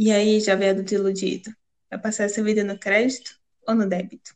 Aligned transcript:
E 0.00 0.12
aí, 0.12 0.38
jovem 0.38 0.68
adulto 0.70 0.94
iludido? 0.94 1.50
Vai 1.90 2.00
passar 2.00 2.22
essa 2.22 2.40
vida 2.40 2.62
no 2.62 2.78
crédito 2.78 3.32
ou 3.66 3.74
no 3.74 3.84
débito? 3.84 4.32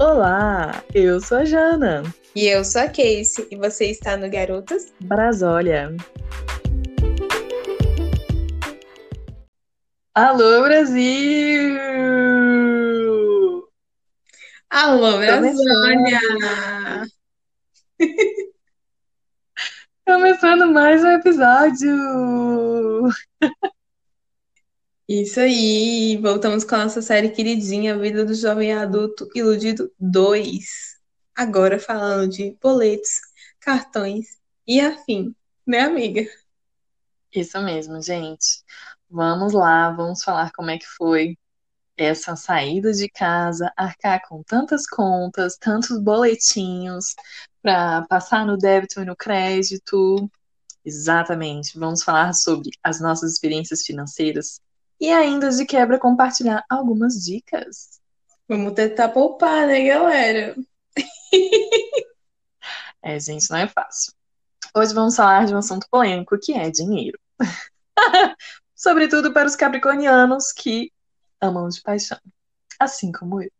Olá, 0.00 0.82
eu 0.94 1.20
sou 1.20 1.36
a 1.36 1.44
Jana. 1.44 2.02
E 2.34 2.46
eu 2.46 2.64
sou 2.64 2.80
a 2.80 2.86
Casey, 2.86 3.46
e 3.50 3.56
você 3.56 3.90
está 3.90 4.16
no 4.16 4.30
Garotas 4.30 4.90
Brasólia. 5.02 5.94
Alô, 10.14 10.62
Brasil! 10.62 11.78
Alô, 14.70 15.18
Brasólia! 15.18 16.20
Começando 20.42 20.72
mais 20.72 21.04
um 21.04 21.10
episódio! 21.12 23.08
Isso 25.08 25.38
aí, 25.38 26.18
voltamos 26.20 26.64
com 26.64 26.74
a 26.74 26.78
nossa 26.78 27.00
série 27.00 27.28
queridinha, 27.28 27.96
Vida 27.96 28.24
do 28.24 28.34
Jovem 28.34 28.72
Adulto 28.72 29.28
Iludido 29.36 29.92
2. 30.00 30.98
Agora 31.32 31.78
falando 31.78 32.28
de 32.28 32.58
boletos, 32.60 33.20
cartões 33.60 34.40
e 34.66 34.80
afim, 34.80 35.32
né, 35.64 35.82
amiga? 35.82 36.28
Isso 37.32 37.60
mesmo, 37.60 38.02
gente. 38.02 38.64
Vamos 39.08 39.52
lá, 39.52 39.92
vamos 39.92 40.24
falar 40.24 40.50
como 40.50 40.70
é 40.70 40.78
que 40.78 40.86
foi 40.86 41.38
essa 42.02 42.36
saída 42.36 42.92
de 42.92 43.08
casa, 43.08 43.72
arcar 43.76 44.20
com 44.28 44.42
tantas 44.42 44.86
contas, 44.86 45.56
tantos 45.56 45.98
boletinhos 45.98 47.14
para 47.62 48.02
passar 48.02 48.44
no 48.44 48.56
débito 48.56 49.00
e 49.00 49.04
no 49.04 49.16
crédito. 49.16 50.30
Exatamente. 50.84 51.78
Vamos 51.78 52.02
falar 52.02 52.32
sobre 52.32 52.70
as 52.82 53.00
nossas 53.00 53.32
experiências 53.32 53.82
financeiras 53.82 54.60
e 55.00 55.10
ainda 55.10 55.50
de 55.50 55.64
quebra 55.64 55.98
compartilhar 55.98 56.64
algumas 56.68 57.24
dicas. 57.24 58.00
Vamos 58.48 58.74
tentar 58.74 59.08
poupar, 59.08 59.66
né, 59.66 59.84
galera? 59.84 60.56
é, 63.02 63.18
gente, 63.18 63.50
não 63.50 63.58
é 63.58 63.68
fácil. 63.68 64.12
Hoje 64.74 64.94
vamos 64.94 65.16
falar 65.16 65.46
de 65.46 65.54
um 65.54 65.58
assunto 65.58 65.86
polêmico 65.90 66.38
que 66.38 66.52
é 66.52 66.70
dinheiro. 66.70 67.18
Sobretudo 68.74 69.32
para 69.32 69.46
os 69.46 69.54
capricornianos 69.54 70.52
que 70.52 70.90
amam 71.42 71.68
de 71.68 71.82
paixão, 71.82 72.18
assim 72.78 73.10
como 73.10 73.42
eu. 73.42 73.50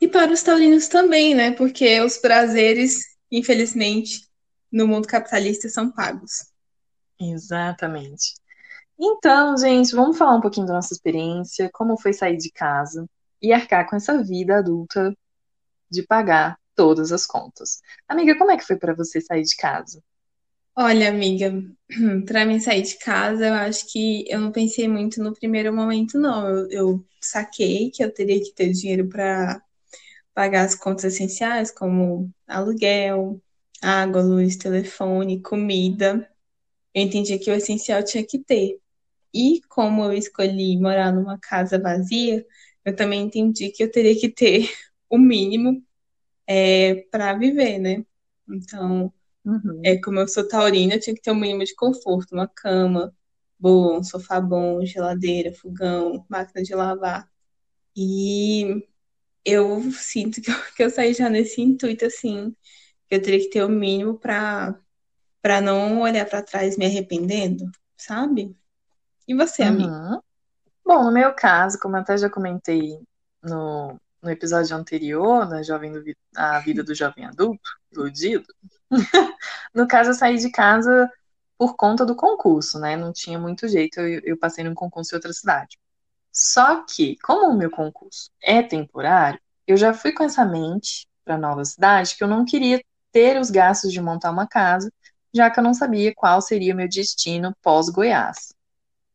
E 0.00 0.06
para 0.06 0.30
os 0.30 0.42
taurinos 0.42 0.88
também, 0.88 1.34
né? 1.34 1.52
Porque 1.52 2.00
os 2.00 2.18
prazeres, 2.18 3.16
infelizmente, 3.32 4.28
no 4.70 4.86
mundo 4.86 5.08
capitalista 5.08 5.68
são 5.68 5.90
pagos. 5.90 6.52
Exatamente. 7.18 8.34
Então, 8.98 9.56
gente, 9.56 9.94
vamos 9.94 10.18
falar 10.18 10.36
um 10.36 10.40
pouquinho 10.40 10.66
da 10.66 10.74
nossa 10.74 10.92
experiência, 10.92 11.70
como 11.72 11.98
foi 11.98 12.12
sair 12.12 12.36
de 12.36 12.50
casa 12.50 13.08
e 13.40 13.52
arcar 13.52 13.88
com 13.88 13.96
essa 13.96 14.22
vida 14.22 14.58
adulta 14.58 15.14
de 15.90 16.02
pagar 16.02 16.58
todas 16.74 17.12
as 17.12 17.26
contas. 17.26 17.80
Amiga, 18.06 18.36
como 18.36 18.50
é 18.50 18.56
que 18.56 18.64
foi 18.64 18.76
para 18.76 18.94
você 18.94 19.20
sair 19.20 19.42
de 19.42 19.56
casa? 19.56 20.02
Olha, 20.78 21.08
amiga, 21.08 21.52
para 22.26 22.44
mim 22.44 22.60
sair 22.60 22.82
de 22.82 22.98
casa, 22.98 23.46
eu 23.46 23.54
acho 23.54 23.90
que 23.90 24.24
eu 24.28 24.40
não 24.40 24.52
pensei 24.52 24.86
muito 24.88 25.22
no 25.22 25.32
primeiro 25.32 25.74
momento, 25.74 26.18
não. 26.18 26.46
Eu, 26.48 26.70
eu 26.70 27.06
saquei 27.20 27.90
que 27.90 28.02
eu 28.04 28.12
teria 28.12 28.38
que 28.42 28.52
ter 28.54 28.70
dinheiro 28.72 29.08
para 29.08 29.60
pagar 30.34 30.64
as 30.66 30.74
contas 30.76 31.04
essenciais, 31.14 31.70
como 31.72 32.30
aluguel, 32.48 33.42
água, 33.82 34.22
luz, 34.22 34.56
telefone, 34.56 35.42
comida. 35.42 36.30
Eu 36.94 37.02
entendi 37.04 37.38
que 37.38 37.50
o 37.50 37.54
essencial 37.54 38.04
tinha 38.04 38.26
que 38.26 38.38
ter. 38.38 38.80
E 39.34 39.60
como 39.68 40.04
eu 40.04 40.12
escolhi 40.14 40.78
morar 40.80 41.12
numa 41.12 41.38
casa 41.40 41.78
vazia, 41.80 42.46
eu 42.84 42.96
também 42.96 43.22
entendi 43.22 43.70
que 43.70 43.82
eu 43.84 43.90
teria 43.90 44.18
que 44.18 44.28
ter 44.30 44.68
o 45.10 45.18
mínimo 45.18 45.82
é, 46.46 46.96
para 47.10 47.34
viver, 47.34 47.78
né? 47.78 48.04
Então, 48.48 49.12
uhum. 49.46 49.80
é, 49.84 49.98
como 50.00 50.18
eu 50.20 50.28
sou 50.28 50.46
taurina, 50.46 50.94
eu 50.94 51.00
tinha 51.00 51.14
que 51.14 51.22
ter 51.22 51.30
um 51.30 51.36
mínimo 51.36 51.64
de 51.64 51.74
conforto, 51.74 52.34
uma 52.34 52.48
cama 52.48 53.14
boa, 53.58 53.98
um 53.98 54.02
sofá 54.02 54.40
bom, 54.40 54.84
geladeira, 54.84 55.52
fogão, 55.52 56.24
máquina 56.28 56.62
de 56.62 56.74
lavar. 56.74 57.28
E 57.96 58.86
eu 59.44 59.80
sinto 59.92 60.40
que 60.42 60.50
eu, 60.50 60.54
que 60.76 60.82
eu 60.82 60.90
saí 60.90 61.14
já 61.14 61.30
nesse 61.30 61.62
intuito, 61.62 62.04
assim, 62.04 62.54
que 63.08 63.14
eu 63.14 63.22
teria 63.22 63.40
que 63.40 63.50
ter 63.50 63.64
o 63.64 63.68
mínimo 63.68 64.18
para 64.18 64.78
para 65.40 65.60
não 65.60 66.00
olhar 66.00 66.28
para 66.28 66.42
trás 66.42 66.76
me 66.76 66.86
arrependendo, 66.86 67.70
sabe? 67.96 68.56
E 69.28 69.34
você, 69.34 69.62
uhum. 69.62 69.68
amiga? 69.68 70.22
Bom, 70.84 71.04
no 71.04 71.12
meu 71.12 71.32
caso, 71.34 71.78
como 71.78 71.96
eu 71.96 72.00
até 72.00 72.18
já 72.18 72.28
comentei 72.28 72.98
no, 73.44 73.96
no 74.26 74.32
episódio 74.32 74.76
anterior, 74.76 75.48
da 75.48 75.62
jovem 75.62 75.92
do, 75.92 76.02
a 76.36 76.60
vida 76.60 76.82
do 76.84 76.94
jovem 76.94 77.24
adulto, 77.24 77.62
iludido, 77.92 78.46
no 79.74 79.88
caso 79.88 80.10
eu 80.10 80.14
saí 80.14 80.38
de 80.38 80.50
casa 80.50 81.10
por 81.58 81.76
conta 81.76 82.04
do 82.04 82.14
concurso, 82.16 82.78
né? 82.78 82.96
Não 82.96 83.12
tinha 83.12 83.38
muito 83.38 83.66
jeito, 83.68 84.00
eu, 84.00 84.20
eu 84.24 84.38
passei 84.38 84.64
num 84.64 84.74
concurso 84.74 85.14
em 85.14 85.16
outra 85.16 85.32
cidade. 85.32 85.78
Só 86.32 86.84
que, 86.84 87.16
como 87.22 87.48
o 87.50 87.56
meu 87.56 87.70
concurso 87.70 88.30
é 88.42 88.62
temporário, 88.62 89.40
eu 89.66 89.76
já 89.76 89.94
fui 89.94 90.12
com 90.12 90.24
essa 90.24 90.44
mente 90.44 91.08
para 91.24 91.38
nova 91.38 91.64
cidade 91.64 92.16
que 92.16 92.22
eu 92.22 92.28
não 92.28 92.44
queria 92.44 92.82
ter 93.10 93.40
os 93.40 93.50
gastos 93.50 93.92
de 93.92 94.00
montar 94.00 94.30
uma 94.30 94.46
casa, 94.46 94.92
já 95.34 95.50
que 95.50 95.58
eu 95.58 95.64
não 95.64 95.74
sabia 95.74 96.12
qual 96.14 96.40
seria 96.42 96.74
o 96.74 96.76
meu 96.76 96.88
destino 96.88 97.54
pós-Goiás 97.62 98.56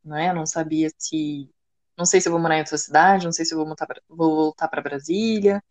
né? 0.04 0.30
Eu 0.30 0.34
não 0.34 0.46
sabia 0.46 0.88
se. 0.98 1.48
Não 1.96 2.04
sei 2.06 2.20
se 2.20 2.28
vou 2.28 2.38
morar 2.40 2.56
em 2.56 2.60
outra 2.60 2.78
cidade, 2.78 3.24
não 3.24 3.32
sei 3.32 3.44
se 3.44 3.54
vou, 3.54 3.66
pra... 3.76 4.00
vou 4.08 4.36
voltar 4.36 4.68
para 4.68 4.82
Brasília. 4.82 5.62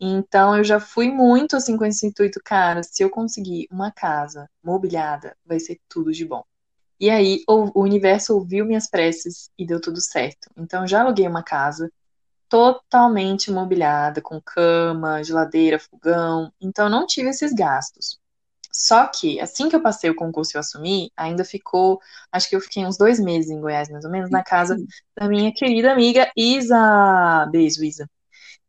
Então 0.00 0.56
eu 0.56 0.64
já 0.64 0.80
fui 0.80 1.10
muito 1.10 1.56
assim 1.56 1.76
com 1.76 1.84
esse 1.84 2.06
intuito, 2.06 2.40
cara, 2.44 2.82
se 2.82 3.02
eu 3.02 3.10
conseguir 3.10 3.66
uma 3.70 3.92
casa 3.92 4.48
mobiliada, 4.62 5.36
vai 5.44 5.60
ser 5.60 5.78
tudo 5.88 6.12
de 6.12 6.24
bom. 6.24 6.42
E 7.00 7.10
aí 7.10 7.42
o, 7.48 7.82
universo 7.82 8.34
ouviu 8.34 8.64
minhas 8.66 8.88
preces 8.88 9.50
e 9.58 9.66
deu 9.66 9.80
tudo 9.80 10.00
certo. 10.00 10.50
Então 10.56 10.86
já 10.86 11.00
aluguei 11.02 11.26
uma 11.26 11.42
casa 11.42 11.90
totalmente 12.48 13.50
mobiliada, 13.50 14.20
com 14.22 14.40
cama, 14.42 15.24
geladeira, 15.24 15.78
fogão. 15.78 16.52
Então 16.60 16.90
não 16.90 17.06
tive 17.06 17.30
esses 17.30 17.54
gastos. 17.54 18.19
Só 18.72 19.06
que, 19.06 19.40
assim 19.40 19.68
que 19.68 19.74
eu 19.76 19.82
passei 19.82 20.10
o 20.10 20.14
concurso 20.14 20.52
e 20.54 20.56
eu 20.56 20.60
assumi, 20.60 21.12
ainda 21.16 21.44
ficou, 21.44 22.00
acho 22.30 22.48
que 22.48 22.54
eu 22.56 22.60
fiquei 22.60 22.86
uns 22.86 22.96
dois 22.96 23.18
meses 23.18 23.50
em 23.50 23.60
Goiás, 23.60 23.88
mais 23.88 24.04
ou 24.04 24.10
menos, 24.10 24.30
na 24.30 24.44
casa 24.44 24.76
da 25.16 25.28
minha 25.28 25.52
querida 25.52 25.92
amiga 25.92 26.30
Isa. 26.36 27.46
Beijo, 27.50 27.82
Isa. 27.84 28.08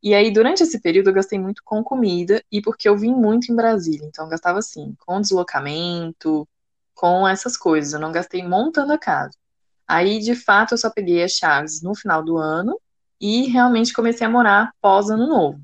E 0.03 0.16
aí, 0.16 0.31
durante 0.31 0.63
esse 0.63 0.81
período, 0.81 1.09
eu 1.09 1.13
gastei 1.13 1.38
muito 1.40 1.61
com 1.63 1.84
comida 1.84 2.44
e 2.51 2.61
porque 2.61 2.90
eu 2.90 2.97
vim 2.97 3.13
muito 3.13 3.51
em 3.51 3.56
Brasília. 3.56 4.06
Então, 4.07 4.25
eu 4.25 4.31
gastava 4.31 4.57
assim, 4.59 4.95
com 5.06 5.22
deslocamento, 5.22 6.47
com 6.95 7.28
essas 7.28 7.56
coisas. 7.56 7.94
Eu 7.94 8.00
não 8.00 8.11
gastei 8.11 8.41
montando 8.47 8.94
a 8.94 8.97
casa. 8.97 9.38
Aí, 9.88 10.19
de 10.19 10.34
fato, 10.35 10.73
eu 10.73 10.78
só 10.78 10.90
peguei 10.90 11.23
as 11.23 11.34
chaves 11.34 11.81
no 11.84 11.94
final 11.94 12.23
do 12.23 12.38
ano 12.38 12.79
e 13.19 13.47
realmente 13.47 13.94
comecei 13.94 14.25
a 14.25 14.29
morar 14.29 14.72
pós-ano 14.81 15.28
novo. 15.28 15.61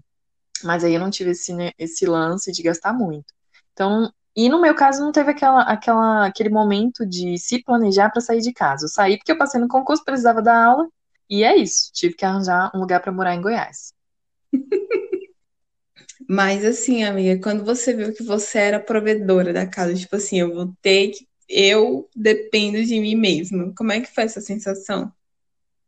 Mas 0.64 0.84
aí 0.84 0.94
eu 0.94 1.00
não 1.00 1.10
tive 1.10 1.32
esse, 1.32 1.54
né, 1.54 1.72
esse 1.78 2.06
lance 2.06 2.52
de 2.52 2.62
gastar 2.62 2.94
muito. 2.94 3.34
Então, 3.74 4.12
e 4.38 4.50
no 4.50 4.62
meu 4.62 4.76
caso 4.76 5.02
não 5.02 5.12
teve 5.12 5.32
aquela, 5.32 5.64
aquela, 5.64 6.28
aquele 6.28 6.50
momento 6.50 7.04
de 7.08 7.40
se 7.40 7.64
planejar 7.64 8.12
para 8.12 8.22
sair 8.22 8.40
de 8.40 8.54
casa. 8.54 8.86
Eu 8.86 8.90
saí 8.90 9.18
porque 9.18 9.32
eu 9.32 9.38
passei 9.38 9.60
no 9.60 9.68
concurso, 9.68 10.06
precisava 10.06 10.44
da 10.44 10.64
aula, 10.64 10.88
e 11.28 11.44
é 11.44 11.58
isso. 11.58 11.92
Tive 11.92 12.14
que 12.14 12.24
arranjar 12.24 12.72
um 12.76 12.80
lugar 12.80 13.02
para 13.02 13.12
morar 13.12 13.34
em 13.34 13.42
Goiás. 13.42 13.92
Mas 16.30 16.64
assim, 16.64 17.04
amiga, 17.04 17.42
quando 17.42 17.66
você 17.66 17.96
viu 17.96 18.14
que 18.14 18.22
você 18.22 18.60
era 18.60 18.80
provedora 18.80 19.52
da 19.52 19.66
casa, 19.66 19.96
tipo 19.96 20.16
assim, 20.16 20.40
eu 20.40 20.54
vou 20.54 20.72
ter 20.84 21.10
que. 21.10 21.28
Eu 21.50 22.08
dependo 22.16 22.84
de 22.84 23.00
mim 23.00 23.16
mesma. 23.16 23.74
Como 23.76 23.92
é 23.92 24.02
que 24.02 24.14
foi 24.14 24.26
essa 24.26 24.42
sensação? 24.42 25.12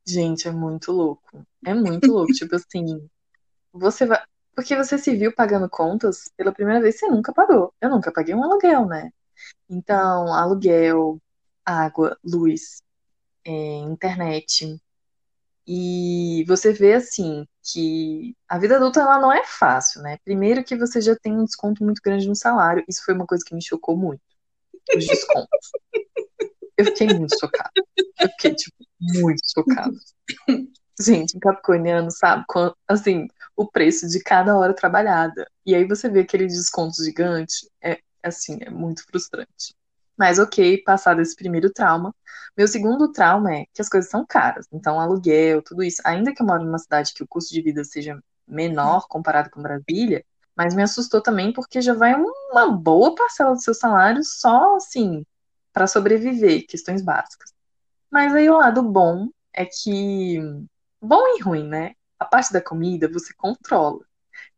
Gente, 0.08 0.48
é 0.48 0.52
muito 0.52 0.92
louco. 0.92 1.46
É 1.64 1.76
muito 1.76 2.12
louco. 2.12 2.32
tipo 2.34 2.56
assim, 2.56 3.08
você 3.72 4.08
vai. 4.08 4.24
Porque 4.56 4.76
você 4.76 4.98
se 4.98 5.16
viu 5.16 5.34
pagando 5.34 5.70
contas 5.70 6.30
pela 6.36 6.52
primeira 6.52 6.82
vez, 6.82 6.98
você 6.98 7.08
nunca 7.08 7.34
pagou. 7.34 7.74
Eu 7.80 7.90
nunca 7.90 8.12
paguei 8.12 8.36
um 8.36 8.44
aluguel, 8.44 8.86
né? 8.86 9.12
Então, 9.70 10.34
aluguel, 10.34 11.20
água, 11.66 12.18
luz, 12.24 12.82
é, 13.46 13.52
internet. 13.52 14.82
E 15.66 16.44
você 16.48 16.74
vê 16.74 16.94
assim 16.94 17.48
que 17.62 18.36
a 18.48 18.58
vida 18.58 18.78
adulta 18.78 19.02
ela 19.02 19.20
não 19.20 19.32
é 19.32 19.46
fácil, 19.46 20.02
né? 20.02 20.18
Primeiro 20.26 20.64
que 20.64 20.76
você 20.76 21.00
já 21.00 21.16
tem 21.16 21.34
um 21.34 21.46
desconto 21.46 21.84
muito 21.84 22.02
grande 22.04 22.28
no 22.28 22.36
salário. 22.36 22.84
Isso 22.88 23.04
foi 23.06 23.14
uma 23.14 23.28
coisa 23.28 23.44
que 23.46 23.54
me 23.54 23.64
chocou 23.64 23.96
muito. 23.96 24.22
Os 24.96 25.06
descontos. 25.06 25.72
Eu 26.76 26.86
fiquei 26.86 27.08
muito 27.08 27.38
chocada. 27.40 27.70
Eu 27.98 28.30
fiquei, 28.30 28.56
tipo, 28.56 28.78
muito 29.00 29.42
chocada. 29.54 29.96
Gente, 31.00 31.38
capricorniano, 31.40 32.10
sabe? 32.10 32.46
Assim, 32.88 33.28
o 33.60 33.70
preço 33.70 34.08
de 34.08 34.24
cada 34.24 34.58
hora 34.58 34.74
trabalhada. 34.74 35.46
E 35.66 35.76
aí 35.76 35.86
você 35.86 36.08
vê 36.10 36.22
aquele 36.22 36.48
desconto 36.48 37.04
gigante, 37.04 37.70
é 37.84 38.00
assim, 38.24 38.58
é 38.62 38.70
muito 38.70 39.04
frustrante. 39.04 39.76
Mas 40.18 40.40
ok, 40.40 40.82
passado 40.82 41.20
esse 41.22 41.36
primeiro 41.36 41.70
trauma. 41.70 42.16
Meu 42.58 42.70
segundo 42.70 43.12
trauma 43.12 43.54
é 43.54 43.66
que 43.74 43.82
as 43.82 43.90
coisas 43.90 44.10
são 44.10 44.26
caras. 44.26 44.66
Então, 44.72 44.98
aluguel, 44.98 45.62
tudo 45.62 45.84
isso. 45.84 46.02
Ainda 46.06 46.34
que 46.34 46.42
eu 46.42 46.46
moro 46.48 46.64
numa 46.64 46.78
cidade 46.78 47.14
que 47.14 47.22
o 47.22 47.28
custo 47.28 47.54
de 47.54 47.62
vida 47.62 47.84
seja 47.84 48.18
menor 48.48 49.06
comparado 49.10 49.50
com 49.50 49.62
Brasília, 49.62 50.24
mas 50.56 50.74
me 50.74 50.82
assustou 50.82 51.22
também 51.22 51.52
porque 51.52 51.82
já 51.82 51.94
vai 51.94 52.16
uma 52.16 52.72
boa 52.72 53.14
parcela 53.14 53.54
do 53.54 53.62
seu 53.62 53.74
salário 53.74 54.24
só 54.24 54.78
assim 54.78 55.26
para 55.74 55.86
sobreviver, 55.86 56.66
questões 56.66 57.02
básicas. 57.02 57.52
Mas 58.10 58.34
aí 58.34 58.50
o 58.50 58.58
lado 58.58 58.82
bom 58.84 59.28
é 59.54 59.66
que 59.66 60.40
bom 61.02 61.22
e 61.38 61.42
ruim, 61.42 61.68
né? 61.68 61.94
A 62.20 62.26
parte 62.26 62.52
da 62.54 62.62
comida 62.62 63.10
você 63.12 63.34
controla. 63.34 64.06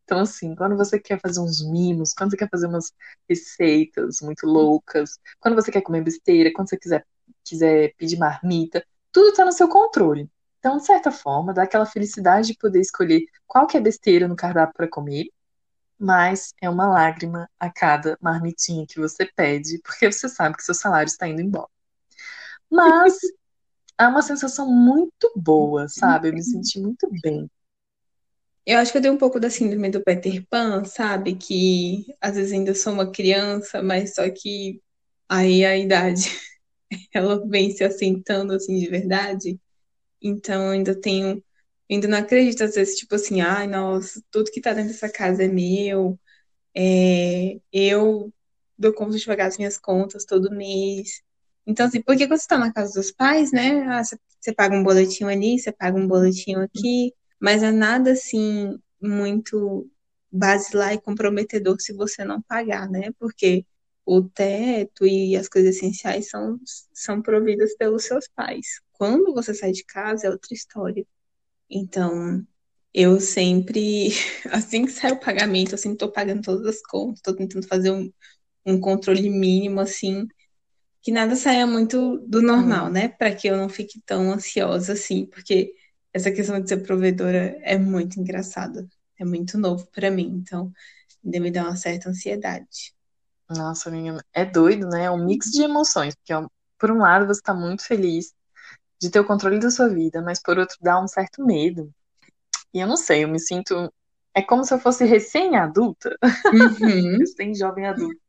Então, 0.03 0.19
assim, 0.19 0.55
quando 0.55 0.75
você 0.75 0.99
quer 0.99 1.19
fazer 1.21 1.39
uns 1.39 1.63
mimos, 1.63 2.13
quando 2.13 2.31
você 2.31 2.37
quer 2.37 2.49
fazer 2.49 2.67
umas 2.67 2.91
receitas 3.29 4.19
muito 4.21 4.45
loucas, 4.45 5.17
quando 5.39 5.55
você 5.55 5.71
quer 5.71 5.81
comer 5.81 6.03
besteira, 6.03 6.51
quando 6.53 6.69
você 6.69 6.77
quiser, 6.77 7.05
quiser 7.43 7.93
pedir 7.95 8.17
marmita, 8.17 8.85
tudo 9.11 9.29
está 9.29 9.45
no 9.45 9.53
seu 9.53 9.69
controle. 9.69 10.29
Então, 10.59 10.77
de 10.77 10.85
certa 10.85 11.11
forma, 11.11 11.53
dá 11.53 11.63
aquela 11.63 11.85
felicidade 11.85 12.47
de 12.47 12.57
poder 12.57 12.81
escolher 12.81 13.25
qual 13.47 13.65
que 13.65 13.77
é 13.77 13.81
besteira 13.81 14.27
no 14.27 14.35
cardápio 14.35 14.73
para 14.75 14.89
comer, 14.89 15.27
mas 15.97 16.53
é 16.61 16.69
uma 16.69 16.87
lágrima 16.87 17.49
a 17.59 17.69
cada 17.71 18.17
marmitinha 18.21 18.85
que 18.87 18.99
você 18.99 19.25
pede, 19.35 19.79
porque 19.83 20.11
você 20.11 20.27
sabe 20.27 20.57
que 20.57 20.63
seu 20.63 20.75
salário 20.75 21.07
está 21.07 21.27
indo 21.27 21.41
embora. 21.41 21.69
Mas 22.69 23.17
é 23.99 24.07
uma 24.07 24.21
sensação 24.21 24.69
muito 24.71 25.31
boa, 25.35 25.87
sabe? 25.87 26.29
Eu 26.29 26.33
me 26.33 26.43
senti 26.43 26.79
muito 26.79 27.09
bem. 27.21 27.49
Eu 28.65 28.77
acho 28.79 28.91
que 28.91 28.97
eu 28.97 29.01
tenho 29.01 29.13
um 29.15 29.17
pouco 29.17 29.39
da 29.39 29.49
síndrome 29.49 29.89
do 29.89 30.03
Peter 30.03 30.45
Pan, 30.49 30.85
sabe? 30.85 31.35
Que 31.35 32.05
às 32.21 32.35
vezes 32.35 32.51
ainda 32.53 32.75
sou 32.75 32.93
uma 32.93 33.11
criança, 33.11 33.81
mas 33.81 34.13
só 34.15 34.29
que 34.29 34.81
aí 35.27 35.65
a 35.65 35.77
idade 35.77 36.25
ela 37.13 37.45
vem 37.47 37.71
se 37.71 37.83
assentando 37.83 38.53
assim 38.53 38.79
de 38.79 38.89
verdade. 38.89 39.59
Então 40.21 40.65
eu 40.65 40.71
ainda 40.71 40.95
tenho, 40.99 41.43
ainda 41.89 42.07
não 42.07 42.19
acredito 42.19 42.63
às 42.63 42.75
vezes, 42.75 42.97
tipo 42.97 43.15
assim, 43.15 43.41
ai, 43.41 43.67
nossa, 43.67 44.21
tudo 44.31 44.51
que 44.51 44.61
tá 44.61 44.73
dentro 44.73 44.93
dessa 44.93 45.09
casa 45.11 45.43
é 45.43 45.47
meu. 45.47 46.19
É, 46.75 47.59
eu 47.73 48.33
dou 48.77 48.93
conta 48.93 49.17
de 49.17 49.25
pagar 49.25 49.47
as 49.47 49.57
minhas 49.57 49.77
contas 49.77 50.25
todo 50.25 50.51
mês. 50.51 51.21
Então, 51.65 51.85
assim, 51.87 52.01
porque 52.01 52.27
quando 52.27 52.39
você 52.39 52.47
tá 52.47 52.57
na 52.57 52.73
casa 52.73 52.93
dos 52.99 53.11
pais, 53.11 53.51
né? 53.51 53.83
Ah, 53.87 54.03
você 54.03 54.53
paga 54.53 54.75
um 54.75 54.83
boletim 54.83 55.25
ali, 55.25 55.59
você 55.59 55.71
paga 55.71 55.97
um 55.97 56.07
boletim 56.07 56.55
aqui 56.55 57.13
mas 57.41 57.63
é 57.63 57.71
nada 57.71 58.11
assim 58.11 58.79
muito 59.01 59.89
basilar 60.31 60.93
e 60.93 61.01
comprometedor 61.01 61.79
se 61.81 61.91
você 61.93 62.23
não 62.23 62.41
pagar, 62.41 62.87
né? 62.89 63.11
Porque 63.19 63.65
o 64.05 64.21
teto 64.21 65.05
e 65.05 65.35
as 65.35 65.47
coisas 65.49 65.75
essenciais 65.75 66.29
são, 66.29 66.59
são 66.93 67.21
providas 67.21 67.75
pelos 67.77 68.05
seus 68.05 68.27
pais. 68.27 68.67
Quando 68.93 69.33
você 69.33 69.53
sai 69.55 69.71
de 69.71 69.83
casa 69.85 70.27
é 70.27 70.29
outra 70.29 70.53
história. 70.53 71.05
Então, 71.69 72.45
eu 72.93 73.19
sempre, 73.21 74.09
assim 74.51 74.85
que 74.85 74.91
sai 74.91 75.11
o 75.13 75.19
pagamento, 75.19 75.75
assim, 75.75 75.93
estou 75.93 76.11
pagando 76.11 76.41
todas 76.43 76.65
as 76.67 76.81
contas, 76.83 77.17
estou 77.19 77.35
tentando 77.35 77.67
fazer 77.67 77.91
um, 77.91 78.11
um 78.65 78.79
controle 78.81 79.29
mínimo, 79.29 79.79
assim, 79.81 80.27
que 81.01 81.11
nada 81.11 81.35
saia 81.35 81.65
muito 81.65 82.19
do 82.19 82.41
normal, 82.41 82.85
uhum. 82.85 82.91
né? 82.91 83.07
Para 83.07 83.33
que 83.33 83.47
eu 83.47 83.57
não 83.57 83.67
fique 83.67 84.01
tão 84.05 84.31
ansiosa 84.31 84.93
assim, 84.93 85.25
porque 85.25 85.73
essa 86.13 86.31
questão 86.31 86.59
de 86.61 86.69
ser 86.69 86.77
provedora 86.77 87.57
é 87.61 87.77
muito 87.77 88.19
engraçada. 88.19 88.87
É 89.17 89.25
muito 89.25 89.57
novo 89.57 89.87
para 89.87 90.09
mim, 90.11 90.41
então 90.41 90.71
ainda 91.23 91.39
me 91.39 91.51
dá 91.51 91.63
uma 91.63 91.75
certa 91.75 92.09
ansiedade. 92.09 92.93
Nossa, 93.49 93.89
amiga, 93.89 94.23
é 94.33 94.45
doido, 94.45 94.87
né? 94.87 95.05
É 95.05 95.11
um 95.11 95.25
mix 95.25 95.51
de 95.51 95.61
emoções, 95.61 96.15
porque 96.15 96.33
por 96.79 96.91
um 96.91 96.99
lado 96.99 97.27
você 97.27 97.41
tá 97.41 97.53
muito 97.53 97.85
feliz 97.85 98.33
de 98.99 99.09
ter 99.09 99.19
o 99.19 99.25
controle 99.25 99.59
da 99.59 99.69
sua 99.69 99.89
vida, 99.89 100.21
mas 100.21 100.41
por 100.41 100.57
outro 100.57 100.77
dá 100.81 100.99
um 100.99 101.07
certo 101.07 101.45
medo. 101.45 101.91
E 102.73 102.79
eu 102.79 102.87
não 102.87 102.97
sei, 102.97 103.23
eu 103.23 103.27
me 103.27 103.39
sinto 103.39 103.91
é 104.33 104.41
como 104.41 104.63
se 104.63 104.73
eu 104.73 104.79
fosse 104.79 105.03
recém-adulta, 105.03 106.17
uhum. 106.23 107.17
recém-jovem 107.19 107.85
adulta. 107.85 108.19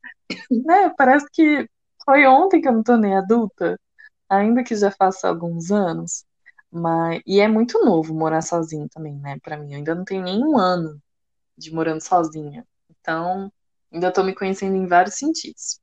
né? 0.51 0.93
Parece 0.97 1.27
que 1.33 1.69
foi 2.05 2.27
ontem 2.27 2.61
que 2.61 2.69
eu 2.69 2.73
me 2.73 2.85
tornei 2.85 3.15
adulta, 3.15 3.79
ainda 4.29 4.65
que 4.65 4.75
já 4.77 4.91
faça 4.91 5.29
alguns 5.29 5.71
anos. 5.71 6.25
Mas, 6.71 7.21
e 7.27 7.41
é 7.41 7.49
muito 7.49 7.85
novo 7.85 8.15
morar 8.15 8.43
sozinho 8.43 8.89
também, 8.89 9.19
né, 9.19 9.39
para 9.43 9.57
mim. 9.59 9.73
Eu 9.73 9.79
ainda 9.79 9.95
não 9.95 10.05
tenho 10.05 10.23
nem 10.23 10.43
um 10.45 10.57
ano 10.59 11.01
de 11.57 11.73
morando 11.73 12.01
sozinha. 12.01 12.67
Então, 12.91 13.53
ainda 13.93 14.13
tô 14.13 14.23
me 14.23 14.35
conhecendo 14.35 14.77
em 14.77 14.87
vários 14.87 15.17
sentidos. 15.17 15.81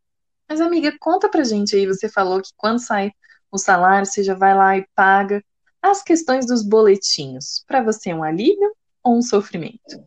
Mas, 0.48 0.60
amiga, 0.62 0.92
conta 1.00 1.30
pra 1.30 1.44
gente 1.44 1.76
aí. 1.76 1.86
Você 1.86 2.10
falou 2.10 2.42
que 2.42 2.50
quando 2.58 2.80
sai 2.80 3.12
o 3.52 3.58
salário, 3.58 4.06
você 4.06 4.24
já 4.24 4.34
vai 4.34 4.56
lá 4.56 4.78
e 4.78 4.88
paga 4.96 5.44
as 5.82 6.02
questões 6.02 6.46
dos 6.46 6.64
boletinhos. 6.64 7.64
Para 7.68 7.84
você 7.84 8.10
é 8.10 8.16
um 8.16 8.24
alívio 8.24 8.76
ou 9.04 9.18
um 9.18 9.22
sofrimento? 9.22 10.04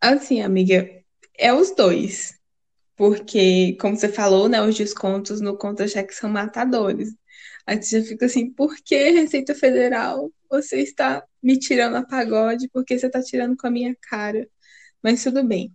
Assim, 0.00 0.40
amiga, 0.40 0.88
é 1.36 1.52
os 1.52 1.74
dois. 1.74 2.38
Porque, 2.96 3.76
como 3.80 3.96
você 3.96 4.08
falou, 4.08 4.48
né, 4.48 4.62
os 4.62 4.76
descontos 4.76 5.40
no 5.40 5.56
contra-cheque 5.58 6.14
são 6.14 6.30
matadores. 6.30 7.14
Aí 7.66 7.82
você 7.82 8.00
já 8.00 8.06
fica 8.08 8.26
assim, 8.26 8.50
por 8.52 8.76
que 8.76 9.10
Receita 9.10 9.54
Federal? 9.54 10.32
Você 10.50 10.80
está 10.80 11.24
me 11.42 11.58
tirando 11.58 11.96
a 11.96 12.06
pagode 12.06 12.68
porque 12.72 12.98
você 12.98 13.06
está 13.06 13.22
tirando 13.22 13.56
com 13.56 13.66
a 13.66 13.70
minha 13.70 13.96
cara. 14.00 14.48
Mas 15.02 15.22
tudo 15.24 15.44
bem. 15.44 15.74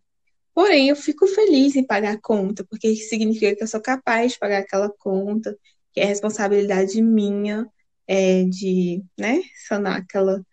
Porém, 0.54 0.90
eu 0.90 0.96
fico 0.96 1.28
feliz 1.28 1.76
em 1.76 1.86
pagar 1.86 2.16
a 2.16 2.22
conta, 2.22 2.66
porque 2.70 2.96
significa 2.96 3.56
que 3.56 3.64
eu 3.64 3.68
sou 3.68 3.82
capaz 3.82 4.34
de 4.34 4.40
pagar 4.40 4.60
aquela 4.60 4.90
conta, 4.90 5.58
que 5.94 6.02
é 6.02 6.06
responsabilidade 6.06 7.02
minha 7.02 7.68
é, 8.08 8.44
de, 8.46 9.04
né, 9.18 9.42
sanar 9.68 9.98
aquela. 10.02 10.44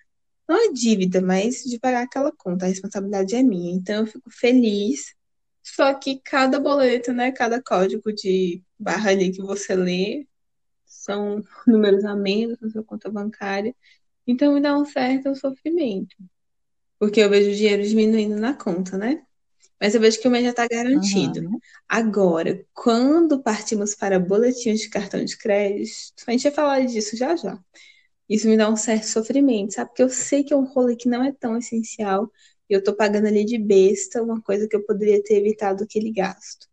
Não 0.48 0.56
é 0.56 0.72
dívida, 0.72 1.20
mas 1.20 1.64
de 1.64 1.78
pagar 1.80 2.02
aquela 2.04 2.32
conta. 2.32 2.66
A 2.66 2.68
responsabilidade 2.68 3.34
é 3.34 3.42
minha. 3.42 3.74
Então, 3.74 4.02
eu 4.02 4.06
fico 4.06 4.30
feliz. 4.30 5.15
Só 5.74 5.92
que 5.94 6.20
cada 6.24 6.60
boleto, 6.60 7.12
né, 7.12 7.32
cada 7.32 7.60
código 7.60 8.12
de 8.12 8.62
barra 8.78 9.10
ali 9.10 9.32
que 9.32 9.42
você 9.42 9.74
lê, 9.74 10.24
são 10.84 11.42
números 11.66 12.04
a 12.04 12.14
menos 12.14 12.60
na 12.60 12.70
sua 12.70 12.84
conta 12.84 13.10
bancária. 13.10 13.74
Então 14.24 14.54
me 14.54 14.60
dá 14.60 14.78
um 14.78 14.84
certo 14.84 15.34
sofrimento. 15.34 16.14
Porque 17.00 17.20
eu 17.20 17.28
vejo 17.28 17.50
o 17.50 17.54
dinheiro 17.54 17.82
diminuindo 17.82 18.36
na 18.36 18.54
conta, 18.54 18.96
né? 18.96 19.22
Mas 19.80 19.94
eu 19.94 20.00
vejo 20.00 20.20
que 20.20 20.28
o 20.28 20.30
mês 20.30 20.44
já 20.44 20.50
está 20.50 20.68
garantido. 20.68 21.40
Uhum. 21.40 21.58
Agora, 21.88 22.64
quando 22.72 23.42
partimos 23.42 23.94
para 23.96 24.20
boletins 24.20 24.80
de 24.80 24.88
cartão 24.88 25.22
de 25.24 25.36
crédito, 25.36 26.22
a 26.28 26.30
gente 26.30 26.44
vai 26.44 26.52
falar 26.52 26.86
disso 26.86 27.16
já 27.16 27.34
já. 27.34 27.58
Isso 28.28 28.48
me 28.48 28.56
dá 28.56 28.70
um 28.70 28.76
certo 28.76 29.04
sofrimento, 29.04 29.74
sabe? 29.74 29.90
Porque 29.90 30.02
eu 30.02 30.08
sei 30.08 30.44
que 30.44 30.54
é 30.54 30.56
um 30.56 30.64
rolê 30.64 30.94
que 30.94 31.08
não 31.08 31.24
é 31.24 31.32
tão 31.32 31.56
essencial 31.56 32.30
eu 32.68 32.82
tô 32.82 32.94
pagando 32.94 33.26
ali 33.28 33.44
de 33.44 33.58
besta 33.58 34.22
uma 34.22 34.40
coisa 34.42 34.68
que 34.68 34.76
eu 34.76 34.84
poderia 34.84 35.22
ter 35.22 35.36
evitado 35.38 35.84
aquele 35.84 36.12
gasto. 36.12 36.66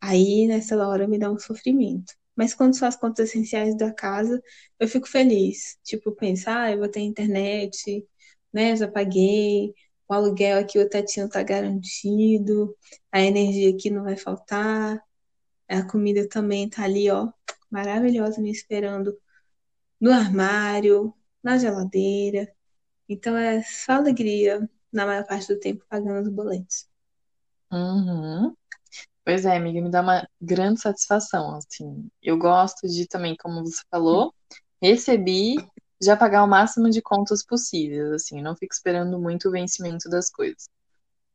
Aí, 0.00 0.46
nessa 0.46 0.76
hora, 0.76 1.08
me 1.08 1.18
dá 1.18 1.30
um 1.30 1.38
sofrimento. 1.38 2.14
Mas 2.36 2.54
quando 2.54 2.76
são 2.76 2.86
as 2.88 2.96
contas 2.96 3.30
essenciais 3.30 3.76
da 3.76 3.92
casa, 3.92 4.40
eu 4.78 4.88
fico 4.88 5.08
feliz. 5.08 5.78
Tipo, 5.84 6.12
pensar, 6.12 6.62
ah, 6.64 6.72
eu 6.72 6.78
vou 6.78 6.88
ter 6.88 7.00
internet, 7.00 8.06
né? 8.52 8.76
Já 8.76 8.88
paguei, 8.88 9.74
o 10.08 10.14
aluguel 10.14 10.58
aqui, 10.58 10.78
o 10.78 10.88
tetinho 10.88 11.28
tá 11.28 11.42
garantido, 11.42 12.76
a 13.12 13.20
energia 13.20 13.70
aqui 13.70 13.90
não 13.90 14.04
vai 14.04 14.16
faltar, 14.16 15.02
a 15.68 15.82
comida 15.84 16.28
também 16.28 16.68
tá 16.68 16.84
ali, 16.84 17.10
ó, 17.10 17.30
maravilhosa, 17.70 18.40
me 18.40 18.50
esperando 18.50 19.18
no 20.00 20.12
armário, 20.12 21.14
na 21.42 21.58
geladeira. 21.58 22.52
Então 23.08 23.36
é 23.36 23.62
só 23.62 23.92
alegria 23.94 24.68
na 24.92 25.06
maior 25.06 25.26
parte 25.26 25.52
do 25.52 25.60
tempo 25.60 25.84
pagando 25.88 26.28
os 26.28 26.34
boletos. 26.34 26.86
Uhum. 27.72 28.54
Pois 29.24 29.44
é, 29.44 29.56
amiga, 29.56 29.80
me 29.82 29.90
dá 29.90 30.00
uma 30.00 30.26
grande 30.40 30.80
satisfação, 30.80 31.56
assim. 31.56 32.08
Eu 32.22 32.38
gosto 32.38 32.88
de 32.88 33.06
também, 33.06 33.36
como 33.36 33.62
você 33.62 33.82
falou, 33.90 34.34
recebi 34.80 35.56
já 36.00 36.16
pagar 36.16 36.44
o 36.44 36.48
máximo 36.48 36.88
de 36.90 37.02
contas 37.02 37.44
possíveis, 37.44 38.10
assim, 38.12 38.40
não 38.40 38.56
fico 38.56 38.72
esperando 38.72 39.18
muito 39.18 39.48
o 39.48 39.52
vencimento 39.52 40.08
das 40.08 40.30
coisas. 40.30 40.68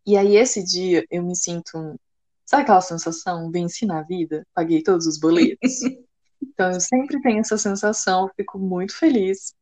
E 0.06 0.18
aí 0.18 0.36
esse 0.38 0.64
dia 0.64 1.06
eu 1.10 1.24
me 1.24 1.36
sinto, 1.36 2.00
sabe 2.46 2.64
aquela 2.64 2.82
sensação, 2.82 3.52
venci 3.52 3.86
na 3.86 4.02
vida, 4.02 4.46
paguei 4.54 4.82
todos 4.84 5.08
os 5.08 5.20
boletos. 5.20 5.80
Então 6.46 6.72
eu 6.72 6.82
sempre 6.82 7.22
tenho 7.22 7.40
essa 7.40 7.58
sensação, 7.58 8.30
fico 8.36 8.60
muito 8.60 8.94
feliz. 8.96 9.56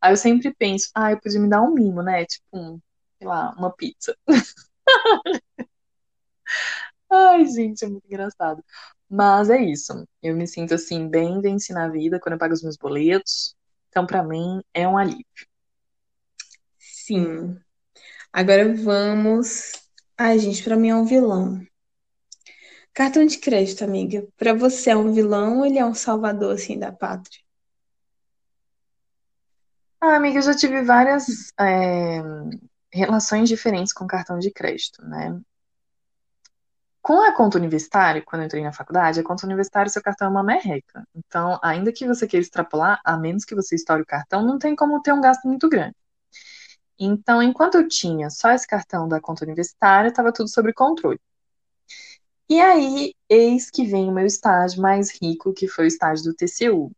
Aí 0.00 0.12
eu 0.12 0.16
sempre 0.16 0.54
penso, 0.54 0.90
ah, 0.94 1.10
eu 1.10 1.20
podia 1.20 1.40
me 1.40 1.48
dar 1.48 1.62
um 1.62 1.72
mimo, 1.72 2.02
né? 2.02 2.26
Tipo, 2.26 2.44
um, 2.52 2.80
sei 3.18 3.26
lá, 3.26 3.54
uma 3.58 3.70
pizza. 3.72 4.16
Ai, 7.10 7.46
gente, 7.46 7.84
é 7.84 7.88
muito 7.88 8.06
engraçado. 8.06 8.62
Mas 9.08 9.50
é 9.50 9.58
isso. 9.62 10.06
Eu 10.22 10.36
me 10.36 10.46
sinto 10.46 10.74
assim, 10.74 11.08
bem 11.08 11.40
venci 11.40 11.72
na 11.72 11.88
vida 11.88 12.20
quando 12.20 12.34
eu 12.34 12.38
pago 12.38 12.54
os 12.54 12.62
meus 12.62 12.76
boletos. 12.76 13.54
Então, 13.88 14.06
para 14.06 14.22
mim, 14.22 14.62
é 14.74 14.86
um 14.86 14.98
alívio. 14.98 15.24
Sim. 16.78 17.58
Agora 18.32 18.74
vamos. 18.74 19.72
Ai, 20.16 20.38
gente, 20.38 20.62
para 20.62 20.76
mim 20.76 20.90
é 20.90 20.94
um 20.94 21.04
vilão. 21.04 21.66
Cartão 22.92 23.24
de 23.24 23.38
crédito, 23.38 23.84
amiga. 23.84 24.26
Pra 24.36 24.52
você 24.52 24.90
é 24.90 24.96
um 24.96 25.12
vilão 25.12 25.58
ou 25.58 25.66
ele 25.66 25.78
é 25.78 25.86
um 25.86 25.94
salvador, 25.94 26.54
assim, 26.54 26.78
da 26.78 26.92
pátria? 26.92 27.40
Ah, 30.00 30.16
amiga, 30.16 30.38
eu 30.38 30.42
já 30.42 30.54
tive 30.54 30.82
várias 30.82 31.52
é, 31.58 32.20
relações 32.92 33.48
diferentes 33.48 33.92
com 33.92 34.06
cartão 34.06 34.38
de 34.38 34.50
crédito, 34.50 35.04
né? 35.04 35.40
Com 37.00 37.22
a 37.22 37.34
conta 37.34 37.56
universitária, 37.58 38.22
quando 38.22 38.42
eu 38.42 38.46
entrei 38.46 38.62
na 38.62 38.72
faculdade, 38.72 39.20
a 39.20 39.24
conta 39.24 39.46
universitária, 39.46 39.90
seu 39.90 40.02
cartão 40.02 40.28
é 40.28 40.30
uma 40.30 40.42
merreca. 40.42 41.06
Então, 41.14 41.58
ainda 41.62 41.92
que 41.92 42.06
você 42.06 42.26
queira 42.26 42.42
extrapolar, 42.42 43.00
a 43.04 43.16
menos 43.16 43.44
que 43.44 43.54
você 43.54 43.76
estoure 43.76 44.02
o 44.02 44.06
cartão, 44.06 44.44
não 44.44 44.58
tem 44.58 44.76
como 44.76 45.00
ter 45.00 45.12
um 45.12 45.20
gasto 45.20 45.46
muito 45.48 45.68
grande. 45.68 45.94
Então, 46.98 47.42
enquanto 47.42 47.76
eu 47.76 47.88
tinha 47.88 48.28
só 48.28 48.50
esse 48.50 48.66
cartão 48.66 49.08
da 49.08 49.20
conta 49.20 49.44
universitária, 49.44 50.08
estava 50.08 50.32
tudo 50.32 50.48
sob 50.48 50.72
controle. 50.72 51.20
E 52.48 52.60
aí, 52.60 53.14
eis 53.28 53.70
que 53.70 53.84
vem 53.84 54.08
o 54.08 54.12
meu 54.12 54.26
estágio 54.26 54.82
mais 54.82 55.10
rico, 55.20 55.52
que 55.52 55.68
foi 55.68 55.84
o 55.84 55.88
estágio 55.88 56.24
do 56.24 56.34
TCU. 56.34 56.90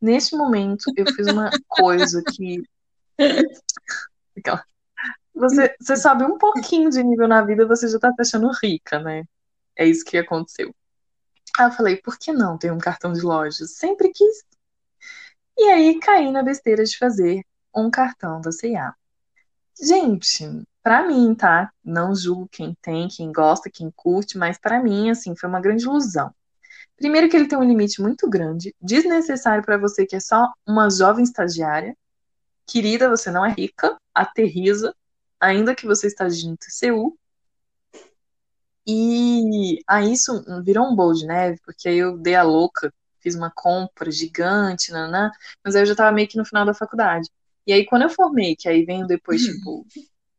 Neste 0.00 0.36
momento, 0.36 0.92
eu 0.96 1.06
fiz 1.14 1.26
uma 1.28 1.50
coisa 1.68 2.22
que. 2.34 2.62
Você, 5.36 5.76
você 5.78 5.96
sobe 5.98 6.24
um 6.24 6.38
pouquinho 6.38 6.88
de 6.88 7.02
nível 7.04 7.28
na 7.28 7.42
vida, 7.42 7.66
você 7.66 7.86
já 7.88 7.98
tá 7.98 8.10
se 8.12 8.22
achando 8.22 8.50
rica, 8.62 8.98
né? 8.98 9.22
É 9.76 9.86
isso 9.86 10.02
que 10.02 10.16
aconteceu. 10.16 10.74
Aí 11.58 11.66
eu 11.66 11.72
falei, 11.72 11.96
por 11.96 12.18
que 12.18 12.32
não 12.32 12.56
ter 12.56 12.72
um 12.72 12.78
cartão 12.78 13.12
de 13.12 13.20
loja? 13.20 13.66
Sempre 13.66 14.10
quis. 14.12 14.44
E 15.58 15.64
aí 15.64 16.00
caí 16.00 16.32
na 16.32 16.42
besteira 16.42 16.84
de 16.84 16.96
fazer 16.96 17.42
um 17.74 17.90
cartão 17.90 18.40
da 18.40 18.50
C&A. 18.50 18.94
Gente, 19.78 20.64
para 20.82 21.06
mim, 21.06 21.34
tá? 21.34 21.70
Não 21.84 22.14
julgo 22.14 22.48
quem 22.50 22.74
tem, 22.80 23.06
quem 23.06 23.30
gosta, 23.30 23.70
quem 23.70 23.90
curte, 23.94 24.38
mas 24.38 24.58
para 24.58 24.82
mim, 24.82 25.10
assim, 25.10 25.36
foi 25.36 25.48
uma 25.50 25.60
grande 25.60 25.84
ilusão. 25.84 26.34
Primeiro 26.96 27.28
que 27.28 27.36
ele 27.36 27.46
tem 27.46 27.58
um 27.58 27.64
limite 27.64 28.00
muito 28.00 28.28
grande, 28.28 28.74
desnecessário 28.80 29.62
para 29.62 29.76
você 29.76 30.06
que 30.06 30.16
é 30.16 30.20
só 30.20 30.50
uma 30.66 30.88
jovem 30.88 31.24
estagiária. 31.24 31.94
Querida, 32.66 33.10
você 33.10 33.30
não 33.30 33.44
é 33.44 33.50
rica, 33.50 33.96
aterriza, 34.14 34.94
ainda 35.40 35.74
que 35.74 35.86
você 35.86 36.06
estagie 36.06 36.48
no 36.48 36.56
TCU. 36.56 37.16
E 38.86 39.80
aí 39.86 40.12
isso 40.12 40.44
virou 40.62 40.86
um 40.86 40.94
bolo 40.94 41.12
de 41.12 41.26
neve, 41.26 41.58
porque 41.64 41.88
aí 41.88 41.98
eu 41.98 42.16
dei 42.16 42.36
a 42.36 42.42
louca, 42.42 42.92
fiz 43.20 43.34
uma 43.34 43.50
compra 43.50 44.10
gigante, 44.10 44.92
nanã, 44.92 45.30
mas 45.64 45.74
aí 45.74 45.82
eu 45.82 45.86
já 45.86 45.94
tava 45.96 46.12
meio 46.12 46.28
que 46.28 46.36
no 46.36 46.44
final 46.44 46.64
da 46.64 46.72
faculdade. 46.72 47.28
E 47.66 47.72
aí 47.72 47.84
quando 47.84 48.02
eu 48.02 48.10
formei, 48.10 48.54
que 48.54 48.68
aí 48.68 48.84
venho 48.84 49.06
depois, 49.06 49.42
tipo, 49.42 49.84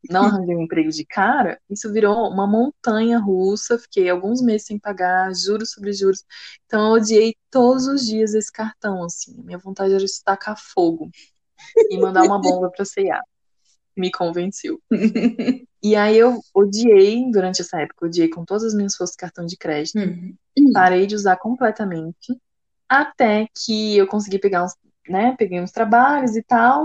não 0.10 0.24
arranjei 0.26 0.56
um 0.56 0.62
emprego 0.62 0.90
de 0.90 1.06
cara, 1.06 1.60
isso 1.70 1.92
virou 1.92 2.30
uma 2.32 2.48
montanha 2.48 3.20
russa, 3.20 3.78
fiquei 3.78 4.10
alguns 4.10 4.42
meses 4.42 4.68
sem 4.68 4.80
pagar, 4.80 5.34
juros 5.36 5.72
sobre 5.72 5.92
juros. 5.92 6.24
Então 6.66 6.88
eu 6.88 7.02
odiei 7.02 7.36
todos 7.52 7.88
os 7.88 8.06
dias 8.06 8.34
esse 8.34 8.52
cartão, 8.52 9.04
assim. 9.04 9.36
Minha 9.44 9.58
vontade 9.58 9.94
era 9.94 10.00
destacar 10.00 10.58
fogo 10.58 11.10
e 11.90 11.98
mandar 12.00 12.24
uma 12.24 12.40
bomba 12.40 12.72
pra 12.72 12.86
C&A. 12.86 13.22
Me 13.98 14.12
convenceu. 14.12 14.82
E 15.84 15.96
aí 15.96 16.18
eu 16.18 16.42
odiei, 16.56 17.30
durante 17.32 17.62
essa 17.62 17.80
época, 17.80 18.08
odiei 18.08 18.28
com 18.28 18.44
todas 18.44 18.64
as 18.64 18.74
minhas 18.74 18.96
forças 18.96 19.16
cartão 19.16 19.46
de 19.46 19.56
crédito. 19.56 20.00
Uhum. 20.00 20.36
Parei 20.74 21.06
de 21.06 21.16
usar 21.16 21.38
completamente. 21.38 22.36
Até 22.90 23.48
que 23.56 23.96
eu 23.96 24.08
consegui 24.08 24.40
pegar 24.40 24.66
uns, 24.66 24.74
né? 25.08 25.36
Peguei 25.38 25.62
uns 25.62 25.72
trabalhos 25.72 26.36
e 26.36 26.44
tal, 26.44 26.84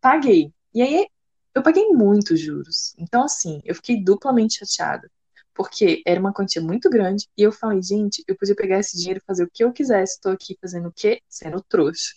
paguei. 0.00 0.52
E 0.74 0.82
aí 0.82 1.06
eu 1.54 1.62
paguei 1.62 1.88
muitos 1.90 2.40
juros. 2.40 2.94
Então, 2.98 3.24
assim, 3.24 3.60
eu 3.64 3.74
fiquei 3.74 4.02
duplamente 4.02 4.58
chateada. 4.58 5.10
Porque 5.54 6.02
era 6.06 6.18
uma 6.18 6.32
quantia 6.32 6.60
muito 6.60 6.90
grande. 6.90 7.28
E 7.36 7.42
eu 7.42 7.52
falei, 7.52 7.82
gente, 7.82 8.24
eu 8.26 8.36
podia 8.36 8.56
pegar 8.56 8.80
esse 8.80 8.96
dinheiro 8.98 9.20
e 9.22 9.26
fazer 9.26 9.44
o 9.44 9.50
que 9.52 9.62
eu 9.62 9.72
quisesse. 9.72 10.14
Estou 10.14 10.32
aqui 10.32 10.56
fazendo 10.60 10.88
o 10.88 10.92
quê? 10.92 11.20
Sendo 11.28 11.62
trouxa. 11.62 12.14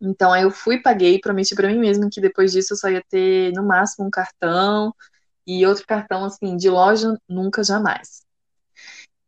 Então, 0.00 0.32
aí 0.32 0.42
eu 0.42 0.50
fui, 0.50 0.80
paguei, 0.80 1.20
prometi 1.20 1.54
para 1.54 1.68
mim 1.68 1.78
mesma 1.78 2.08
que 2.10 2.20
depois 2.20 2.52
disso 2.52 2.74
eu 2.74 2.76
só 2.76 2.88
ia 2.88 3.02
ter, 3.08 3.52
no 3.52 3.64
máximo, 3.66 4.06
um 4.06 4.10
cartão 4.10 4.94
e 5.46 5.66
outro 5.66 5.86
cartão, 5.86 6.24
assim, 6.24 6.56
de 6.56 6.70
loja, 6.70 7.16
nunca, 7.28 7.64
jamais. 7.64 8.22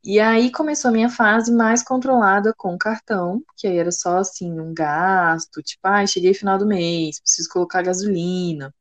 E 0.03 0.19
aí 0.19 0.50
começou 0.50 0.89
a 0.89 0.93
minha 0.93 1.11
fase 1.11 1.53
mais 1.53 1.83
controlada 1.83 2.55
com 2.57 2.79
cartão, 2.79 3.43
que 3.57 3.67
aí 3.67 3.77
era 3.79 3.93
só, 3.93 4.19
assim, 4.19 4.59
um 4.59 4.73
gasto, 4.73 5.62
tipo, 5.62 5.81
ah, 5.87 6.07
cheguei 6.07 6.33
final 6.33 6.57
do 6.57 6.67
mês, 6.67 7.21
preciso 7.21 7.49
colocar 7.50 7.83
gasolina, 7.83 8.75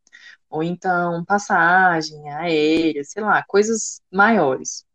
ou 0.50 0.64
então 0.64 1.26
passagem 1.26 2.30
aérea, 2.32 3.04
sei 3.04 3.22
lá, 3.24 3.44
coisas 3.48 4.02
maiores. 4.12 4.86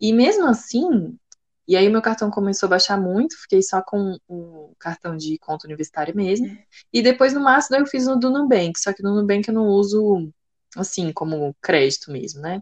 E 0.00 0.12
mesmo 0.12 0.46
assim, 0.46 1.18
e 1.68 1.76
aí 1.76 1.88
meu 1.88 2.00
cartão 2.00 2.30
começou 2.30 2.68
a 2.68 2.70
baixar 2.70 3.00
muito, 3.00 3.40
fiquei 3.40 3.62
só 3.62 3.82
com 3.82 4.16
o 4.28 4.72
cartão 4.78 5.16
de 5.16 5.36
conta 5.38 5.66
universitária 5.66 6.14
mesmo. 6.14 6.46
É. 6.46 6.64
E 6.92 7.02
depois 7.02 7.34
no 7.34 7.40
máximo 7.40 7.76
eu 7.76 7.86
fiz 7.86 8.06
no 8.06 8.18
do 8.18 8.30
Nubank, 8.30 8.78
só 8.78 8.92
que 8.92 9.02
no 9.02 9.14
Nubank 9.14 9.48
eu 9.48 9.54
não 9.54 9.66
uso 9.66 10.30
assim, 10.76 11.12
como 11.12 11.54
crédito 11.60 12.12
mesmo, 12.12 12.40
né? 12.40 12.60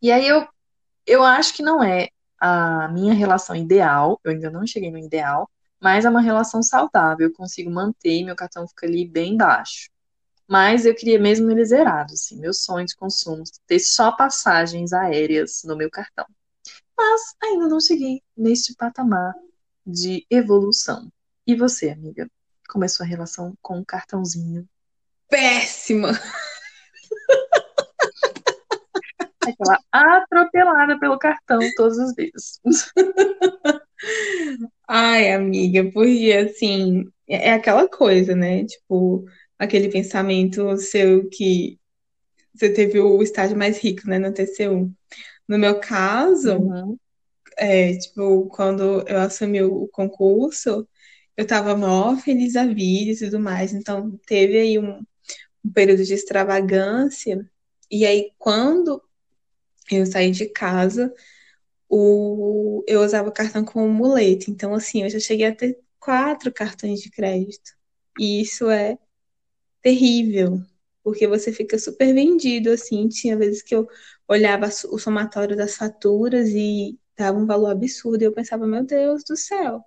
E 0.00 0.12
aí 0.12 0.28
eu, 0.28 0.46
eu 1.06 1.24
acho 1.24 1.54
que 1.54 1.62
não 1.62 1.82
é 1.82 2.08
a 2.38 2.88
minha 2.88 3.14
relação 3.14 3.56
ideal, 3.56 4.20
eu 4.22 4.32
ainda 4.32 4.50
não 4.50 4.66
cheguei 4.66 4.90
no 4.90 4.98
ideal, 4.98 5.50
mas 5.80 6.04
é 6.04 6.10
uma 6.10 6.20
relação 6.20 6.62
saudável, 6.62 7.28
eu 7.28 7.32
consigo 7.32 7.70
manter, 7.70 8.24
meu 8.24 8.36
cartão 8.36 8.68
fica 8.68 8.86
ali 8.86 9.06
bem 9.06 9.36
baixo. 9.36 9.90
Mas 10.46 10.84
eu 10.84 10.94
queria 10.94 11.18
mesmo 11.18 11.50
ele 11.50 11.64
zerado, 11.64 12.12
assim, 12.12 12.38
meu 12.38 12.52
sonho 12.52 12.86
de 12.86 12.94
consumo, 12.94 13.42
ter 13.66 13.80
só 13.80 14.12
passagens 14.12 14.92
aéreas 14.92 15.62
no 15.64 15.76
meu 15.76 15.90
cartão. 15.90 16.26
Mas 16.96 17.20
ainda 17.42 17.68
não 17.68 17.80
cheguei 17.80 18.22
neste 18.36 18.74
patamar 18.74 19.34
de 19.86 20.24
evolução. 20.30 21.10
E 21.46 21.54
você, 21.54 21.90
amiga? 21.90 22.28
Como 22.68 22.84
é 22.84 22.88
sua 22.88 23.04
relação 23.04 23.54
com 23.60 23.80
o 23.80 23.84
cartãozinho? 23.84 24.66
Péssima! 25.28 26.12
Aquela 29.46 29.78
atropelada 29.92 30.98
pelo 30.98 31.18
cartão 31.18 31.58
todos 31.76 31.98
os 31.98 32.14
dias. 32.14 32.60
Ai, 34.88 35.32
amiga, 35.32 35.90
porque 35.92 36.32
assim, 36.32 37.04
é, 37.28 37.48
é 37.50 37.52
aquela 37.52 37.86
coisa, 37.88 38.34
né? 38.34 38.64
Tipo, 38.64 39.26
aquele 39.58 39.90
pensamento 39.90 40.76
seu 40.78 41.28
que 41.28 41.78
você 42.54 42.72
teve 42.72 43.00
o 43.00 43.22
estágio 43.22 43.56
mais 43.56 43.78
rico, 43.78 44.08
né, 44.08 44.18
no 44.18 44.32
TCU. 44.32 44.90
No 45.48 45.58
meu 45.58 45.80
caso, 45.80 46.56
uhum. 46.58 46.98
é, 47.56 47.96
tipo, 47.96 48.46
quando 48.48 49.06
eu 49.08 49.20
assumi 49.20 49.62
o 49.62 49.88
concurso, 49.88 50.88
eu 51.36 51.46
tava 51.46 51.76
mó 51.76 52.16
feliz 52.16 52.54
da 52.54 52.66
vida 52.66 53.12
e 53.12 53.18
tudo 53.18 53.40
mais. 53.40 53.72
Então, 53.72 54.18
teve 54.26 54.58
aí 54.58 54.78
um, 54.78 55.04
um 55.64 55.72
período 55.72 56.04
de 56.04 56.14
extravagância. 56.14 57.48
E 57.90 58.06
aí, 58.06 58.30
quando 58.38 59.02
eu 59.90 60.06
saí 60.06 60.30
de 60.30 60.46
casa, 60.48 61.12
o, 61.88 62.84
eu 62.86 63.02
usava 63.02 63.28
o 63.28 63.32
cartão 63.32 63.64
como 63.64 63.88
muleta. 63.88 64.50
Então, 64.50 64.74
assim, 64.74 65.02
eu 65.02 65.10
já 65.10 65.20
cheguei 65.20 65.46
a 65.46 65.54
ter 65.54 65.78
quatro 65.98 66.52
cartões 66.52 67.00
de 67.00 67.10
crédito. 67.10 67.72
E 68.18 68.40
isso 68.40 68.70
é 68.70 68.98
terrível, 69.82 70.62
porque 71.04 71.28
você 71.28 71.52
fica 71.52 71.78
super 71.78 72.12
vendido, 72.14 72.70
assim. 72.70 73.08
Tinha 73.08 73.36
vezes 73.36 73.62
que 73.62 73.74
eu 73.74 73.86
olhava 74.26 74.66
o 74.90 74.98
somatório 74.98 75.56
das 75.56 75.76
faturas 75.76 76.48
e 76.48 76.98
dava 77.16 77.38
um 77.38 77.46
valor 77.46 77.70
absurdo. 77.70 78.22
E 78.22 78.26
eu 78.26 78.32
pensava, 78.32 78.66
meu 78.66 78.84
Deus 78.84 79.22
do 79.24 79.36
céu, 79.36 79.84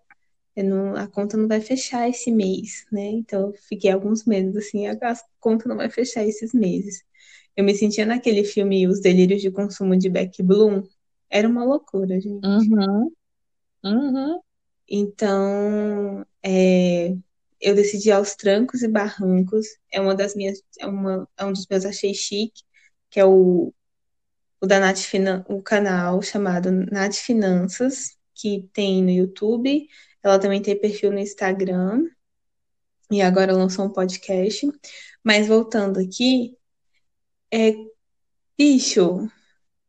não, 0.56 0.96
a 0.96 1.08
conta 1.08 1.38
não 1.38 1.48
vai 1.48 1.62
fechar 1.62 2.10
esse 2.10 2.32
mês, 2.32 2.86
né? 2.92 3.06
Então, 3.06 3.48
eu 3.48 3.54
fiquei 3.68 3.92
alguns 3.92 4.26
meses 4.26 4.56
assim, 4.56 4.88
a 4.88 4.96
conta 5.40 5.68
não 5.68 5.76
vai 5.78 5.90
fechar 5.90 6.24
esses 6.24 6.54
meses. 6.54 7.04
Eu 7.56 7.64
me 7.64 7.76
sentia 7.76 8.06
naquele 8.06 8.44
filme 8.44 8.88
Os 8.88 9.02
Delírios 9.02 9.42
de 9.42 9.52
Consumo 9.52 9.98
de 9.98 10.10
Beck 10.10 10.42
Bloom. 10.44 10.84
Era 11.30 11.48
uma 11.48 11.64
loucura, 11.64 12.20
gente. 12.20 12.46
Uhum. 12.46 13.12
Uhum. 13.84 14.40
Então, 14.90 16.26
é, 16.42 17.16
eu 17.62 17.76
decidi 17.76 18.12
aos 18.12 18.36
trancos 18.36 18.84
e 18.84 18.88
barrancos. 18.88 19.68
É 19.92 20.00
uma 20.02 20.16
das 20.16 20.36
minhas, 20.36 20.62
é, 20.80 20.86
uma, 20.88 21.28
é 21.38 21.46
um 21.46 21.54
dos 21.54 21.68
meus 21.68 21.86
achei 21.86 22.14
chique, 22.14 22.64
que 23.10 23.20
é 23.20 23.26
o, 23.26 23.74
o 24.62 24.68
da 24.68 24.80
Nath 24.80 25.00
Finan 25.00 25.46
o 25.50 25.62
canal 25.62 26.22
chamado 26.22 26.72
Nath 26.72 27.16
Finanças, 27.16 28.18
que 28.36 28.70
tem 28.74 29.04
no 29.04 29.10
YouTube. 29.12 29.88
Ela 30.24 30.40
também 30.40 30.62
tem 30.62 30.80
perfil 30.80 31.12
no 31.12 31.20
Instagram. 31.20 32.06
E 33.12 33.22
agora 33.22 33.54
lançou 33.54 33.86
um 33.86 33.94
podcast. 33.94 34.70
Mas 35.24 35.48
voltando 35.48 36.00
aqui, 36.00 36.58
é, 37.52 37.74
bicho, 38.58 39.30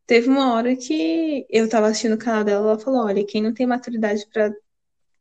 teve 0.07 0.29
uma 0.29 0.55
hora 0.55 0.77
que 0.77 1.47
eu 1.51 1.69
tava 1.69 1.89
assistindo 1.89 2.15
o 2.15 2.19
canal 2.19 2.45
dela, 2.45 2.71
ela 2.71 2.79
falou, 2.79 3.05
olha, 3.05 3.25
quem 3.27 3.43
não 3.43 3.53
tem 3.55 3.67
maturidade 3.67 4.27
para 4.33 4.53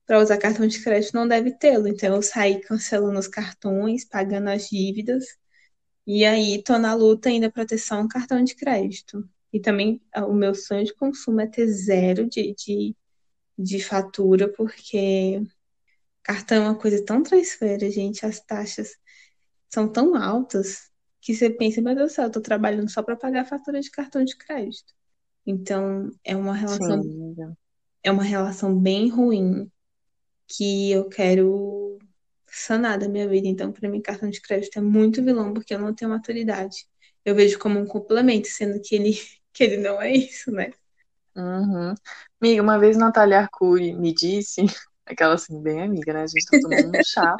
para 0.08 0.20
usar 0.20 0.38
cartão 0.38 0.66
de 0.66 0.82
crédito 0.82 1.14
não 1.14 1.28
deve 1.28 1.52
tê-lo. 1.52 1.88
Então 1.88 2.16
eu 2.16 2.22
saí 2.22 2.62
cancelando 2.62 3.20
os 3.20 3.28
cartões, 3.28 4.06
pagando 4.06 4.50
as 4.50 4.70
dívidas. 4.70 5.26
E 6.08 6.24
aí 6.24 6.64
tô 6.64 6.78
na 6.78 6.94
luta 6.94 7.28
ainda 7.28 7.52
para 7.52 7.66
ter 7.66 7.78
só 7.78 8.00
um 8.00 8.08
cartão 8.08 8.42
de 8.42 8.56
crédito. 8.56 9.30
E 9.52 9.60
também 9.60 10.02
o 10.16 10.34
meu 10.34 10.56
sonho 10.56 10.86
de 10.86 10.96
consumo 10.96 11.42
é 11.42 11.48
ter 11.48 11.68
zero 11.68 12.28
de, 12.30 12.56
de, 12.56 12.96
de 13.60 13.84
fatura, 13.84 14.48
porque 14.48 15.42
cartão 16.24 16.64
é 16.64 16.70
uma 16.70 16.80
coisa 16.80 17.04
tão 17.04 17.22
traiçoeira, 17.22 17.92
gente. 17.92 18.26
As 18.26 18.40
taxas 18.40 18.96
são 19.70 19.92
tão 19.92 20.16
altas 20.16 20.90
que 21.20 21.36
você 21.36 21.50
pensa, 21.50 21.82
meu 21.82 21.94
Deus 21.94 22.14
do 22.14 22.16
céu, 22.16 22.26
eu 22.26 22.32
tô 22.32 22.40
trabalhando 22.40 22.90
só 22.90 23.04
para 23.04 23.18
pagar 23.18 23.42
a 23.42 23.46
fatura 23.46 23.82
de 23.82 23.92
cartão 23.92 24.24
de 24.24 24.38
crédito. 24.38 24.94
Então, 25.46 26.10
é 26.24 26.36
uma 26.36 26.56
relação 26.56 27.04
Sim. 27.04 27.36
é 28.04 28.12
uma 28.12 28.24
relação 28.24 28.78
bem 28.78 29.10
ruim 29.10 29.70
que 30.48 30.92
eu 30.92 31.10
quero 31.10 32.00
sanar 32.48 32.98
da 32.98 33.08
minha 33.08 33.28
vida. 33.28 33.48
Então, 33.48 33.72
para 33.72 33.90
mim, 33.90 34.02
cartão 34.02 34.30
de 34.30 34.42
crédito 34.42 34.78
é 34.78 34.82
muito 34.82 35.24
vilão 35.24 35.54
porque 35.54 35.74
eu 35.74 35.80
não 35.80 35.94
tenho 35.94 36.12
maturidade. 36.12 36.88
Eu 37.24 37.36
vejo 37.36 37.60
como 37.60 37.80
um 37.80 37.86
complemento, 37.86 38.48
sendo 38.48 38.82
que 38.82 38.96
ele 38.96 39.12
que 39.54 39.64
ele 39.64 39.78
não 39.78 40.02
é 40.02 40.12
isso, 40.12 40.52
né? 40.52 40.72
Uhum. 41.36 41.94
Amiga, 42.42 42.62
uma 42.62 42.80
vez 42.80 42.96
Natália 42.98 43.40
Arcuri 43.40 43.94
me 43.94 44.14
disse, 44.14 44.62
aquela 45.06 45.36
assim, 45.36 45.62
bem 45.62 45.82
amiga, 45.82 46.14
né? 46.14 46.24
A 46.24 46.28
gente 46.28 46.46
tá 46.46 46.60
tomando 46.62 46.90
um 46.90 47.02
chá. 47.04 47.36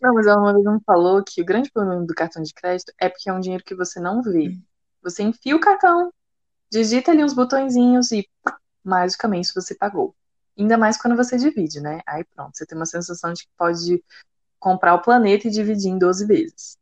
Não, 0.00 0.14
mas 0.14 0.26
ela 0.26 0.40
uma 0.40 0.52
vez 0.52 0.64
me 0.64 0.80
falou 0.84 1.22
que 1.22 1.42
o 1.42 1.44
grande 1.44 1.70
problema 1.70 2.04
do 2.04 2.14
cartão 2.14 2.42
de 2.42 2.54
crédito 2.54 2.92
é 2.98 3.08
porque 3.08 3.28
é 3.28 3.32
um 3.32 3.40
dinheiro 3.40 3.64
que 3.64 3.74
você 3.74 4.00
não 4.00 4.22
vê. 4.22 4.56
Você 5.02 5.22
enfia 5.22 5.56
o 5.56 5.60
cartão, 5.60 6.12
digita 6.70 7.10
ali 7.10 7.24
uns 7.24 7.34
botõezinhos 7.34 8.12
e 8.12 8.26
magicamente 8.84 9.52
você 9.54 9.74
pagou. 9.74 10.14
Ainda 10.60 10.76
mais 10.76 11.00
quando 11.00 11.16
você 11.16 11.38
divide, 11.38 11.80
né? 11.80 12.00
Aí 12.06 12.22
pronto, 12.24 12.56
você 12.56 12.66
tem 12.66 12.76
uma 12.76 12.86
sensação 12.86 13.32
de 13.32 13.44
que 13.44 13.50
pode 13.56 14.04
comprar 14.58 14.94
o 14.94 15.02
planeta 15.02 15.48
e 15.48 15.50
dividir 15.50 15.90
em 15.90 15.98
12 15.98 16.26
vezes. 16.26 16.78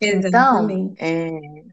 Exatamente. 0.00 0.92
Então, 0.92 1.64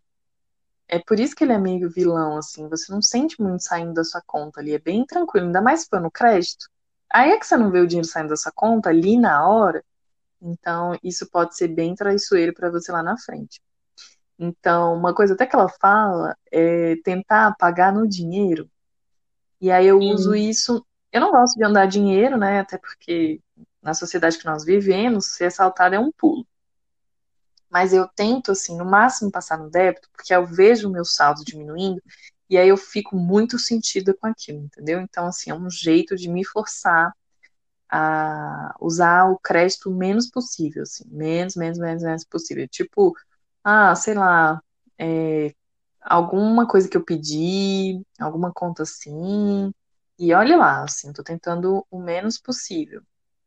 é, 0.87 0.97
é 0.97 0.99
por 0.99 1.19
isso 1.19 1.35
que 1.35 1.43
ele 1.43 1.53
é 1.53 1.59
meio 1.59 1.89
vilão, 1.91 2.37
assim. 2.37 2.67
Você 2.69 2.91
não 2.91 3.01
sente 3.01 3.39
muito 3.39 3.61
saindo 3.63 3.93
da 3.93 4.03
sua 4.03 4.21
conta 4.25 4.59
ali. 4.59 4.73
É 4.73 4.79
bem 4.79 5.05
tranquilo. 5.05 5.45
Ainda 5.45 5.61
mais 5.61 5.81
se 5.81 5.87
for 5.87 6.01
no 6.01 6.09
crédito. 6.09 6.67
Aí 7.13 7.31
é 7.31 7.39
que 7.39 7.45
você 7.45 7.55
não 7.55 7.69
vê 7.69 7.79
o 7.79 7.87
dinheiro 7.87 8.07
saindo 8.07 8.29
da 8.29 8.35
sua 8.35 8.51
conta 8.51 8.89
ali 8.89 9.17
na 9.19 9.47
hora. 9.47 9.83
Então, 10.41 10.97
isso 11.03 11.29
pode 11.29 11.55
ser 11.55 11.67
bem 11.67 11.93
traiçoeiro 11.93 12.53
para 12.53 12.69
você 12.69 12.91
lá 12.91 13.03
na 13.03 13.17
frente. 13.17 13.61
Então, 14.37 14.95
uma 14.95 15.13
coisa 15.13 15.33
até 15.33 15.45
que 15.45 15.55
ela 15.55 15.69
fala 15.69 16.35
é 16.51 16.95
tentar 17.03 17.55
pagar 17.57 17.93
no 17.93 18.07
dinheiro. 18.07 18.69
E 19.61 19.71
aí 19.71 19.87
eu 19.87 19.99
uso 19.99 20.35
isso. 20.35 20.85
Eu 21.15 21.21
não 21.21 21.31
gosto 21.31 21.55
de 21.57 21.63
andar 21.63 21.85
dinheiro, 21.87 22.37
né? 22.37 22.59
Até 22.59 22.77
porque 22.77 23.41
na 23.81 23.93
sociedade 23.93 24.37
que 24.37 24.45
nós 24.45 24.65
vivemos, 24.65 25.27
ser 25.27 25.45
assaltado 25.45 25.95
é 25.95 25.99
um 25.99 26.11
pulo 26.11 26.45
mas 27.75 27.91
eu 27.91 28.07
tento, 28.07 28.53
assim, 28.53 28.77
no 28.77 28.85
máximo 28.85 29.29
passar 29.29 29.57
no 29.57 29.69
débito, 29.69 30.09
porque 30.13 30.33
eu 30.33 30.45
vejo 30.45 30.87
o 30.87 30.91
meu 30.91 31.03
saldo 31.03 31.43
diminuindo 31.43 32.01
e 32.49 32.57
aí 32.57 32.69
eu 32.69 32.77
fico 32.77 33.17
muito 33.17 33.59
sentida 33.59 34.13
com 34.13 34.27
aquilo, 34.27 34.59
entendeu? 34.59 35.01
Então, 35.01 35.27
assim, 35.27 35.49
é 35.51 35.53
um 35.53 35.69
jeito 35.69 36.15
de 36.15 36.29
me 36.29 36.45
forçar 36.45 37.13
a 37.91 38.75
usar 38.79 39.25
o 39.25 39.37
crédito 39.39 39.89
o 39.91 39.95
menos 39.95 40.29
possível, 40.29 40.83
assim, 40.83 41.03
menos, 41.09 41.55
menos, 41.57 41.77
menos, 41.77 42.03
menos 42.03 42.23
possível. 42.23 42.65
Tipo, 42.69 43.13
ah, 43.63 43.95
sei 43.95 44.13
lá, 44.13 44.61
é, 44.97 45.53
alguma 46.01 46.67
coisa 46.67 46.87
que 46.87 46.95
eu 46.97 47.03
pedi, 47.03 48.01
alguma 48.19 48.53
conta 48.53 48.83
assim, 48.83 49.73
e 50.17 50.33
olha 50.33 50.57
lá, 50.57 50.83
assim, 50.83 51.11
tô 51.13 51.23
tentando 51.23 51.85
o 51.89 51.99
menos 51.99 52.37
possível. 52.37 53.01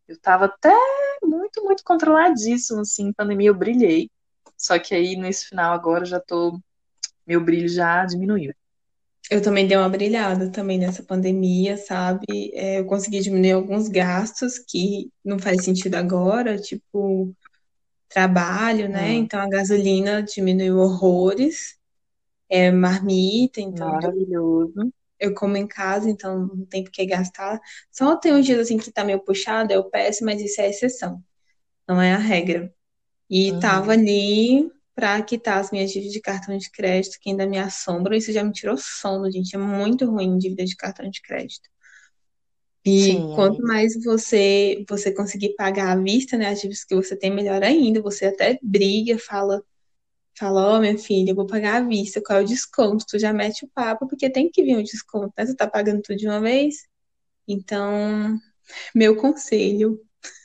Eu 0.06 0.18
tava 0.18 0.46
até 0.46 0.74
muito, 1.22 1.64
muito 1.64 1.84
controladíssimo, 1.84 2.80
assim, 2.80 3.08
em 3.08 3.12
pandemia 3.12 3.48
eu 3.48 3.54
brilhei. 3.54 4.10
Só 4.56 4.78
que 4.78 4.94
aí, 4.94 5.16
nesse 5.16 5.46
final 5.46 5.72
agora, 5.72 6.04
já 6.04 6.20
tô. 6.20 6.58
Meu 7.26 7.42
brilho 7.44 7.68
já 7.68 8.04
diminuiu. 8.06 8.54
Eu 9.30 9.42
também 9.42 9.68
dei 9.68 9.76
uma 9.76 9.88
brilhada 9.90 10.50
também 10.50 10.78
nessa 10.78 11.02
pandemia, 11.02 11.76
sabe? 11.76 12.24
É, 12.54 12.78
eu 12.78 12.86
consegui 12.86 13.20
diminuir 13.20 13.52
alguns 13.52 13.86
gastos 13.86 14.58
que 14.58 15.10
não 15.22 15.38
faz 15.38 15.64
sentido 15.64 15.96
agora, 15.96 16.58
tipo 16.58 17.34
trabalho, 18.08 18.88
né? 18.88 19.10
Hum. 19.10 19.18
Então 19.18 19.38
a 19.40 19.48
gasolina 19.48 20.22
diminuiu 20.22 20.78
horrores, 20.78 21.76
é, 22.48 22.70
marmita, 22.70 23.60
então 23.60 23.90
Maravilhoso. 23.90 24.90
Eu 25.20 25.34
como 25.34 25.56
em 25.56 25.66
casa, 25.66 26.08
então 26.10 26.46
não 26.48 26.66
tem 26.66 26.84
por 26.84 26.90
que 26.92 27.06
gastar. 27.06 27.60
Só 27.92 28.16
tem 28.16 28.34
uns 28.34 28.46
dias 28.46 28.60
assim 28.60 28.78
que 28.78 28.92
tá 28.92 29.04
meio 29.04 29.20
puxado, 29.24 29.72
eu 29.72 29.84
peço, 29.90 30.24
mas 30.24 30.40
isso 30.40 30.60
é 30.60 30.70
exceção, 30.70 31.22
não 31.88 32.00
é 32.02 32.12
a 32.14 32.18
regra. 32.18 32.72
E 33.30 33.52
Uhum. 33.52 33.58
tava 33.58 33.92
ali 33.92 34.70
para 34.94 35.22
quitar 35.22 35.58
as 35.60 35.70
minhas 35.70 35.90
dívidas 35.92 36.12
de 36.14 36.20
cartão 36.20 36.56
de 36.58 36.70
crédito, 36.70 37.18
que 37.20 37.30
ainda 37.30 37.46
me 37.46 37.58
assombram. 37.58 38.16
Isso 38.16 38.32
já 38.32 38.44
me 38.44 38.52
tirou 38.52 38.76
sono, 38.78 39.30
gente. 39.30 39.54
É 39.56 39.58
muito 39.58 40.06
ruim 40.10 40.38
dívida 40.38 40.64
de 40.64 40.76
cartão 40.76 41.08
de 41.10 41.22
crédito. 41.22 41.68
E 42.84 43.26
Sim, 43.26 43.28
quanto 43.30 43.62
mais 43.62 43.92
você 44.04 44.84
você 44.88 45.12
conseguir 45.12 45.54
pagar 45.56 45.92
à 45.92 46.00
vista, 46.02 46.36
né, 46.38 46.46
as 46.48 46.60
dívidas 46.60 46.84
que 46.84 46.94
você 46.94 47.16
tem, 47.16 47.30
melhor 47.30 47.62
ainda. 47.62 48.00
Você 48.02 48.26
até 48.26 48.58
briga, 48.62 49.18
fala, 49.18 49.62
fala, 50.38 50.76
ó, 50.76 50.80
minha 50.80 50.96
filha, 50.98 51.30
eu 51.32 51.34
vou 51.36 51.46
pagar 51.46 51.82
à 51.82 51.86
vista, 51.86 52.22
qual 52.22 52.40
é 52.40 52.42
o 52.42 52.46
desconto? 52.46 53.06
Tu 53.06 53.18
já 53.18 53.32
mete 53.32 53.64
o 53.64 53.68
papo, 53.68 54.06
porque 54.08 54.30
tem 54.30 54.50
que 54.50 54.62
vir 54.62 54.76
o 54.76 54.82
desconto, 54.82 55.32
né? 55.36 55.46
Você 55.46 55.54
tá 55.56 55.68
pagando 55.68 56.02
tudo 56.02 56.16
de 56.16 56.26
uma 56.28 56.40
vez. 56.40 56.86
Então, 57.48 58.38
meu 58.94 59.16
conselho, 59.16 60.00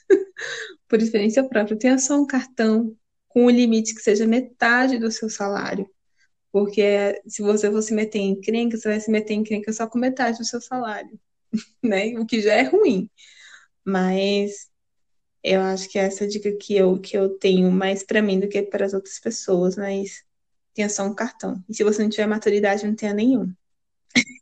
por 0.88 1.02
experiência 1.02 1.44
própria, 1.48 1.78
tenha 1.78 2.00
só 2.00 2.20
um 2.22 2.28
cartão 2.28 2.96
com 3.30 3.46
um 3.46 3.50
limite 3.50 3.96
que 3.96 4.02
seja 4.02 4.28
metade 4.28 5.00
do 5.00 5.12
seu 5.12 5.30
salário. 5.30 5.90
Porque 6.52 7.22
se 7.28 7.42
você 7.42 7.72
for 7.72 7.82
se 7.82 7.94
meter 7.94 8.20
em 8.20 8.32
encrenca, 8.32 8.78
você 8.78 8.90
vai 8.90 9.00
se 9.00 9.12
meter 9.12 9.34
em 9.34 9.40
encrenca 9.40 9.74
só 9.74 9.88
com 9.88 10.00
metade 10.00 10.38
do 10.38 10.46
seu 10.46 10.62
salário, 10.62 11.20
né? 11.84 12.18
O 12.20 12.26
que 12.26 12.42
já 12.42 12.54
é 12.54 12.64
ruim. 12.64 13.10
Mas 13.86 14.70
eu 15.44 15.62
acho 15.62 15.90
que 15.90 16.00
é 16.00 16.04
essa 16.04 16.28
dica 16.28 16.52
que 16.58 16.76
eu, 16.76 17.00
que 17.00 17.18
eu 17.18 17.30
tenho 17.38 17.72
mais 17.72 18.04
para 18.04 18.22
mim 18.22 18.40
do 18.40 18.48
que 18.48 18.62
para 18.64 18.86
as 18.86 18.94
outras 18.94 19.20
pessoas, 19.20 19.76
mas 19.76 20.24
tenha 20.74 20.90
só 20.90 21.04
um 21.06 21.16
cartão. 21.16 21.64
E 21.70 21.76
se 21.76 21.84
você 21.84 22.04
não 22.04 22.10
tiver 22.10 22.28
maturidade, 22.28 22.86
não 22.88 22.96
tenha 22.96 23.14
nenhum. 23.14 23.54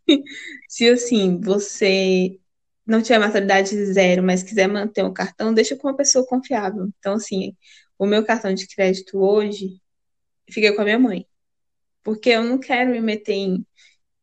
se 0.69 0.89
assim, 0.89 1.39
você 1.41 2.39
não 2.85 3.01
tiver 3.01 3.19
maturidade 3.19 3.75
zero, 3.93 4.23
mas 4.23 4.43
quiser 4.43 4.67
manter 4.67 5.03
um 5.03 5.13
cartão, 5.13 5.53
deixa 5.53 5.75
com 5.75 5.87
uma 5.87 5.95
pessoa 5.97 6.25
confiável. 6.25 6.89
Então, 6.99 7.13
assim, 7.13 7.55
o 7.97 8.05
meu 8.05 8.25
cartão 8.25 8.53
de 8.53 8.67
crédito 8.67 9.19
hoje 9.19 9.81
fica 10.49 10.73
com 10.75 10.81
a 10.81 10.85
minha 10.85 10.99
mãe. 10.99 11.27
Porque 12.03 12.29
eu 12.31 12.43
não 12.43 12.59
quero 12.59 12.91
me 12.91 13.01
meter 13.01 13.33
em, 13.33 13.65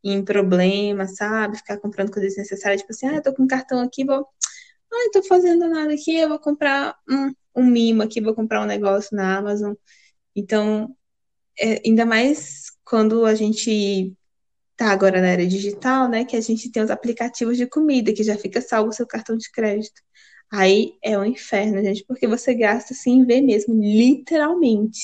em 0.05 0.25
problemas, 0.25 1.17
sabe? 1.17 1.59
Ficar 1.59 1.79
comprando 1.79 2.13
coisas 2.13 2.37
necessárias, 2.37 2.83
tipo 2.83 2.93
assim, 2.93 3.09
ah, 3.09 3.17
eu 3.17 3.23
tô 3.23 3.35
com 3.35 3.45
um 3.45 3.49
cartão 3.49 3.81
aqui, 3.81 4.05
vou. 4.05 4.27
Ah, 4.93 5.11
tô 5.13 5.23
fazendo 5.23 5.69
nada 5.69 5.93
aqui, 5.95 6.17
eu 6.17 6.29
vou 6.29 6.39
comprar 6.39 6.97
um, 7.09 7.33
um 7.57 7.65
mimo 7.65 8.03
aqui, 8.03 8.21
vou 8.21 8.35
comprar 8.35 8.63
um 8.63 8.67
negócio 8.67 9.17
na 9.17 9.37
Amazon. 9.39 9.75
Então, 10.35 10.95
é, 11.59 11.83
ainda 11.87 12.07
mais 12.07 12.71
quando 12.85 13.25
a 13.27 13.35
gente 13.35 14.15
tá 14.77 14.93
agora 14.93 15.21
na 15.21 15.29
era 15.29 15.47
digital, 15.47 16.09
né? 16.09 16.25
Que 16.25 16.37
a 16.37 16.41
gente 16.41 16.71
tem 16.71 16.83
os 16.83 16.91
aplicativos 16.91 17.57
de 17.57 17.67
comida, 17.67 18.13
que 18.15 18.23
já 18.23 18.37
fica 18.39 18.61
salvo 18.61 18.91
o 18.91 18.93
seu 18.93 19.07
cartão 19.07 19.37
de 19.37 19.51
crédito. 19.51 20.01
Aí 20.51 20.95
é 21.03 21.19
um 21.19 21.25
inferno, 21.25 21.83
gente, 21.83 22.05
porque 22.07 22.27
você 22.27 22.55
gasta 22.55 22.95
sem 22.95 23.25
ver 23.27 23.43
mesmo, 23.43 23.75
literalmente. 23.75 25.01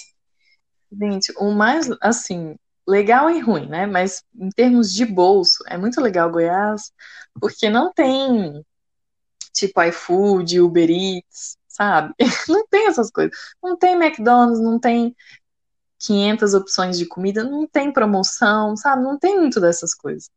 Gente, 0.93 1.33
o 1.39 1.51
mais, 1.51 1.89
assim, 2.01 2.57
legal 2.87 3.31
e 3.31 3.41
ruim, 3.41 3.69
né? 3.69 3.87
Mas 3.87 4.23
em 4.35 4.49
termos 4.51 4.93
de 4.95 5.05
bolso, 5.05 5.65
é 5.69 5.77
muito 5.77 6.01
legal 6.01 6.31
Goiás, 6.31 6.93
porque 7.41 7.69
não 7.69 7.93
tem 7.93 8.65
tipo 9.55 9.83
iFood, 9.83 10.61
Uber 10.61 10.91
Eats, 10.91 11.57
sabe? 11.69 12.15
Não 12.49 12.67
tem 12.69 12.89
essas 12.89 13.11
coisas. 13.11 13.37
Não 13.63 13.77
tem 13.77 13.95
McDonald's, 13.95 14.61
não 14.61 14.79
tem 14.79 15.15
500 15.99 16.55
opções 16.55 16.99
de 16.99 17.07
comida, 17.07 17.45
não 17.45 17.67
tem 17.67 17.93
promoção, 17.93 18.77
sabe? 18.77 19.03
Não 19.03 19.19
tem 19.19 19.39
muito 19.39 19.61
dessas 19.61 19.95
coisas. 19.95 20.31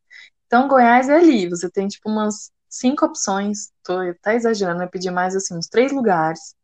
Então, 0.46 0.68
Goiás 0.68 1.10
é 1.10 1.16
ali, 1.18 1.50
você 1.50 1.70
tem 1.70 1.88
tipo 1.88 2.10
umas 2.10 2.52
cinco 2.70 3.06
opções, 3.06 3.72
tô 3.84 3.98
até 4.00 4.36
exagerando, 4.36 4.84
eu 4.84 4.90
pedi 4.90 5.12
mais 5.12 5.36
assim, 5.36 5.56
uns 5.56 5.68
três 5.68 5.92
lugares, 5.92 6.56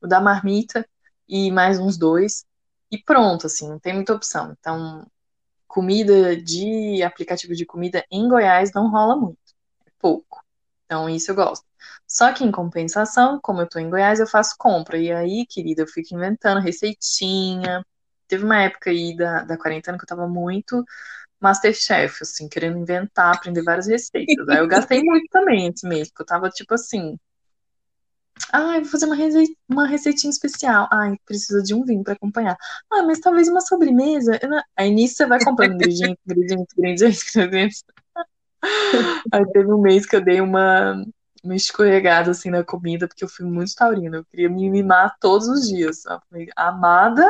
o 0.00 0.06
da 0.06 0.20
marmita 0.20 0.86
e 1.28 1.50
mais 1.50 1.78
uns 1.78 1.96
dois, 1.96 2.44
e 2.90 2.98
pronto, 3.02 3.46
assim, 3.46 3.68
não 3.68 3.78
tem 3.78 3.94
muita 3.94 4.14
opção. 4.14 4.54
Então, 4.58 5.06
comida 5.66 6.36
de 6.36 7.02
aplicativo 7.02 7.54
de 7.54 7.66
comida 7.66 8.04
em 8.10 8.28
Goiás 8.28 8.72
não 8.72 8.90
rola 8.90 9.16
muito, 9.16 9.38
é 9.86 9.90
pouco. 9.98 10.44
Então, 10.84 11.08
isso 11.08 11.30
eu 11.30 11.34
gosto. 11.34 11.64
Só 12.06 12.32
que 12.32 12.44
em 12.44 12.50
compensação, 12.52 13.38
como 13.42 13.60
eu 13.60 13.68
tô 13.68 13.78
em 13.78 13.90
Goiás, 13.90 14.20
eu 14.20 14.26
faço 14.26 14.54
compra. 14.58 14.98
E 14.98 15.10
aí, 15.12 15.46
querida, 15.46 15.82
eu 15.82 15.86
fico 15.86 16.14
inventando 16.14 16.60
receitinha. 16.60 17.84
Teve 18.28 18.44
uma 18.44 18.62
época 18.62 18.90
aí 18.90 19.16
da, 19.16 19.44
da 19.44 19.58
quarentena 19.58 19.98
que 19.98 20.04
eu 20.04 20.08
tava 20.08 20.28
muito 20.28 20.84
Masterchef, 21.44 22.22
assim, 22.22 22.48
querendo 22.48 22.78
inventar, 22.78 23.34
aprender 23.34 23.62
várias 23.62 23.86
receitas. 23.86 24.48
Aí 24.48 24.58
eu 24.58 24.66
gastei 24.66 25.02
muito 25.04 25.26
também 25.30 25.68
esse 25.68 25.86
mês, 25.86 26.08
porque 26.08 26.22
eu 26.22 26.26
tava 26.26 26.48
tipo 26.48 26.74
assim. 26.74 27.18
Ai, 28.52 28.80
vou 28.80 28.90
fazer 28.90 29.06
uma, 29.06 29.14
rece... 29.14 29.56
uma 29.68 29.86
receitinha 29.86 30.30
especial. 30.30 30.88
Ai, 30.90 31.16
precisa 31.26 31.62
de 31.62 31.74
um 31.74 31.84
vinho 31.84 32.02
para 32.02 32.14
acompanhar. 32.14 32.56
Ah, 32.90 33.02
mas 33.02 33.20
talvez 33.20 33.48
uma 33.48 33.60
sobremesa. 33.60 34.40
Não... 34.42 34.62
Aí 34.76 34.90
nisso 34.90 35.16
você 35.16 35.26
vai 35.26 35.42
comprando 35.44 35.74
ingredientes, 35.74 36.18
ingredientes, 36.26 36.74
ingredientes, 36.78 37.36
ingredientes. 37.36 37.84
Aí 39.32 39.44
teve 39.52 39.70
um 39.70 39.80
mês 39.80 40.06
que 40.06 40.16
eu 40.16 40.24
dei 40.24 40.40
uma, 40.40 41.04
uma 41.44 41.54
escorregada 41.54 42.30
assim 42.30 42.50
na 42.50 42.64
comida, 42.64 43.06
porque 43.06 43.22
eu 43.22 43.28
fui 43.28 43.44
muito 43.44 43.74
taurina. 43.74 44.16
Eu 44.16 44.24
queria 44.24 44.48
me 44.48 44.70
mimar 44.70 45.16
todos 45.20 45.46
os 45.46 45.68
dias. 45.68 46.02
Falei, 46.30 46.48
Amada, 46.56 47.28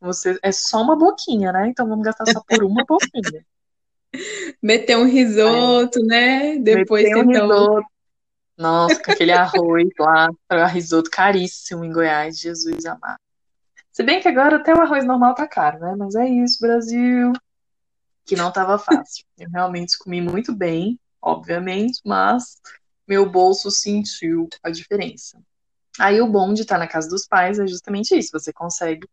você 0.00 0.38
é 0.42 0.52
só 0.52 0.82
uma 0.82 0.96
boquinha, 0.96 1.50
né? 1.50 1.68
Então 1.68 1.88
vamos 1.88 2.04
gastar 2.04 2.26
só 2.26 2.42
por 2.46 2.62
uma 2.62 2.84
boquinha. 2.84 3.44
Meter 4.62 4.96
um 4.96 5.06
risoto, 5.06 5.98
é. 5.98 6.02
né? 6.02 6.58
Depois 6.58 7.04
Meter 7.04 7.24
um 7.24 7.28
risoto. 7.28 7.86
Nossa, 8.56 9.00
com 9.02 9.12
aquele 9.12 9.32
arroz 9.32 9.88
lá, 9.98 10.28
risoto 10.66 11.08
caríssimo 11.10 11.84
em 11.84 11.92
Goiás, 11.92 12.40
Jesus 12.40 12.84
amado. 12.84 13.18
Se 13.92 14.02
bem 14.02 14.20
que 14.20 14.28
agora 14.28 14.56
até 14.56 14.74
o 14.74 14.80
arroz 14.80 15.04
normal 15.04 15.34
tá 15.34 15.46
caro, 15.46 15.78
né? 15.78 15.94
Mas 15.96 16.14
é 16.16 16.28
isso, 16.28 16.58
Brasil. 16.60 17.32
Que 18.24 18.36
não 18.36 18.52
tava 18.52 18.78
fácil. 18.78 19.24
Eu 19.38 19.48
realmente 19.48 19.96
comi 19.96 20.20
muito 20.20 20.52
bem, 20.52 20.98
obviamente, 21.22 22.00
mas 22.04 22.60
meu 23.08 23.28
bolso 23.28 23.70
sentiu 23.70 24.48
a 24.62 24.70
diferença. 24.70 25.40
Aí 25.98 26.20
o 26.20 26.28
bom 26.28 26.52
de 26.52 26.62
estar 26.62 26.78
na 26.78 26.86
casa 26.86 27.08
dos 27.08 27.26
pais 27.26 27.58
é 27.58 27.66
justamente 27.66 28.16
isso, 28.16 28.30
você 28.32 28.52
consegue 28.52 29.08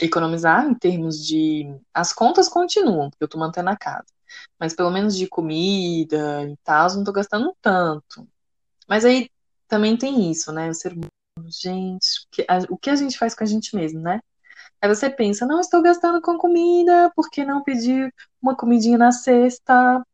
economizar 0.00 0.66
em 0.66 0.74
termos 0.74 1.24
de. 1.24 1.74
As 1.94 2.12
contas 2.12 2.48
continuam, 2.48 3.08
porque 3.08 3.24
eu 3.24 3.28
tô 3.28 3.38
mantendo 3.38 3.70
a 3.70 3.76
casa. 3.76 4.06
Mas 4.58 4.74
pelo 4.74 4.90
menos 4.90 5.16
de 5.16 5.26
comida 5.26 6.44
e 6.44 6.56
tal, 6.64 6.94
não 6.94 7.04
tô 7.04 7.12
gastando 7.12 7.56
tanto. 7.62 8.28
Mas 8.88 9.04
aí 9.04 9.30
também 9.68 9.96
tem 9.96 10.30
isso, 10.30 10.52
né? 10.52 10.68
O 10.68 10.74
ser 10.74 10.92
humano, 10.92 11.10
gente, 11.48 12.26
o 12.68 12.76
que 12.76 12.90
a 12.90 12.96
gente 12.96 13.18
faz 13.18 13.34
com 13.34 13.44
a 13.44 13.46
gente 13.46 13.74
mesmo, 13.74 14.00
né? 14.00 14.20
Aí 14.80 14.88
você 14.88 15.08
pensa, 15.08 15.46
não 15.46 15.60
estou 15.60 15.82
gastando 15.82 16.20
com 16.20 16.36
comida, 16.36 17.10
por 17.16 17.30
que 17.30 17.44
não 17.44 17.62
pedir 17.62 18.12
uma 18.40 18.54
comidinha 18.56 18.98
na 18.98 19.12
sexta? 19.12 20.04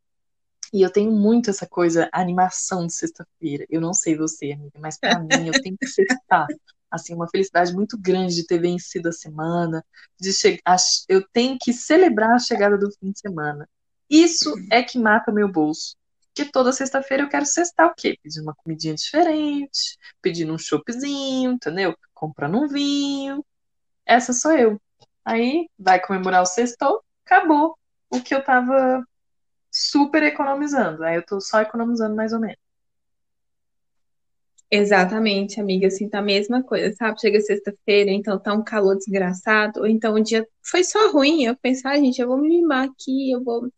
E 0.73 0.81
eu 0.81 0.89
tenho 0.89 1.11
muito 1.11 1.51
essa 1.51 1.67
coisa, 1.67 2.09
animação 2.11 2.87
de 2.87 2.93
sexta-feira. 2.93 3.63
Eu 3.69 3.79
não 3.79 3.93
sei 3.93 4.17
você, 4.17 4.51
amiga, 4.51 4.79
mas 4.79 4.97
para 4.97 5.19
mim 5.19 5.47
eu 5.47 5.61
tenho 5.61 5.77
que 5.77 5.85
sextar. 5.85 6.47
Assim, 6.89 7.13
uma 7.13 7.29
felicidade 7.29 7.71
muito 7.73 7.95
grande 7.95 8.35
de 8.35 8.45
ter 8.45 8.59
vencido 8.59 9.09
a 9.09 9.11
semana, 9.11 9.85
de 10.19 10.33
chegar, 10.33 10.75
eu 11.07 11.23
tenho 11.31 11.57
que 11.61 11.71
celebrar 11.71 12.31
a 12.31 12.39
chegada 12.39 12.75
do 12.75 12.91
fim 12.91 13.11
de 13.11 13.19
semana. 13.19 13.69
Isso 14.09 14.51
é 14.71 14.81
que 14.81 14.97
mata 14.97 15.31
meu 15.31 15.47
bolso. 15.47 15.95
Porque 16.27 16.49
toda 16.51 16.71
sexta-feira 16.71 17.23
eu 17.23 17.29
quero 17.29 17.45
sextar 17.45 17.87
o 17.87 17.93
quê? 17.95 18.17
Pedir 18.23 18.41
uma 18.41 18.55
comidinha 18.55 18.95
diferente, 18.95 19.97
pedindo 20.21 20.53
um 20.53 20.57
choppzinho, 20.57 21.51
entendeu? 21.51 21.95
Comprando 22.15 22.57
um 22.59 22.67
vinho. 22.67 23.45
Essa 24.05 24.33
sou 24.33 24.53
eu. 24.53 24.81
Aí 25.23 25.69
vai 25.77 25.99
comemorar 25.99 26.41
o 26.41 26.47
sextou, 26.47 27.03
acabou 27.23 27.77
o 28.09 28.21
que 28.21 28.33
eu 28.33 28.43
tava 28.43 29.03
super 29.73 30.21
economizando. 30.23 31.03
Aí 31.03 31.15
eu 31.15 31.25
tô 31.25 31.41
só 31.41 31.61
economizando 31.61 32.15
mais 32.15 32.31
ou 32.31 32.39
menos. 32.39 32.57
Exatamente, 34.75 35.59
amiga, 35.59 35.87
assim, 35.87 36.09
tá 36.09 36.17
a 36.19 36.21
mesma 36.21 36.63
coisa, 36.63 36.95
sabe? 36.95 37.19
Chega 37.21 37.39
sexta-feira, 37.41 38.09
então 38.11 38.39
tá 38.39 38.53
um 38.53 38.63
calor 38.63 38.95
desgraçado, 38.97 39.81
ou 39.81 39.87
então 39.87 40.15
o 40.15 40.19
dia 40.23 40.47
foi 40.63 40.83
só 40.83 41.11
ruim, 41.11 41.43
eu 41.43 41.55
pensar, 41.55 41.91
ah, 41.91 41.97
gente, 41.99 42.19
eu 42.19 42.27
vou 42.27 42.37
me 42.39 42.49
mimar 42.49 42.85
aqui, 42.89 43.31
eu 43.31 43.43
vou 43.43 43.71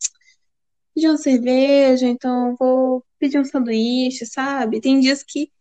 pedir 0.94 1.08
uma 1.10 1.18
cerveja, 1.18 2.08
então 2.08 2.56
vou 2.58 3.04
pedir 3.20 3.40
um 3.40 3.44
sanduíche, 3.44 4.26
sabe? 4.26 4.80
Tem 4.80 5.00
dias 5.02 5.22
que, 5.22 5.52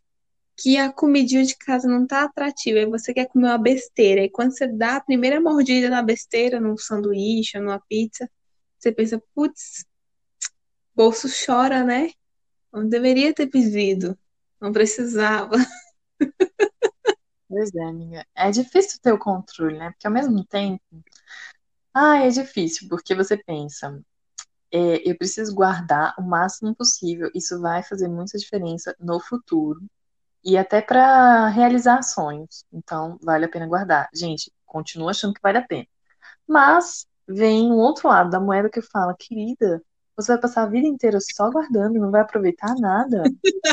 que 0.56 0.76
a 0.78 0.92
comidinha 0.92 1.44
de 1.44 1.56
casa 1.56 1.88
não 1.88 2.06
tá 2.06 2.24
atrativa, 2.24 2.78
e 2.80 2.86
você 2.86 3.12
quer 3.12 3.26
comer 3.26 3.48
uma 3.48 3.58
besteira, 3.58 4.22
e 4.22 4.30
quando 4.30 4.52
você 4.56 4.68
dá 4.68 4.96
a 4.96 5.00
primeira 5.00 5.40
mordida 5.40 5.90
na 5.90 6.02
besteira, 6.02 6.60
num 6.60 6.76
sanduíche, 6.76 7.58
numa 7.58 7.80
pizza, 7.88 8.30
você 8.78 8.92
pensa, 8.92 9.20
putz, 9.34 9.84
bolso 10.94 11.28
chora, 11.28 11.84
né? 11.84 12.10
Não 12.72 12.88
deveria 12.88 13.34
ter 13.34 13.48
pedido. 13.48 14.18
Não 14.60 14.72
precisava. 14.72 15.56
Pois 17.48 17.74
é, 17.74 17.84
amiga. 17.84 18.26
É 18.34 18.50
difícil 18.50 19.00
ter 19.00 19.12
o 19.12 19.18
controle, 19.18 19.78
né? 19.78 19.90
Porque 19.90 20.06
ao 20.06 20.12
mesmo 20.12 20.44
tempo. 20.44 20.82
Ah, 21.92 22.18
é 22.18 22.28
difícil, 22.28 22.88
porque 22.88 23.14
você 23.14 23.36
pensa, 23.36 24.00
é, 24.72 25.08
eu 25.10 25.16
preciso 25.18 25.54
guardar 25.54 26.14
o 26.18 26.22
máximo 26.22 26.74
possível. 26.76 27.30
Isso 27.34 27.60
vai 27.60 27.82
fazer 27.82 28.08
muita 28.08 28.38
diferença 28.38 28.94
no 29.00 29.20
futuro 29.20 29.80
e 30.44 30.56
até 30.58 30.82
para 30.82 31.48
realizar 31.48 32.02
sonhos. 32.02 32.64
Então, 32.72 33.18
vale 33.22 33.46
a 33.46 33.50
pena 33.50 33.66
guardar. 33.66 34.08
Gente, 34.14 34.52
continuo 34.66 35.08
achando 35.08 35.34
que 35.34 35.42
vale 35.42 35.58
a 35.58 35.66
pena. 35.66 35.86
Mas 36.48 37.06
vem 37.28 37.70
um 37.72 37.76
outro 37.78 38.08
lado 38.08 38.30
da 38.30 38.40
moeda 38.40 38.70
que 38.70 38.82
fala, 38.82 39.16
querida, 39.18 39.82
você 40.16 40.32
vai 40.32 40.40
passar 40.40 40.62
a 40.62 40.66
vida 40.66 40.86
inteira 40.86 41.18
só 41.20 41.50
guardando, 41.50 41.98
não 41.98 42.10
vai 42.10 42.20
aproveitar 42.20 42.74
nada. 42.76 43.22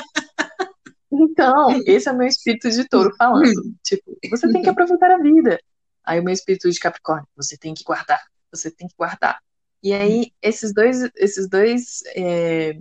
Então, 1.13 1.69
esse 1.86 2.08
é 2.08 2.12
o 2.12 2.17
meu 2.17 2.25
espírito 2.25 2.69
de 2.69 2.88
touro 2.88 3.13
falando. 3.17 3.75
Tipo, 3.84 4.17
você 4.30 4.49
tem 4.51 4.62
que 4.62 4.69
aproveitar 4.69 5.12
a 5.12 5.17
vida. 5.17 5.60
Aí 6.06 6.19
o 6.19 6.23
meu 6.23 6.34
espírito 6.34 6.71
de 6.71 6.80
Capricórnio, 6.80 7.27
você 7.36 7.58
tem 7.58 7.73
que 7.73 7.84
guardar, 7.84 8.21
você 8.49 8.71
tem 8.71 8.88
que 8.88 8.95
guardar. 8.97 9.39
E 9.84 9.93
aí 9.93 10.32
esses 10.41 10.73
dois, 10.73 11.10
esses 11.17 11.49
dois 11.49 12.01
é, 12.15 12.80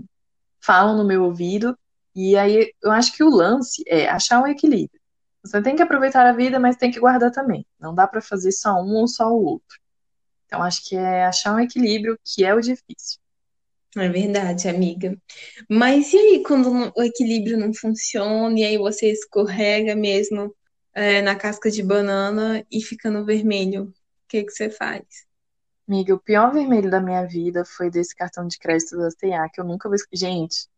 falam 0.61 0.96
no 0.96 1.05
meu 1.05 1.25
ouvido, 1.25 1.77
e 2.14 2.37
aí 2.37 2.73
eu 2.83 2.90
acho 2.90 3.12
que 3.14 3.25
o 3.25 3.31
lance 3.31 3.83
é 3.87 4.09
achar 4.09 4.40
um 4.42 4.46
equilíbrio. 4.46 5.01
Você 5.42 5.61
tem 5.62 5.75
que 5.75 5.83
aproveitar 5.83 6.27
a 6.27 6.33
vida, 6.33 6.61
mas 6.61 6.77
tem 6.77 6.90
que 6.90 7.01
guardar 7.01 7.31
também. 7.31 7.66
Não 7.79 7.94
dá 7.94 8.07
para 8.07 8.20
fazer 8.20 8.53
só 8.53 8.75
um 8.75 8.94
ou 8.96 9.09
só 9.09 9.29
o 9.31 9.42
outro. 9.42 9.79
Então 10.46 10.62
acho 10.62 10.88
que 10.88 10.96
é 10.96 11.25
achar 11.25 11.55
um 11.55 11.61
equilíbrio 11.61 12.18
que 12.25 12.44
é 12.44 12.55
o 12.55 12.61
difícil. 12.61 13.19
É 13.96 14.09
verdade, 14.09 14.68
amiga. 14.68 15.18
Mas 15.68 16.12
e 16.12 16.16
aí, 16.16 16.42
quando 16.44 16.92
o 16.96 17.03
equilíbrio 17.03 17.59
não 17.59 17.74
funciona, 17.74 18.57
e 18.59 18.64
aí 18.64 18.79
você 18.79 19.11
escorrega 19.11 19.96
mesmo 19.96 20.55
é, 20.94 21.20
na 21.20 21.35
casca 21.35 21.70
de 21.70 21.83
banana 21.83 22.64
e 22.70 22.81
fica 22.81 23.11
no 23.11 23.24
vermelho? 23.24 23.85
O 23.87 23.92
que, 24.29 24.44
que 24.44 24.53
você 24.53 24.70
faz? 24.70 25.05
Amiga, 25.88 26.14
o 26.14 26.20
pior 26.20 26.53
vermelho 26.53 26.88
da 26.88 27.00
minha 27.00 27.26
vida 27.26 27.64
foi 27.64 27.90
desse 27.90 28.14
cartão 28.14 28.46
de 28.46 28.59
crédito 28.59 28.96
da 28.96 29.11
CA, 29.11 29.48
que 29.53 29.61
eu 29.61 29.64
nunca 29.64 29.88
vou. 29.88 29.98
Gente, 30.12 30.68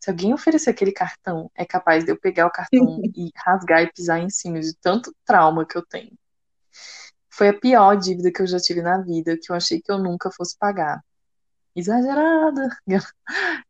se 0.00 0.10
alguém 0.10 0.32
oferecer 0.32 0.70
aquele 0.70 0.92
cartão, 0.92 1.50
é 1.54 1.66
capaz 1.66 2.02
de 2.02 2.12
eu 2.12 2.18
pegar 2.18 2.46
o 2.46 2.50
cartão 2.50 2.98
e 3.14 3.30
rasgar 3.36 3.82
e 3.82 3.92
pisar 3.92 4.20
em 4.20 4.30
cima 4.30 4.58
de 4.60 4.74
tanto 4.76 5.14
trauma 5.26 5.66
que 5.66 5.76
eu 5.76 5.84
tenho. 5.84 6.12
Foi 7.28 7.48
a 7.48 7.60
pior 7.60 7.94
dívida 7.96 8.32
que 8.32 8.40
eu 8.40 8.46
já 8.46 8.58
tive 8.58 8.80
na 8.80 9.02
vida, 9.02 9.36
que 9.36 9.52
eu 9.52 9.56
achei 9.56 9.82
que 9.82 9.92
eu 9.92 9.98
nunca 9.98 10.30
fosse 10.30 10.56
pagar 10.56 11.02
exagerada. 11.74 12.68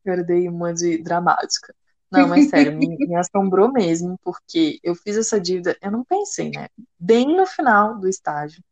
Agora 0.04 0.24
dei 0.24 0.48
uma 0.48 0.72
de 0.72 1.02
dramática. 1.02 1.74
Não, 2.10 2.28
mas 2.28 2.48
sério, 2.48 2.76
me, 2.76 2.96
me, 2.96 3.16
assombrou 3.16 3.72
mesmo, 3.72 4.18
porque 4.22 4.78
eu 4.82 4.94
fiz 4.94 5.16
essa 5.16 5.40
dívida, 5.40 5.76
eu 5.82 5.90
não 5.90 6.04
pensei, 6.04 6.50
né? 6.50 6.68
Bem 6.98 7.36
no 7.36 7.44
final 7.44 7.98
do 7.98 8.08
estágio. 8.08 8.62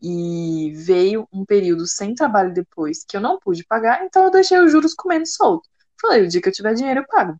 E 0.00 0.72
veio 0.74 1.28
um 1.30 1.44
período 1.44 1.86
sem 1.86 2.14
trabalho 2.14 2.54
depois 2.54 3.04
que 3.04 3.16
eu 3.16 3.20
não 3.20 3.38
pude 3.38 3.64
pagar, 3.64 4.02
então 4.02 4.24
eu 4.24 4.30
deixei 4.30 4.58
os 4.58 4.72
juros 4.72 4.94
comendo 4.94 5.26
solto. 5.26 5.68
Falei, 6.00 6.22
o 6.22 6.28
dia 6.28 6.40
que 6.40 6.48
eu 6.48 6.52
tiver 6.52 6.72
dinheiro 6.72 7.00
eu 7.00 7.06
pago. 7.06 7.38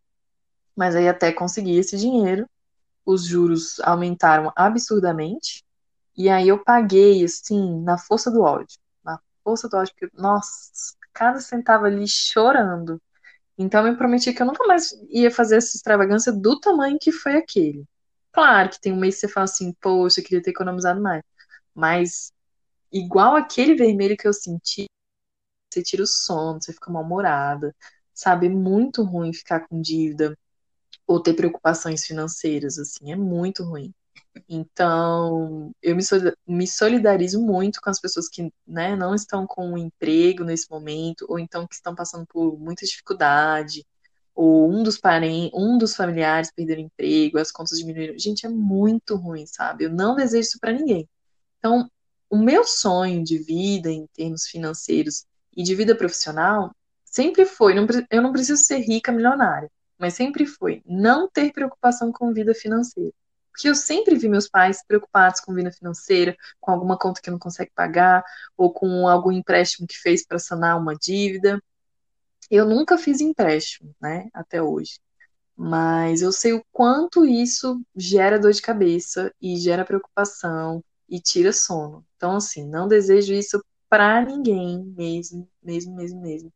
Mas 0.76 0.94
aí 0.94 1.08
até 1.08 1.32
conseguir 1.32 1.78
esse 1.78 1.96
dinheiro, 1.96 2.46
os 3.04 3.24
juros 3.24 3.80
aumentaram 3.80 4.52
absurdamente. 4.54 5.64
E 6.16 6.28
aí 6.28 6.48
eu 6.48 6.62
paguei, 6.62 7.24
assim, 7.24 7.80
na 7.82 7.96
força 7.96 8.30
do 8.30 8.42
ódio. 8.42 8.78
Na 9.02 9.18
força 9.42 9.68
do 9.68 9.76
ódio, 9.78 9.94
porque, 9.98 10.14
nossa, 10.20 10.94
cada 11.12 11.40
centavo 11.40 11.86
ali 11.86 12.06
chorando. 12.08 13.00
Então 13.58 13.86
eu 13.86 13.96
prometi 13.96 14.32
que 14.32 14.42
eu 14.42 14.46
nunca 14.46 14.66
mais 14.66 14.90
ia 15.10 15.30
fazer 15.30 15.56
essa 15.56 15.76
extravagância 15.76 16.32
do 16.32 16.58
tamanho 16.60 16.98
que 17.00 17.12
foi 17.12 17.36
aquele. 17.36 17.84
Claro 18.32 18.70
que 18.70 18.80
tem 18.80 18.92
um 18.92 18.96
mês 18.98 19.16
que 19.16 19.22
você 19.22 19.28
fala 19.28 19.44
assim, 19.44 19.72
poxa, 19.80 20.20
eu 20.20 20.24
queria 20.24 20.42
ter 20.42 20.50
economizado 20.50 21.00
mais. 21.00 21.22
Mas 21.74 22.32
igual 22.92 23.36
aquele 23.36 23.74
vermelho 23.74 24.16
que 24.16 24.28
eu 24.28 24.32
senti, 24.32 24.86
você 25.72 25.82
tira 25.82 26.02
o 26.02 26.06
sono, 26.06 26.60
você 26.62 26.72
fica 26.72 26.90
mal-humorada, 26.90 27.74
sabe? 28.14 28.46
É 28.46 28.50
muito 28.50 29.02
ruim 29.04 29.32
ficar 29.32 29.66
com 29.68 29.80
dívida 29.80 30.36
ou 31.06 31.22
ter 31.22 31.34
preocupações 31.34 32.04
financeiras, 32.06 32.78
assim, 32.78 33.12
é 33.12 33.16
muito 33.16 33.64
ruim. 33.64 33.92
Então, 34.48 35.72
eu 35.82 35.96
me 36.46 36.66
solidarizo 36.66 37.40
muito 37.40 37.80
com 37.80 37.90
as 37.90 38.00
pessoas 38.00 38.28
que 38.28 38.52
né, 38.66 38.96
não 38.96 39.14
estão 39.14 39.46
com 39.46 39.72
um 39.72 39.78
emprego 39.78 40.44
nesse 40.44 40.70
momento, 40.70 41.26
ou 41.28 41.38
então 41.38 41.66
que 41.66 41.74
estão 41.74 41.94
passando 41.94 42.26
por 42.26 42.58
muita 42.58 42.84
dificuldade, 42.86 43.84
ou 44.34 44.70
um 44.70 44.82
dos 44.82 44.98
parentes, 44.98 45.50
um 45.54 45.76
dos 45.78 45.94
familiares 45.94 46.52
perderam 46.52 46.82
emprego, 46.82 47.38
as 47.38 47.52
contas 47.52 47.78
diminuíram. 47.78 48.18
Gente, 48.18 48.46
é 48.46 48.48
muito 48.48 49.16
ruim, 49.16 49.46
sabe? 49.46 49.84
Eu 49.84 49.90
não 49.90 50.14
desejo 50.14 50.48
isso 50.48 50.58
para 50.60 50.72
ninguém. 50.72 51.08
Então, 51.58 51.90
o 52.28 52.38
meu 52.38 52.64
sonho 52.64 53.22
de 53.24 53.38
vida 53.38 53.90
em 53.90 54.06
termos 54.14 54.46
financeiros 54.46 55.24
e 55.56 55.62
de 55.62 55.74
vida 55.74 55.94
profissional 55.96 56.74
sempre 57.04 57.44
foi, 57.44 57.74
eu 58.10 58.22
não 58.22 58.32
preciso 58.32 58.64
ser 58.64 58.78
rica, 58.78 59.12
milionária, 59.12 59.70
mas 59.98 60.14
sempre 60.14 60.46
foi 60.46 60.80
não 60.86 61.28
ter 61.28 61.52
preocupação 61.52 62.12
com 62.12 62.32
vida 62.32 62.54
financeira. 62.54 63.12
Porque 63.52 63.68
eu 63.68 63.74
sempre 63.74 64.16
vi 64.16 64.28
meus 64.28 64.48
pais 64.48 64.84
preocupados 64.86 65.40
com 65.40 65.54
vida 65.54 65.72
financeira, 65.72 66.36
com 66.60 66.70
alguma 66.70 66.98
conta 66.98 67.20
que 67.20 67.30
não 67.30 67.38
consegue 67.38 67.70
pagar, 67.74 68.24
ou 68.56 68.72
com 68.72 69.08
algum 69.08 69.32
empréstimo 69.32 69.86
que 69.86 69.98
fez 69.98 70.24
para 70.26 70.38
sanar 70.38 70.78
uma 70.78 70.94
dívida. 70.94 71.62
Eu 72.50 72.66
nunca 72.66 72.98
fiz 72.98 73.20
empréstimo, 73.20 73.94
né, 74.00 74.28
até 74.32 74.62
hoje. 74.62 74.98
Mas 75.56 76.22
eu 76.22 76.32
sei 76.32 76.54
o 76.54 76.64
quanto 76.72 77.26
isso 77.26 77.80
gera 77.94 78.38
dor 78.38 78.52
de 78.52 78.62
cabeça 78.62 79.32
e 79.40 79.56
gera 79.56 79.84
preocupação 79.84 80.82
e 81.08 81.20
tira 81.20 81.52
sono. 81.52 82.04
Então, 82.16 82.36
assim, 82.36 82.66
não 82.66 82.88
desejo 82.88 83.34
isso 83.34 83.62
para 83.88 84.24
ninguém, 84.24 84.82
mesmo, 84.96 85.46
mesmo, 85.62 85.94
mesmo, 85.94 86.20
mesmo. 86.22 86.52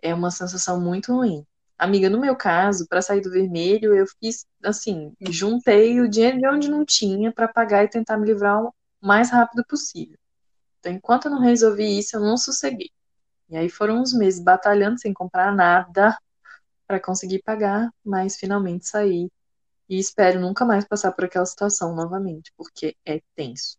É 0.00 0.14
uma 0.14 0.30
sensação 0.30 0.80
muito 0.80 1.12
ruim. 1.12 1.44
Amiga, 1.78 2.10
no 2.10 2.20
meu 2.20 2.34
caso, 2.34 2.88
para 2.88 3.00
sair 3.00 3.20
do 3.20 3.30
vermelho, 3.30 3.94
eu 3.94 4.04
fiz 4.20 4.44
assim, 4.64 5.12
juntei 5.30 6.00
o 6.00 6.08
dinheiro 6.08 6.38
de 6.38 6.48
onde 6.48 6.68
não 6.68 6.84
tinha 6.84 7.32
para 7.32 7.46
pagar 7.46 7.84
e 7.84 7.88
tentar 7.88 8.18
me 8.18 8.26
livrar 8.26 8.64
o 8.64 8.74
mais 9.00 9.30
rápido 9.30 9.64
possível. 9.68 10.18
Então, 10.80 10.92
enquanto 10.92 11.26
eu 11.26 11.30
não 11.30 11.40
resolvi 11.40 11.98
isso, 11.98 12.16
eu 12.16 12.20
não 12.20 12.36
sosseguei. 12.36 12.90
E 13.48 13.56
aí 13.56 13.68
foram 13.68 14.00
uns 14.02 14.12
meses 14.12 14.42
batalhando 14.42 14.98
sem 14.98 15.12
comprar 15.14 15.54
nada 15.54 16.18
para 16.86 17.00
conseguir 17.00 17.42
pagar, 17.42 17.90
mas 18.04 18.36
finalmente 18.36 18.88
saí. 18.88 19.30
E 19.88 19.98
espero 19.98 20.40
nunca 20.40 20.64
mais 20.64 20.84
passar 20.84 21.12
por 21.12 21.24
aquela 21.24 21.46
situação 21.46 21.94
novamente, 21.94 22.52
porque 22.56 22.96
é 23.06 23.22
tenso. 23.36 23.78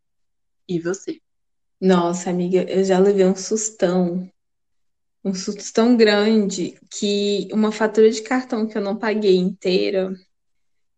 E 0.67 0.79
você? 0.79 1.19
Nossa, 1.81 2.29
amiga, 2.29 2.63
eu 2.63 2.83
já 2.83 2.97
levei 2.97 3.25
um 3.25 3.35
sustão. 3.35 4.29
Um 5.23 5.34
susto 5.34 5.73
tão 5.73 5.97
grande 5.97 6.79
que 6.89 7.49
uma 7.51 7.71
fatura 7.71 8.10
de 8.10 8.21
cartão 8.21 8.67
que 8.67 8.77
eu 8.77 8.82
não 8.82 8.97
paguei 8.97 9.36
inteira, 9.36 10.13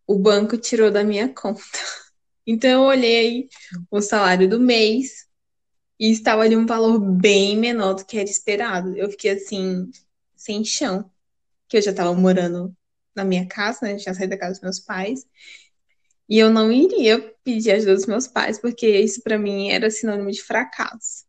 o 0.06 0.18
banco 0.18 0.56
tirou 0.56 0.90
da 0.90 1.04
minha 1.04 1.28
conta. 1.28 1.62
Então 2.44 2.68
eu 2.68 2.80
olhei 2.80 3.48
o 3.88 4.00
salário 4.00 4.48
do 4.48 4.58
mês 4.58 5.28
e 5.98 6.10
estava 6.10 6.42
ali 6.42 6.56
um 6.56 6.66
valor 6.66 6.98
bem 6.98 7.56
menor 7.56 7.94
do 7.94 8.04
que 8.04 8.18
era 8.18 8.28
esperado. 8.28 8.96
Eu 8.96 9.08
fiquei 9.10 9.30
assim, 9.30 9.88
sem 10.36 10.64
chão, 10.64 11.08
que 11.68 11.76
eu 11.76 11.82
já 11.82 11.92
estava 11.92 12.12
morando 12.14 12.76
na 13.14 13.24
minha 13.24 13.46
casa, 13.46 13.80
né? 13.82 13.92
Eu 13.92 13.98
tinha 13.98 14.14
saído 14.14 14.30
da 14.30 14.38
casa 14.38 14.54
dos 14.54 14.60
meus 14.62 14.80
pais. 14.80 15.24
E 16.28 16.38
eu 16.38 16.50
não 16.50 16.72
iria 16.72 17.20
pedir 17.44 17.72
ajuda 17.72 17.94
dos 17.94 18.06
meus 18.06 18.26
pais, 18.26 18.58
porque 18.58 18.88
isso 18.88 19.22
para 19.22 19.38
mim 19.38 19.70
era 19.70 19.90
sinônimo 19.90 20.30
de 20.30 20.42
fracasso. 20.42 21.24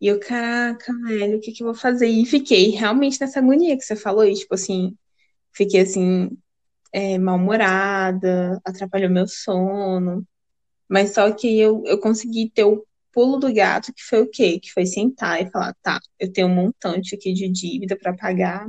E 0.00 0.06
eu, 0.06 0.20
caraca, 0.20 0.92
velho, 1.06 1.38
o 1.38 1.40
que 1.40 1.52
que 1.52 1.62
eu 1.62 1.66
vou 1.66 1.74
fazer? 1.74 2.06
E 2.08 2.24
fiquei 2.26 2.70
realmente 2.70 3.20
nessa 3.20 3.40
agonia 3.40 3.76
que 3.76 3.82
você 3.84 3.96
falou, 3.96 4.24
e 4.24 4.34
tipo 4.34 4.54
assim, 4.54 4.96
fiquei 5.52 5.80
assim, 5.80 6.30
é, 6.92 7.18
mal-humorada, 7.18 8.60
atrapalhou 8.64 9.10
meu 9.10 9.26
sono. 9.28 10.26
Mas 10.88 11.14
só 11.14 11.32
que 11.32 11.58
eu, 11.60 11.82
eu 11.86 12.00
consegui 12.00 12.50
ter 12.50 12.64
o 12.64 12.86
pulo 13.12 13.38
do 13.38 13.52
gato, 13.52 13.92
que 13.94 14.02
foi 14.04 14.22
o 14.22 14.30
quê? 14.30 14.60
Que 14.60 14.72
foi 14.72 14.86
sentar 14.86 15.42
e 15.42 15.50
falar, 15.50 15.74
tá, 15.82 16.00
eu 16.18 16.32
tenho 16.32 16.48
um 16.48 16.54
montante 16.54 17.14
aqui 17.14 17.32
de 17.32 17.48
dívida 17.48 17.96
para 17.96 18.14
pagar. 18.16 18.68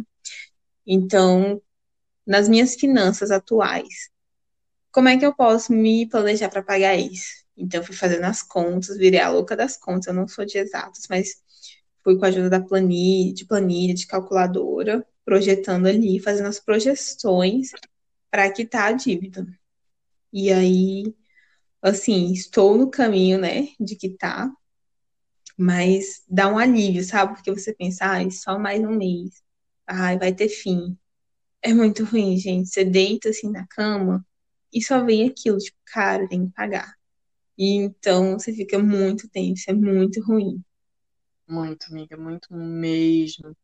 Então, 0.88 1.62
nas 2.28 2.50
minhas 2.50 2.76
finanças 2.76 3.32
atuais, 3.32 4.10
como 4.92 5.10
é 5.10 5.18
que 5.18 5.26
eu 5.26 5.36
posso 5.36 5.74
me 5.74 6.08
planejar 6.08 6.50
para 6.50 6.64
pagar 6.64 6.96
isso? 6.96 7.46
Então, 7.60 7.84
fui 7.84 7.96
fazendo 7.96 8.24
as 8.26 8.42
contas, 8.44 8.98
virei 8.98 9.20
a 9.20 9.30
louca 9.30 9.56
das 9.56 9.78
contas. 9.78 10.08
Eu 10.08 10.14
não 10.14 10.28
sou 10.28 10.46
de 10.46 10.58
exatos, 10.58 11.08
mas 11.10 11.42
fui 12.04 12.18
com 12.18 12.26
a 12.26 12.30
ajuda 12.30 12.50
da 12.50 12.62
planilha, 12.62 13.34
de 13.34 13.46
planilha, 13.46 13.94
de 13.94 14.08
calculadora, 14.08 15.06
projetando 15.26 15.88
ali, 15.88 16.20
fazendo 16.20 16.48
as 16.48 16.60
projeções 16.60 17.72
para 18.32 18.52
quitar 18.52 18.90
a 18.90 18.92
dívida. 18.94 19.46
E 20.34 20.52
aí, 20.52 21.14
assim, 21.82 22.32
estou 22.34 22.78
no 22.78 22.90
caminho, 22.90 23.40
né, 23.40 23.70
de 23.80 23.96
quitar, 23.96 24.52
mas 25.58 26.24
dá 26.28 26.48
um 26.48 26.58
alívio, 26.58 27.04
sabe? 27.04 27.36
Porque 27.36 27.52
você 27.52 27.74
pensa, 27.74 28.06
ai, 28.06 28.32
só 28.32 28.58
mais 28.58 28.82
um 28.82 28.96
mês, 28.96 29.44
ai, 29.86 30.18
vai 30.18 30.34
ter 30.34 30.50
fim. 30.50 30.98
É 31.62 31.74
muito 31.74 32.06
ruim, 32.06 32.38
gente. 32.38 32.70
Você 32.70 32.86
deita 32.86 33.30
assim 33.30 33.52
na 33.52 33.68
cama 33.68 34.26
e 34.74 34.82
só 34.84 35.04
vem 35.04 35.28
aquilo, 35.30 35.58
tipo, 35.60 35.78
cara, 35.86 36.28
tem 36.30 36.48
que 36.48 36.54
pagar. 36.54 36.96
E 37.60 37.76
então 37.76 38.40
você 38.40 38.54
fica 38.54 38.80
muito 38.80 39.30
tenso, 39.30 39.66
é 39.70 39.74
muito 39.76 40.24
ruim. 40.24 40.64
Muito, 41.48 41.88
amiga, 41.92 42.18
muito 42.18 42.54
mesmo. 42.54 43.56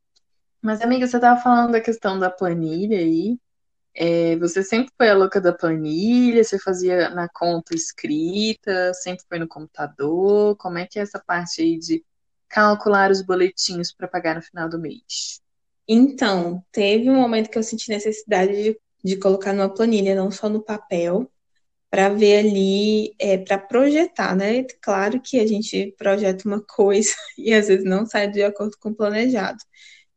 Mas, 0.61 0.81
amiga, 0.81 1.07
você 1.07 1.17
estava 1.17 1.41
falando 1.41 1.73
da 1.73 1.81
questão 1.81 2.19
da 2.19 2.29
planilha 2.31 2.99
aí. 2.99 3.37
É, 3.95 4.35
você 4.37 4.63
sempre 4.63 4.93
foi 4.97 5.09
a 5.09 5.15
louca 5.15 5.41
da 5.41 5.53
planilha? 5.53 6.43
Você 6.43 6.59
fazia 6.59 7.09
na 7.11 7.29
conta 7.29 7.75
escrita? 7.75 8.93
Sempre 8.95 9.25
foi 9.29 9.39
no 9.39 9.47
computador? 9.47 10.57
Como 10.57 10.77
é 10.77 10.87
que 10.87 10.99
é 10.99 11.03
essa 11.03 11.19
parte 11.19 11.61
aí 11.61 11.79
de 11.79 12.03
calcular 12.49 13.11
os 13.11 13.21
boletinhos 13.21 13.93
para 13.93 14.07
pagar 14.07 14.35
no 14.35 14.41
final 14.41 14.69
do 14.69 14.79
mês? 14.79 15.41
Então, 15.87 16.63
teve 16.71 17.09
um 17.09 17.15
momento 17.15 17.49
que 17.49 17.57
eu 17.57 17.63
senti 17.63 17.89
necessidade 17.89 18.53
de 18.63 18.79
de 19.05 19.17
colocar 19.17 19.53
numa 19.53 19.71
planilha, 19.71 20.15
não 20.15 20.31
só 20.31 20.49
no 20.49 20.63
papel, 20.63 21.31
para 21.89 22.09
ver 22.09 22.39
ali, 22.39 23.15
é, 23.19 23.37
para 23.37 23.57
projetar, 23.57 24.35
né? 24.35 24.63
Claro 24.81 25.21
que 25.21 25.39
a 25.39 25.47
gente 25.47 25.93
projeta 25.97 26.47
uma 26.47 26.61
coisa 26.67 27.11
e 27.37 27.53
às 27.53 27.67
vezes 27.67 27.85
não 27.85 28.05
sai 28.05 28.29
de 28.29 28.43
acordo 28.43 28.77
com 28.79 28.89
o 28.89 28.95
planejado. 28.95 29.57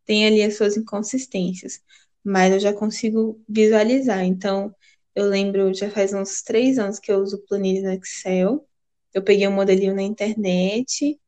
Tem 0.04 0.26
ali 0.26 0.42
as 0.42 0.56
suas 0.56 0.76
inconsistências, 0.76 1.80
mas 2.24 2.52
eu 2.52 2.60
já 2.60 2.72
consigo 2.72 3.42
visualizar. 3.48 4.24
Então, 4.24 4.74
eu 5.14 5.26
lembro, 5.28 5.72
já 5.74 5.90
faz 5.90 6.12
uns 6.14 6.42
três 6.42 6.78
anos 6.78 6.98
que 6.98 7.12
eu 7.12 7.18
uso 7.20 7.44
planilha 7.48 7.82
no 7.82 7.92
Excel. 7.94 8.66
Eu 9.14 9.22
peguei 9.22 9.46
um 9.48 9.52
modelinho 9.52 9.94
na 9.94 10.02
internet 10.02 11.18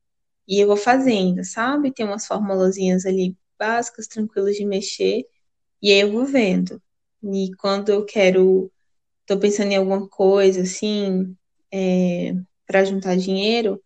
e 0.49 0.61
eu 0.61 0.67
vou 0.69 0.77
fazendo, 0.77 1.45
sabe? 1.45 1.93
Tem 1.93 2.07
umas 2.07 2.27
formulazinhas 2.27 3.07
ali 3.07 3.37
básicas, 3.59 4.07
tranquilas 4.09 4.57
de 4.57 4.65
mexer, 4.65 5.25
e 5.83 5.93
aí 5.93 6.01
eu 6.01 6.13
vou 6.13 6.27
vendo. 6.27 6.83
E 7.23 7.51
quando 7.59 7.91
eu 7.91 8.05
quero, 8.07 8.73
tô 9.31 9.39
pensando 9.39 9.71
em 9.71 9.77
alguma 9.77 10.09
coisa 10.09 10.63
assim, 10.63 11.37
é, 11.73 12.35
para 12.67 12.85
juntar 12.85 13.17
dinheiro, 13.17 13.81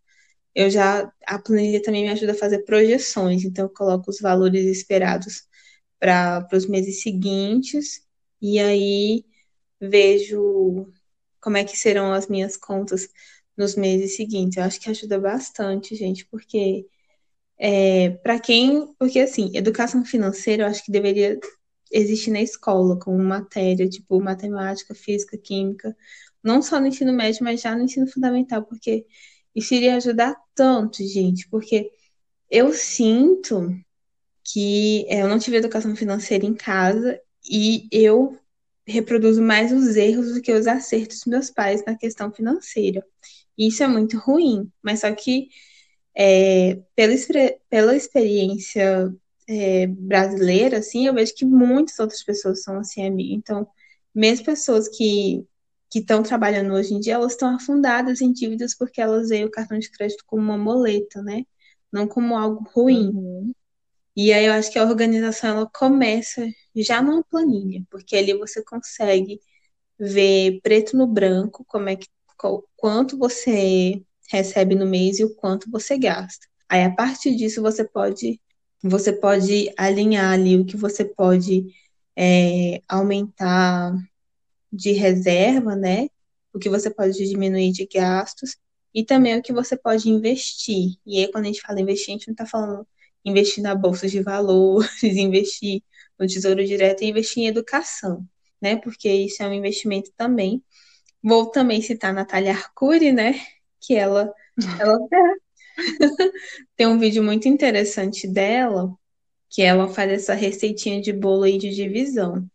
eu 0.54 0.70
já 0.70 1.12
a 1.26 1.38
planilha 1.38 1.82
também 1.82 2.04
me 2.04 2.10
ajuda 2.10 2.32
a 2.32 2.36
fazer 2.36 2.60
projeções. 2.64 3.44
Então 3.44 3.66
eu 3.66 3.70
coloco 3.70 4.10
os 4.10 4.20
valores 4.20 4.64
esperados 4.66 5.44
para 6.00 6.48
os 6.54 6.66
meses 6.66 7.02
seguintes 7.02 8.02
e 8.42 8.58
aí 8.60 9.24
vejo 9.80 10.88
como 11.40 11.58
é 11.58 11.64
que 11.64 11.76
serão 11.78 12.12
as 12.12 12.28
minhas 12.28 12.56
contas 12.56 13.08
nos 13.56 13.76
meses 13.76 14.16
seguintes. 14.16 14.56
Eu 14.58 14.64
acho 14.64 14.80
que 14.80 14.90
ajuda 14.90 15.18
bastante, 15.20 15.94
gente, 15.96 16.26
porque 16.26 16.86
é, 17.58 18.10
para 18.10 18.40
quem, 18.40 18.94
porque 18.98 19.20
assim, 19.20 19.52
educação 19.56 20.04
financeira 20.04 20.64
eu 20.64 20.68
acho 20.68 20.84
que 20.84 20.92
deveria 20.92 21.38
existe 21.92 22.30
na 22.30 22.40
escola, 22.40 22.98
como 22.98 23.18
matéria, 23.18 23.88
tipo 23.88 24.20
matemática, 24.20 24.94
física, 24.94 25.38
química, 25.38 25.96
não 26.42 26.60
só 26.62 26.80
no 26.80 26.86
ensino 26.86 27.12
médio, 27.12 27.44
mas 27.44 27.60
já 27.60 27.74
no 27.76 27.84
ensino 27.84 28.06
fundamental, 28.06 28.64
porque 28.64 29.06
isso 29.54 29.74
iria 29.74 29.96
ajudar 29.96 30.36
tanto, 30.54 31.02
gente, 31.06 31.48
porque 31.48 31.90
eu 32.50 32.72
sinto 32.72 33.68
que 34.44 35.06
é, 35.08 35.22
eu 35.22 35.28
não 35.28 35.38
tive 35.38 35.56
educação 35.56 35.96
financeira 35.96 36.44
em 36.44 36.54
casa 36.54 37.20
e 37.48 37.88
eu 37.90 38.38
reproduzo 38.86 39.42
mais 39.42 39.72
os 39.72 39.96
erros 39.96 40.34
do 40.34 40.42
que 40.42 40.52
os 40.52 40.66
acertos 40.66 41.18
dos 41.20 41.26
meus 41.26 41.50
pais 41.50 41.82
na 41.86 41.96
questão 41.96 42.32
financeira. 42.32 43.04
E 43.56 43.68
isso 43.68 43.82
é 43.82 43.88
muito 43.88 44.18
ruim, 44.18 44.70
mas 44.82 45.00
só 45.00 45.12
que 45.14 45.48
é, 46.14 46.78
pela, 46.94 47.14
pela 47.68 47.96
experiência 47.96 49.12
é, 49.48 49.86
brasileira, 49.86 50.78
assim, 50.78 51.06
eu 51.06 51.14
vejo 51.14 51.34
que 51.34 51.44
muitas 51.44 51.98
outras 51.98 52.22
pessoas 52.22 52.62
são 52.62 52.78
assim, 52.78 53.06
amiga. 53.06 53.34
Então, 53.34 53.66
mesmo 54.14 54.46
pessoas 54.46 54.88
que 54.88 55.46
que 55.90 56.00
estão 56.00 56.24
trabalhando 56.24 56.74
hoje 56.74 56.92
em 56.92 56.98
dia, 56.98 57.14
elas 57.14 57.32
estão 57.34 57.54
afundadas 57.54 58.20
em 58.20 58.32
dívidas 58.32 58.76
porque 58.76 59.00
elas 59.00 59.28
veem 59.28 59.44
o 59.44 59.50
cartão 59.50 59.78
de 59.78 59.88
crédito 59.88 60.24
como 60.26 60.42
uma 60.42 60.58
moleta, 60.58 61.22
né? 61.22 61.44
Não 61.92 62.08
como 62.08 62.36
algo 62.36 62.68
ruim. 62.74 63.10
Uhum. 63.10 63.52
E 64.16 64.32
aí 64.32 64.46
eu 64.46 64.52
acho 64.54 64.72
que 64.72 64.78
a 64.78 64.84
organização 64.84 65.50
ela 65.50 65.70
começa 65.72 66.44
já 66.74 67.00
numa 67.00 67.22
planilha, 67.22 67.84
porque 67.88 68.16
ali 68.16 68.34
você 68.34 68.60
consegue 68.64 69.40
ver 69.98 70.60
preto 70.62 70.96
no 70.96 71.06
branco 71.06 71.64
como 71.68 71.88
é 71.88 71.94
que 71.94 72.08
quanto 72.76 73.16
você 73.16 74.02
recebe 74.30 74.74
no 74.74 74.86
mês 74.86 75.20
e 75.20 75.24
o 75.24 75.34
quanto 75.36 75.70
você 75.70 75.96
gasta. 75.96 76.46
Aí 76.68 76.82
a 76.82 76.90
partir 76.94 77.36
disso 77.36 77.62
você 77.62 77.84
pode 77.84 78.40
você 78.88 79.12
pode 79.14 79.72
alinhar 79.78 80.32
ali 80.32 80.58
o 80.58 80.64
que 80.66 80.76
você 80.76 81.04
pode 81.06 81.74
é, 82.14 82.82
aumentar 82.86 83.94
de 84.70 84.92
reserva, 84.92 85.74
né? 85.74 86.08
O 86.52 86.58
que 86.58 86.68
você 86.68 86.90
pode 86.90 87.16
diminuir 87.26 87.72
de 87.72 87.86
gastos 87.86 88.56
e 88.94 89.02
também 89.02 89.38
o 89.38 89.42
que 89.42 89.54
você 89.54 89.74
pode 89.74 90.10
investir. 90.10 90.96
E 91.06 91.18
aí, 91.18 91.32
quando 91.32 91.44
a 91.44 91.46
gente 91.48 91.62
fala 91.62 91.80
investir, 91.80 92.10
a 92.10 92.18
gente 92.18 92.28
não 92.28 92.32
está 92.34 92.44
falando 92.46 92.86
investir 93.24 93.62
na 93.62 93.74
bolsa 93.74 94.06
de 94.06 94.22
valores, 94.22 94.90
investir 95.02 95.82
no 96.18 96.26
Tesouro 96.26 96.62
Direto 96.64 97.02
e 97.02 97.06
investir 97.08 97.44
em 97.44 97.46
educação, 97.46 98.22
né? 98.60 98.76
Porque 98.76 99.10
isso 99.10 99.42
é 99.42 99.48
um 99.48 99.52
investimento 99.54 100.12
também. 100.14 100.62
Vou 101.22 101.46
também 101.46 101.80
citar 101.80 102.10
a 102.10 102.14
Natália 102.14 102.52
Arcuri, 102.52 103.12
né? 103.12 103.40
Que 103.80 103.94
ela, 103.94 104.30
ela 104.78 104.98
tem 106.76 106.86
um 106.86 106.98
vídeo 106.98 107.22
muito 107.22 107.48
interessante 107.48 108.26
dela, 108.28 108.92
que 109.50 109.62
ela 109.62 109.88
faz 109.88 110.12
essa 110.12 110.34
receitinha 110.34 111.00
de 111.00 111.12
bolo 111.12 111.44
aí 111.44 111.58
de 111.58 111.70
divisão. 111.74 112.46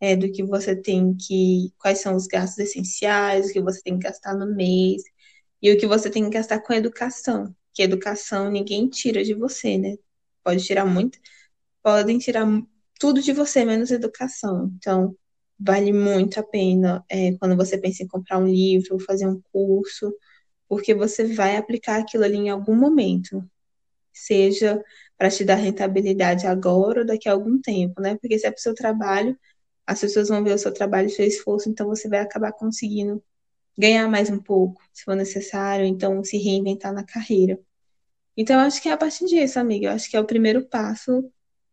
É, 0.00 0.16
do 0.16 0.30
que 0.32 0.44
você 0.44 0.76
tem 0.76 1.16
que. 1.16 1.72
Quais 1.78 2.00
são 2.00 2.16
os 2.16 2.26
gastos 2.26 2.58
essenciais, 2.58 3.50
o 3.50 3.52
que 3.52 3.60
você 3.60 3.82
tem 3.82 3.98
que 3.98 4.04
gastar 4.04 4.34
no 4.34 4.46
mês, 4.54 5.02
e 5.62 5.72
o 5.72 5.78
que 5.78 5.86
você 5.86 6.10
tem 6.10 6.24
que 6.24 6.30
gastar 6.30 6.60
com 6.60 6.72
educação. 6.72 7.54
Que 7.74 7.82
educação 7.82 8.50
ninguém 8.50 8.88
tira 8.88 9.24
de 9.24 9.34
você, 9.34 9.78
né? 9.78 9.96
Pode 10.44 10.64
tirar 10.64 10.84
muito, 10.86 11.18
podem 11.82 12.18
tirar 12.18 12.46
tudo 13.00 13.22
de 13.22 13.32
você, 13.32 13.64
menos 13.64 13.90
educação. 13.90 14.72
Então, 14.78 15.16
vale 15.58 15.92
muito 15.92 16.38
a 16.40 16.42
pena 16.42 17.04
é, 17.10 17.32
quando 17.38 17.56
você 17.56 17.78
pensa 17.78 18.02
em 18.02 18.08
comprar 18.08 18.38
um 18.38 18.46
livro, 18.48 18.98
fazer 19.00 19.26
um 19.28 19.40
curso, 19.52 20.12
porque 20.68 20.94
você 20.94 21.24
vai 21.34 21.56
aplicar 21.56 21.98
aquilo 22.00 22.24
ali 22.24 22.36
em 22.36 22.50
algum 22.50 22.76
momento. 22.76 23.48
Seja 24.12 24.82
para 25.16 25.30
te 25.30 25.44
dar 25.44 25.56
rentabilidade 25.56 26.46
agora 26.46 27.00
ou 27.00 27.06
daqui 27.06 27.28
a 27.28 27.32
algum 27.32 27.60
tempo, 27.60 28.00
né? 28.00 28.16
Porque 28.16 28.38
se 28.38 28.46
é 28.46 28.50
para 28.50 28.58
o 28.58 28.62
seu 28.62 28.74
trabalho, 28.74 29.38
as 29.86 30.00
pessoas 30.00 30.28
vão 30.28 30.44
ver 30.44 30.54
o 30.54 30.58
seu 30.58 30.72
trabalho 30.72 31.08
e 31.08 31.12
o 31.12 31.14
seu 31.14 31.26
esforço, 31.26 31.68
então 31.68 31.86
você 31.88 32.08
vai 32.08 32.20
acabar 32.20 32.52
conseguindo 32.52 33.22
ganhar 33.76 34.08
mais 34.08 34.28
um 34.30 34.38
pouco, 34.38 34.82
se 34.92 35.04
for 35.04 35.14
necessário, 35.16 35.86
então 35.86 36.22
se 36.24 36.36
reinventar 36.36 36.92
na 36.92 37.04
carreira. 37.04 37.58
Então, 38.36 38.60
acho 38.60 38.82
que 38.82 38.88
é 38.88 38.92
a 38.92 38.96
partir 38.96 39.26
disso, 39.26 39.58
amiga. 39.58 39.88
Eu 39.88 39.92
acho 39.92 40.10
que 40.10 40.16
é 40.16 40.20
o 40.20 40.26
primeiro 40.26 40.64
passo 40.68 41.30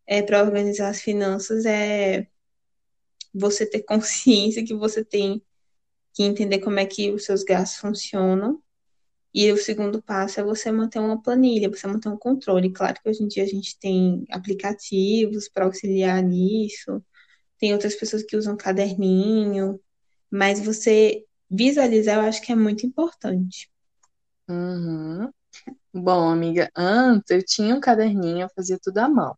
é, 0.08 0.22
para 0.22 0.44
organizar 0.44 0.90
as 0.90 1.02
finanças 1.02 1.66
é 1.66 2.28
você 3.34 3.66
ter 3.66 3.82
consciência 3.86 4.66
que 4.66 4.74
você 4.74 5.04
tem 5.04 5.42
que 6.14 6.24
entender 6.24 6.60
como 6.60 6.80
é 6.80 6.86
que 6.86 7.12
os 7.12 7.26
seus 7.26 7.44
gastos 7.44 7.80
funcionam. 7.80 8.62
E 9.38 9.52
o 9.52 9.58
segundo 9.58 10.02
passo 10.02 10.40
é 10.40 10.44
você 10.44 10.72
manter 10.72 11.00
uma 11.00 11.22
planilha, 11.22 11.70
você 11.70 11.86
manter 11.86 12.08
um 12.08 12.18
controle. 12.18 12.72
Claro 12.72 12.96
que 13.04 13.10
hoje 13.10 13.22
em 13.22 13.28
dia 13.28 13.44
a 13.44 13.48
gente 13.48 13.78
tem 13.78 14.24
aplicativos 14.32 15.50
para 15.50 15.66
auxiliar 15.66 16.24
nisso, 16.24 17.04
tem 17.60 17.74
outras 17.74 17.96
pessoas 17.96 18.24
que 18.24 18.38
usam 18.38 18.56
caderninho, 18.56 19.78
mas 20.32 20.62
você 20.62 21.26
visualizar 21.52 22.16
eu 22.16 22.22
acho 22.22 22.42
que 22.42 22.54
é 22.54 22.56
muito 22.56 22.86
importante. 22.86 23.70
Uhum. 24.48 25.30
Bom, 25.94 26.30
amiga, 26.30 26.72
antes 26.74 27.30
eu 27.30 27.44
tinha 27.44 27.76
um 27.76 27.82
caderninho, 27.82 28.44
eu 28.44 28.50
fazia 28.56 28.80
tudo 28.82 29.00
à 29.00 29.10
mão. 29.10 29.38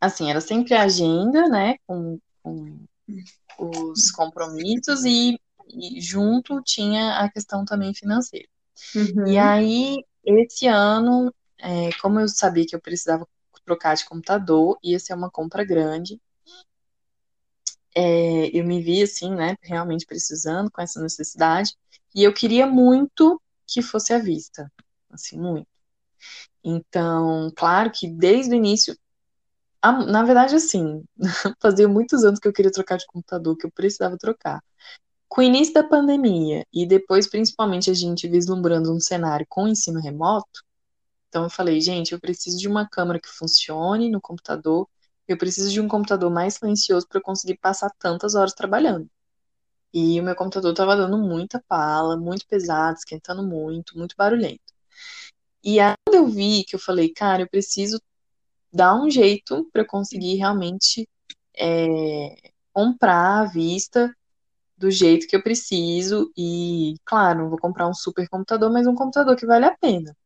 Assim, 0.00 0.28
era 0.28 0.40
sempre 0.40 0.74
agenda, 0.74 1.48
né, 1.48 1.76
com, 1.86 2.18
com 2.42 2.76
os 3.56 4.10
compromissos 4.10 5.04
e, 5.04 5.38
e, 5.68 6.00
junto 6.00 6.60
tinha 6.64 7.20
a 7.20 7.30
questão 7.30 7.64
também 7.64 7.94
financeira. 7.94 8.48
Uhum. 8.94 9.26
E 9.26 9.38
aí, 9.38 10.04
esse 10.24 10.66
ano, 10.66 11.32
é, 11.58 11.90
como 12.00 12.20
eu 12.20 12.28
sabia 12.28 12.66
que 12.66 12.74
eu 12.74 12.80
precisava 12.80 13.26
trocar 13.64 13.94
de 13.94 14.04
computador, 14.04 14.78
ia 14.82 14.98
ser 14.98 15.14
uma 15.14 15.30
compra 15.30 15.64
grande, 15.64 16.20
é, 17.94 18.56
eu 18.56 18.64
me 18.64 18.82
vi 18.82 19.02
assim, 19.02 19.34
né, 19.34 19.56
realmente 19.62 20.06
precisando, 20.06 20.70
com 20.70 20.80
essa 20.80 21.00
necessidade, 21.00 21.74
e 22.14 22.22
eu 22.22 22.32
queria 22.32 22.66
muito 22.66 23.40
que 23.66 23.82
fosse 23.82 24.12
à 24.12 24.18
vista, 24.18 24.70
assim, 25.10 25.38
muito. 25.38 25.68
Então, 26.62 27.50
claro 27.56 27.90
que 27.90 28.08
desde 28.08 28.52
o 28.52 28.56
início, 28.56 28.96
na 29.82 30.22
verdade, 30.22 30.54
assim, 30.54 31.04
fazia 31.60 31.88
muitos 31.88 32.24
anos 32.24 32.38
que 32.38 32.48
eu 32.48 32.52
queria 32.52 32.72
trocar 32.72 32.98
de 32.98 33.06
computador, 33.06 33.56
que 33.56 33.66
eu 33.66 33.72
precisava 33.72 34.18
trocar. 34.18 34.62
Com 35.30 35.42
o 35.42 35.44
início 35.44 35.72
da 35.72 35.84
pandemia 35.84 36.66
e 36.72 36.84
depois, 36.84 37.28
principalmente, 37.28 37.88
a 37.88 37.94
gente 37.94 38.26
vislumbrando 38.26 38.92
um 38.92 38.98
cenário 38.98 39.46
com 39.48 39.68
ensino 39.68 40.00
remoto, 40.00 40.64
então 41.28 41.44
eu 41.44 41.50
falei, 41.50 41.80
gente, 41.80 42.12
eu 42.12 42.20
preciso 42.20 42.58
de 42.58 42.66
uma 42.66 42.88
câmera 42.88 43.20
que 43.20 43.28
funcione 43.28 44.10
no 44.10 44.20
computador, 44.20 44.88
eu 45.28 45.38
preciso 45.38 45.70
de 45.70 45.80
um 45.80 45.86
computador 45.86 46.32
mais 46.32 46.54
silencioso 46.54 47.06
para 47.08 47.20
conseguir 47.20 47.56
passar 47.58 47.92
tantas 47.96 48.34
horas 48.34 48.52
trabalhando. 48.52 49.08
E 49.94 50.20
o 50.20 50.24
meu 50.24 50.34
computador 50.34 50.72
estava 50.72 50.96
dando 50.96 51.16
muita 51.16 51.62
pala, 51.68 52.16
muito 52.16 52.44
pesado, 52.48 52.98
esquentando 52.98 53.44
muito, 53.44 53.96
muito 53.96 54.16
barulhento. 54.16 54.74
E 55.62 55.78
aí, 55.78 55.94
eu 56.12 56.26
vi 56.26 56.64
que 56.64 56.74
eu 56.74 56.80
falei, 56.80 57.08
cara, 57.12 57.42
eu 57.42 57.48
preciso 57.48 58.02
dar 58.72 58.96
um 58.96 59.08
jeito 59.08 59.68
para 59.72 59.84
conseguir 59.84 60.34
realmente 60.38 61.08
é, 61.56 62.50
comprar 62.72 63.42
à 63.42 63.44
vista 63.44 64.12
do 64.80 64.90
jeito 64.90 65.28
que 65.28 65.36
eu 65.36 65.42
preciso. 65.42 66.32
E, 66.36 66.94
claro, 67.04 67.50
vou 67.50 67.58
comprar 67.58 67.86
um 67.86 67.94
super 67.94 68.28
computador, 68.28 68.72
mas 68.72 68.86
um 68.86 68.94
computador 68.94 69.36
que 69.36 69.46
vale 69.46 69.66
a 69.66 69.76
pena. 69.76 70.16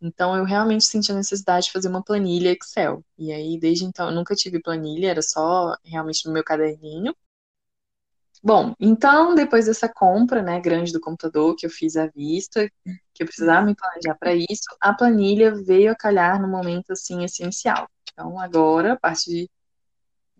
Então 0.00 0.34
eu 0.34 0.44
realmente 0.44 0.84
senti 0.86 1.12
a 1.12 1.14
necessidade 1.14 1.66
de 1.66 1.72
fazer 1.72 1.88
uma 1.88 2.02
planilha 2.02 2.50
Excel. 2.52 3.04
E 3.18 3.30
aí, 3.32 3.58
desde 3.60 3.84
então, 3.84 4.08
eu 4.08 4.14
nunca 4.14 4.34
tive 4.34 4.60
planilha, 4.60 5.10
era 5.10 5.22
só 5.22 5.76
realmente 5.84 6.26
no 6.26 6.32
meu 6.32 6.42
caderninho. 6.42 7.14
Bom, 8.42 8.74
então, 8.80 9.34
depois 9.34 9.66
dessa 9.66 9.86
compra, 9.86 10.42
né, 10.42 10.58
grande 10.60 10.92
do 10.94 11.00
computador 11.00 11.54
que 11.54 11.66
eu 11.66 11.70
fiz 11.70 11.94
à 11.94 12.06
vista, 12.06 12.70
que 13.12 13.22
eu 13.22 13.26
precisava 13.26 13.66
me 13.66 13.74
planejar 13.74 14.16
para 14.18 14.34
isso, 14.34 14.64
a 14.80 14.94
planilha 14.94 15.54
veio 15.54 15.92
a 15.92 15.94
calhar 15.94 16.40
no 16.40 16.48
momento, 16.48 16.92
assim, 16.92 17.22
essencial. 17.22 17.86
Então, 18.14 18.40
agora, 18.40 18.94
a 18.94 18.98
partir 18.98 19.50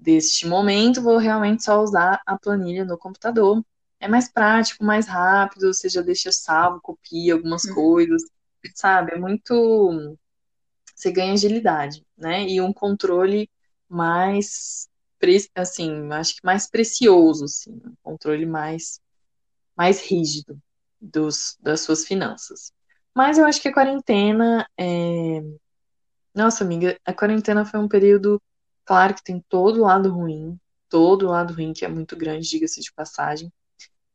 deste 0.00 0.46
momento, 0.46 1.02
vou 1.02 1.18
realmente 1.18 1.64
só 1.64 1.82
usar 1.82 2.20
a 2.26 2.38
planilha 2.38 2.84
no 2.84 2.98
computador. 2.98 3.62
É 4.00 4.08
mais 4.08 4.32
prático, 4.32 4.84
mais 4.84 5.06
rápido, 5.06 5.72
você 5.72 5.88
já 5.88 6.00
deixa 6.00 6.32
salvo, 6.32 6.80
copia 6.80 7.34
algumas 7.34 7.64
uhum. 7.64 7.74
coisas 7.74 8.22
sabe? 8.74 9.12
É 9.12 9.18
muito. 9.18 10.16
Você 10.94 11.10
ganha 11.10 11.32
agilidade, 11.32 12.04
né? 12.16 12.46
E 12.46 12.60
um 12.60 12.72
controle 12.72 13.48
mais, 13.88 14.88
assim, 15.54 16.12
acho 16.12 16.36
que 16.36 16.40
mais 16.44 16.68
precioso, 16.68 17.44
assim, 17.44 17.72
um 17.72 17.94
controle 18.02 18.44
mais, 18.44 19.00
mais 19.74 20.00
rígido 20.06 20.60
dos, 21.00 21.56
das 21.60 21.80
suas 21.80 22.04
finanças. 22.04 22.72
Mas 23.14 23.38
eu 23.38 23.46
acho 23.46 23.60
que 23.60 23.68
a 23.68 23.72
quarentena 23.72 24.68
é... 24.78 25.42
Nossa, 26.34 26.62
amiga, 26.62 26.98
a 27.04 27.12
quarentena 27.12 27.64
foi 27.64 27.80
um 27.80 27.88
período, 27.88 28.40
claro 28.90 29.14
que 29.14 29.22
tem 29.22 29.40
todo 29.48 29.76
o 29.76 29.84
lado 29.84 30.12
ruim, 30.12 30.58
todo 30.88 31.28
o 31.28 31.30
lado 31.30 31.54
ruim 31.54 31.72
que 31.72 31.84
é 31.84 31.88
muito 31.88 32.16
grande, 32.16 32.48
diga-se 32.48 32.80
de 32.80 32.92
passagem, 32.92 33.52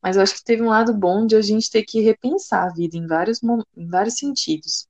mas 0.02 0.18
eu 0.18 0.22
acho 0.22 0.36
que 0.36 0.44
teve 0.44 0.62
um 0.62 0.68
lado 0.68 0.94
bom 0.94 1.26
de 1.26 1.34
a 1.38 1.42
gente 1.42 1.72
ter 1.72 1.84
que 1.84 2.02
repensar 2.02 2.66
a 2.66 2.74
vida 2.74 2.98
em 2.98 3.08
vários, 3.08 3.40
em 3.42 3.88
vários 3.88 4.16
sentidos. 4.16 4.86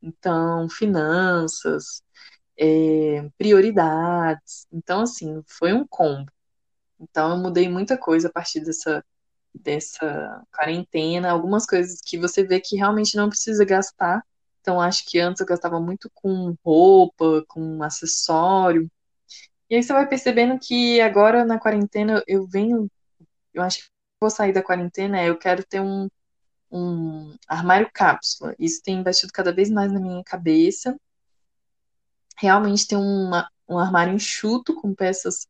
Então, 0.00 0.68
finanças, 0.68 2.00
é, 2.56 3.28
prioridades. 3.36 4.68
Então, 4.72 5.00
assim, 5.00 5.42
foi 5.48 5.72
um 5.72 5.84
combo. 5.84 6.30
Então, 7.00 7.32
eu 7.32 7.38
mudei 7.38 7.68
muita 7.68 7.98
coisa 7.98 8.28
a 8.28 8.32
partir 8.32 8.60
dessa, 8.60 9.04
dessa 9.52 10.44
quarentena. 10.54 11.32
Algumas 11.32 11.66
coisas 11.66 12.00
que 12.00 12.16
você 12.18 12.44
vê 12.44 12.60
que 12.60 12.76
realmente 12.76 13.16
não 13.16 13.28
precisa 13.28 13.64
gastar. 13.64 14.22
Então, 14.60 14.80
acho 14.80 15.04
que 15.06 15.18
antes 15.18 15.40
eu 15.40 15.46
gastava 15.46 15.80
muito 15.80 16.08
com 16.14 16.56
roupa, 16.64 17.44
com 17.48 17.82
acessório. 17.82 18.88
E 19.70 19.76
aí 19.76 19.82
você 19.82 19.92
vai 19.92 20.06
percebendo 20.08 20.58
que 20.58 21.00
agora 21.00 21.44
na 21.44 21.58
quarentena 21.58 22.22
eu 22.26 22.46
venho, 22.46 22.88
eu 23.52 23.62
acho 23.62 23.78
que 23.78 23.84
vou 24.20 24.30
sair 24.30 24.52
da 24.52 24.62
quarentena 24.62 25.22
eu 25.24 25.38
quero 25.38 25.64
ter 25.64 25.80
um, 25.80 26.08
um 26.70 27.36
armário 27.48 27.88
cápsula. 27.92 28.54
Isso 28.58 28.82
tem 28.82 29.02
batido 29.02 29.32
cada 29.32 29.52
vez 29.52 29.70
mais 29.70 29.92
na 29.92 30.00
minha 30.00 30.22
cabeça. 30.24 30.96
Realmente 32.36 32.86
ter 32.86 32.96
uma, 32.96 33.48
um 33.68 33.78
armário 33.78 34.14
enxuto 34.14 34.74
com 34.74 34.94
peças 34.94 35.46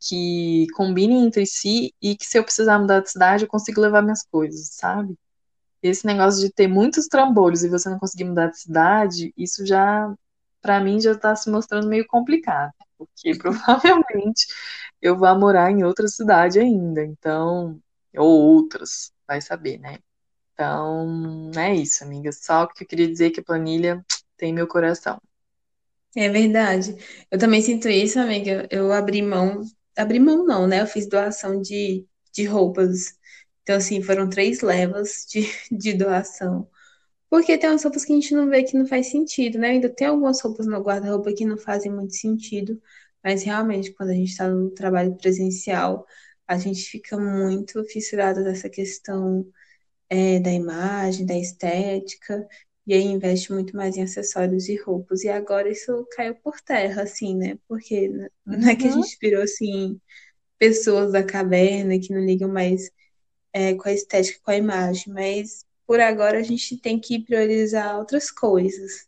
que 0.00 0.66
combinem 0.74 1.26
entre 1.26 1.46
si 1.46 1.94
e 2.02 2.16
que 2.16 2.26
se 2.26 2.38
eu 2.38 2.44
precisar 2.44 2.78
mudar 2.78 3.00
de 3.00 3.10
cidade 3.10 3.44
eu 3.44 3.48
consigo 3.48 3.80
levar 3.80 4.02
minhas 4.02 4.24
coisas, 4.24 4.70
sabe? 4.72 5.16
Esse 5.82 6.06
negócio 6.06 6.40
de 6.40 6.52
ter 6.52 6.68
muitos 6.68 7.06
trambolhos 7.06 7.62
e 7.64 7.68
você 7.68 7.88
não 7.88 7.98
conseguir 7.98 8.24
mudar 8.24 8.48
de 8.48 8.58
cidade, 8.58 9.32
isso 9.36 9.66
já, 9.66 10.12
para 10.60 10.80
mim, 10.80 11.00
já 11.00 11.12
está 11.12 11.34
se 11.36 11.50
mostrando 11.50 11.88
meio 11.88 12.06
complicado, 12.06 12.72
porque 13.06 13.36
provavelmente 13.38 14.46
eu 15.00 15.16
vou 15.16 15.38
morar 15.38 15.70
em 15.70 15.84
outra 15.84 16.08
cidade 16.08 16.58
ainda. 16.60 17.04
Então, 17.04 17.80
ou 18.16 18.30
outras, 18.56 19.12
vai 19.26 19.40
saber, 19.40 19.78
né? 19.78 19.98
Então, 20.54 21.50
é 21.56 21.74
isso, 21.74 22.04
amiga. 22.04 22.32
Só 22.32 22.66
que 22.66 22.84
eu 22.84 22.88
queria 22.88 23.08
dizer 23.08 23.30
que 23.30 23.40
a 23.40 23.44
planilha 23.44 24.04
tem 24.36 24.52
meu 24.52 24.66
coração. 24.68 25.20
É 26.16 26.28
verdade. 26.28 26.94
Eu 27.30 27.38
também 27.38 27.62
sinto 27.62 27.88
isso, 27.88 28.18
amiga. 28.20 28.68
Eu 28.70 28.92
abri 28.92 29.22
mão, 29.22 29.62
abri 29.96 30.18
mão 30.20 30.44
não, 30.44 30.66
né? 30.66 30.82
Eu 30.82 30.86
fiz 30.86 31.08
doação 31.08 31.60
de, 31.60 32.06
de 32.32 32.44
roupas. 32.44 33.14
Então, 33.62 33.76
assim, 33.76 34.02
foram 34.02 34.28
três 34.28 34.60
levas 34.60 35.26
de, 35.30 35.42
de 35.72 35.94
doação. 35.94 36.68
Porque 37.32 37.58
tem 37.58 37.70
umas 37.70 37.84
roupas 37.84 38.04
que 38.06 38.12
a 38.12 38.16
gente 38.16 38.34
não 38.34 38.48
vê 38.50 38.64
que 38.64 38.78
não 38.78 38.86
faz 38.86 39.08
sentido, 39.10 39.58
né? 39.58 39.70
Ainda 39.70 39.90
tem 39.90 40.08
algumas 40.08 40.40
roupas 40.42 40.66
no 40.68 40.80
guarda-roupa 40.82 41.34
que 41.34 41.46
não 41.46 41.58
fazem 41.58 41.92
muito 41.92 42.14
sentido. 42.14 42.80
Mas 43.24 43.42
realmente, 43.44 43.92
quando 43.94 44.10
a 44.10 44.14
gente 44.14 44.30
está 44.32 44.48
no 44.48 44.70
trabalho 44.72 45.16
presencial, 45.16 46.06
a 46.46 46.58
gente 46.58 46.82
fica 46.84 47.18
muito 47.18 47.82
fissurado 47.86 48.42
nessa 48.42 48.70
questão 48.70 49.46
é, 50.10 50.40
da 50.40 50.50
imagem, 50.52 51.26
da 51.26 51.36
estética, 51.38 52.46
e 52.86 52.94
aí 52.94 53.02
investe 53.04 53.52
muito 53.52 53.76
mais 53.76 53.96
em 53.96 54.02
acessórios 54.04 54.68
e 54.68 54.76
roupas. 54.82 55.24
E 55.24 55.28
agora 55.30 55.70
isso 55.70 56.06
caiu 56.12 56.34
por 56.36 56.60
terra, 56.62 57.02
assim, 57.04 57.36
né? 57.36 57.58
Porque 57.68 58.08
não 58.46 58.68
é 58.70 58.76
que 58.76 58.88
a 58.88 58.90
Uhum. 58.90 58.92
gente 58.92 59.18
virou, 59.22 59.42
assim, 59.44 60.00
pessoas 60.58 61.12
da 61.12 61.24
caverna 61.24 61.98
que 62.00 62.12
não 62.14 62.20
ligam 62.24 62.48
mais 62.50 62.90
é, 63.52 63.74
com 63.74 63.88
a 63.88 63.92
estética, 63.92 64.40
com 64.42 64.50
a 64.50 64.56
imagem, 64.56 65.12
mas 65.12 65.64
por 65.86 66.00
agora 66.00 66.38
a 66.38 66.42
gente 66.42 66.76
tem 66.76 66.98
que 66.98 67.22
priorizar 67.22 67.98
outras 67.98 68.30
coisas. 68.30 69.06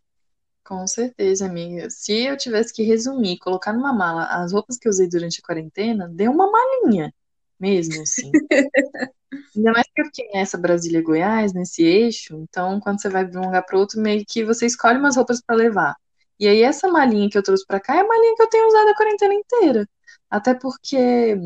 Com 0.65 0.87
certeza, 0.87 1.47
amiga. 1.47 1.91
Se 1.91 2.13
eu 2.25 2.37
tivesse 2.37 2.73
que 2.73 2.83
resumir, 2.83 3.39
colocar 3.39 3.73
numa 3.73 3.93
mala 3.93 4.25
as 4.25 4.53
roupas 4.53 4.79
que 4.79 4.89
eu 4.89 4.91
usei 4.91 5.09
durante 5.09 5.41
a 5.41 5.47
quarentena, 5.47 6.09
deu 6.09 6.33
uma 6.33 6.51
malinha 6.51 7.13
mesmo, 7.61 8.03
assim. 8.03 8.31
Ainda 9.57 9.73
mais 9.73 9.87
que 9.95 10.01
eu 10.01 10.07
fiquei 10.07 10.29
nessa 10.33 10.57
Brasília-Goiás, 10.57 11.53
nesse 11.53 11.83
eixo, 11.83 12.37
então 12.37 12.81
quando 12.81 13.01
você 13.01 13.09
vai 13.09 13.27
de 13.27 13.37
um 13.37 13.43
lugar 13.43 13.63
para 13.63 13.79
outro, 13.79 14.01
meio 14.01 14.25
que 14.27 14.45
você 14.45 14.67
escolhe 14.67 14.99
umas 14.99 15.17
roupas 15.17 15.41
para 15.41 15.57
levar. 15.57 15.95
E 16.39 16.49
aí 16.49 16.63
essa 16.63 16.89
malinha 16.89 17.29
que 17.31 17.39
eu 17.39 17.43
trouxe 17.43 17.65
para 17.67 17.81
cá 17.81 17.97
é 17.97 18.01
a 18.01 18.07
malinha 18.07 18.35
que 18.37 18.43
eu 18.43 18.49
tenho 18.49 18.67
usado 18.69 18.89
a 18.89 18.95
quarentena 18.95 19.35
inteira. 19.35 19.89
Até 20.31 20.55
porque 20.55 21.37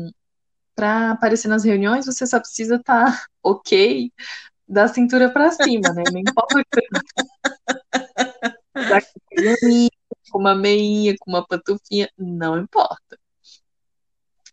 para 0.75 1.11
aparecer 1.11 1.47
nas 1.47 1.63
reuniões 1.63 2.05
você 2.05 2.25
só 2.25 2.39
precisa 2.39 2.75
estar 2.75 3.25
ok 3.43 4.11
da 4.69 4.87
cintura 4.87 5.31
para 5.31 5.51
cima, 5.51 5.91
né? 5.93 6.03
Não 6.11 6.19
importa 6.19 6.63
tá 8.87 9.01
com 10.31 10.39
uma 10.39 10.55
meinha, 10.55 11.15
com 11.19 11.31
uma 11.31 11.45
pantufinha, 11.45 12.09
não 12.17 12.57
importa. 12.57 13.17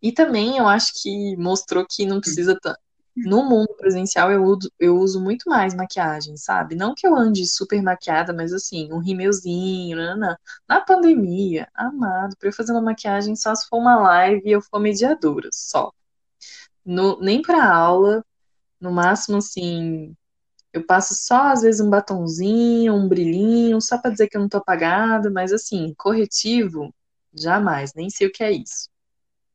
E 0.02 0.12
também 0.12 0.56
eu 0.56 0.66
acho 0.66 0.92
que 1.02 1.36
mostrou 1.36 1.86
que 1.88 2.06
não 2.06 2.20
precisa 2.20 2.58
tanto. 2.60 2.78
No 3.16 3.44
mundo 3.44 3.74
presencial 3.78 4.30
eu 4.30 4.44
uso, 4.44 4.70
eu 4.78 4.98
uso 4.98 5.18
muito 5.20 5.48
mais 5.48 5.74
maquiagem, 5.74 6.36
sabe? 6.36 6.74
Não 6.74 6.94
que 6.94 7.06
eu 7.06 7.16
ande 7.16 7.46
super 7.46 7.82
maquiada, 7.82 8.32
mas 8.32 8.52
assim, 8.52 8.92
um 8.92 8.98
rímelzinho, 8.98 9.96
nanana. 9.96 10.38
Na 10.68 10.82
pandemia, 10.82 11.66
amado, 11.74 12.36
pra 12.36 12.50
eu 12.50 12.52
fazer 12.52 12.72
uma 12.72 12.82
maquiagem 12.82 13.34
só 13.34 13.54
se 13.54 13.66
for 13.68 13.78
uma 13.78 13.96
live 13.96 14.42
e 14.44 14.52
eu 14.52 14.60
for 14.60 14.78
mediadora, 14.78 15.48
só. 15.50 15.90
No, 16.84 17.18
nem 17.20 17.40
pra 17.40 17.64
aula, 17.74 18.22
no 18.81 18.93
máximo 18.93 19.39
assim, 19.39 20.14
eu 20.72 20.85
passo 20.85 21.14
só 21.14 21.49
às 21.53 21.62
vezes 21.62 21.81
um 21.81 21.89
batonzinho, 21.91 22.95
um 22.95 23.09
brilhinho, 23.09 23.81
só 23.81 23.99
pra 23.99 24.11
dizer 24.11 24.29
que 24.29 24.37
eu 24.37 24.41
não 24.41 24.49
tô 24.49 24.59
apagada, 24.59 25.31
mas 25.31 25.53
assim, 25.53 25.95
corretivo, 25.97 26.95
jamais, 27.33 27.95
nem 27.95 28.11
sei 28.11 28.27
o 28.27 28.33
que 28.33 28.45
é 28.45 28.53
isso. 28.53 28.89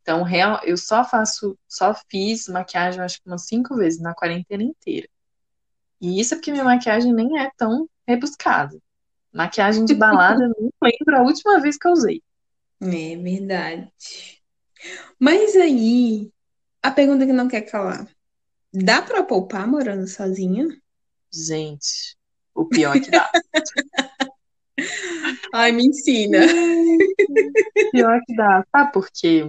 Então, 0.02 0.24
real, 0.24 0.60
eu 0.64 0.76
só 0.78 1.04
faço, 1.04 1.58
só 1.68 1.94
fiz 2.10 2.48
maquiagem, 2.48 3.02
acho 3.02 3.22
que 3.22 3.30
umas 3.30 3.46
cinco 3.46 3.76
vezes 3.76 4.02
na 4.02 4.16
quarentena 4.16 4.64
inteira. 4.64 5.08
E 6.02 6.20
isso 6.20 6.34
é 6.34 6.38
porque 6.38 6.52
minha 6.52 6.64
maquiagem 6.64 7.14
nem 7.14 7.40
é 7.40 7.52
tão 7.56 7.88
rebuscada. 8.08 8.76
Maquiagem 9.32 9.86
de 9.86 9.94
balada, 9.94 10.48
não 10.48 10.72
lembro 10.82 11.18
a 11.18 11.22
última 11.22 11.60
vez 11.60 11.78
que 11.78 11.88
eu 11.88 11.92
usei. 11.92 12.22
É 12.82 13.16
verdade. 13.16 13.92
Mas 15.20 15.56
aí, 15.56 16.32
a 16.82 16.90
pergunta 16.90 17.28
que 17.28 17.32
não 17.32 17.48
quer 17.48 17.62
calar. 17.62 18.08
Dá 18.74 19.02
pra 19.02 19.24
poupar 19.24 19.68
morando 19.68 20.08
sozinha? 20.08 20.68
Gente, 21.32 22.16
o 22.54 22.66
pior 22.66 22.96
é 22.96 23.00
que 23.00 23.12
dá. 23.12 23.30
Ai, 25.54 25.72
me 25.72 25.88
ensina. 25.88 26.40
Pior 27.92 28.20
que 28.26 28.36
dá. 28.36 28.66
Sabe 28.72 28.92
por 28.94 29.10
quê? 29.14 29.44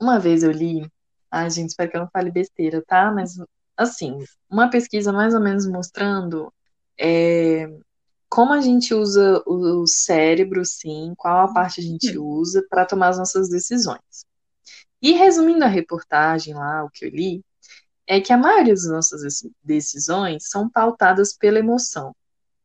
Uma 0.00 0.18
vez 0.18 0.42
eu 0.42 0.50
li, 0.50 0.86
ai 1.30 1.50
gente, 1.50 1.70
espero 1.70 1.90
que 1.90 1.96
eu 1.96 2.00
não 2.02 2.10
fale 2.10 2.30
besteira, 2.30 2.82
tá? 2.86 3.10
Mas 3.12 3.36
assim, 3.76 4.18
uma 4.50 4.68
pesquisa 4.68 5.12
mais 5.12 5.34
ou 5.34 5.40
menos 5.40 5.66
mostrando 5.66 6.52
é, 6.98 7.68
como 8.28 8.52
a 8.52 8.60
gente 8.60 8.92
usa 8.94 9.42
o 9.46 9.86
cérebro, 9.86 10.64
sim, 10.64 11.14
qual 11.16 11.46
a 11.46 11.52
parte 11.52 11.80
a 11.80 11.84
gente 11.84 12.18
usa 12.18 12.64
para 12.68 12.84
tomar 12.84 13.08
as 13.10 13.18
nossas 13.18 13.48
decisões. 13.48 14.26
E 15.00 15.12
resumindo 15.12 15.64
a 15.64 15.68
reportagem 15.68 16.54
lá, 16.54 16.84
o 16.84 16.90
que 16.90 17.06
eu 17.06 17.10
li, 17.10 17.42
é 18.08 18.20
que 18.22 18.32
a 18.32 18.38
maioria 18.38 18.72
das 18.74 18.86
nossas 18.86 19.42
decisões 19.62 20.48
são 20.48 20.68
pautadas 20.68 21.36
pela 21.36 21.58
emoção. 21.58 22.16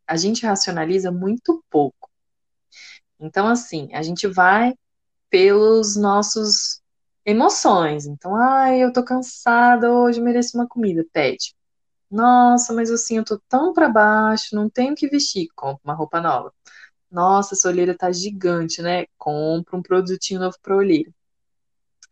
A 0.07 0.15
gente 0.15 0.45
racionaliza 0.45 1.11
muito 1.11 1.61
pouco. 1.69 2.09
Então, 3.19 3.47
assim, 3.47 3.93
a 3.93 4.01
gente 4.01 4.25
vai 4.25 4.73
pelos 5.29 5.97
nossos 5.97 6.81
emoções. 7.25 8.05
Então, 8.05 8.35
ai, 8.35 8.81
eu 8.81 8.93
tô 8.93 9.03
cansada 9.03 9.91
hoje, 9.91 10.21
mereço 10.21 10.57
uma 10.57 10.67
comida, 10.67 11.05
pede. 11.11 11.53
Nossa, 12.09 12.73
mas 12.73 12.89
assim, 12.89 13.17
eu 13.17 13.25
tô 13.25 13.37
tão 13.49 13.73
para 13.73 13.89
baixo, 13.89 14.55
não 14.55 14.69
tenho 14.69 14.95
que 14.95 15.09
vestir, 15.09 15.47
compra 15.55 15.81
uma 15.83 15.93
roupa 15.95 16.21
nova. 16.21 16.53
Nossa, 17.11 17.53
essa 17.53 17.67
olheira 17.67 17.97
tá 17.97 18.11
gigante, 18.11 18.81
né? 18.81 19.05
Compra 19.17 19.75
um 19.77 19.81
produtinho 19.81 20.39
novo 20.39 20.57
para 20.61 20.75
olheira. 20.75 21.11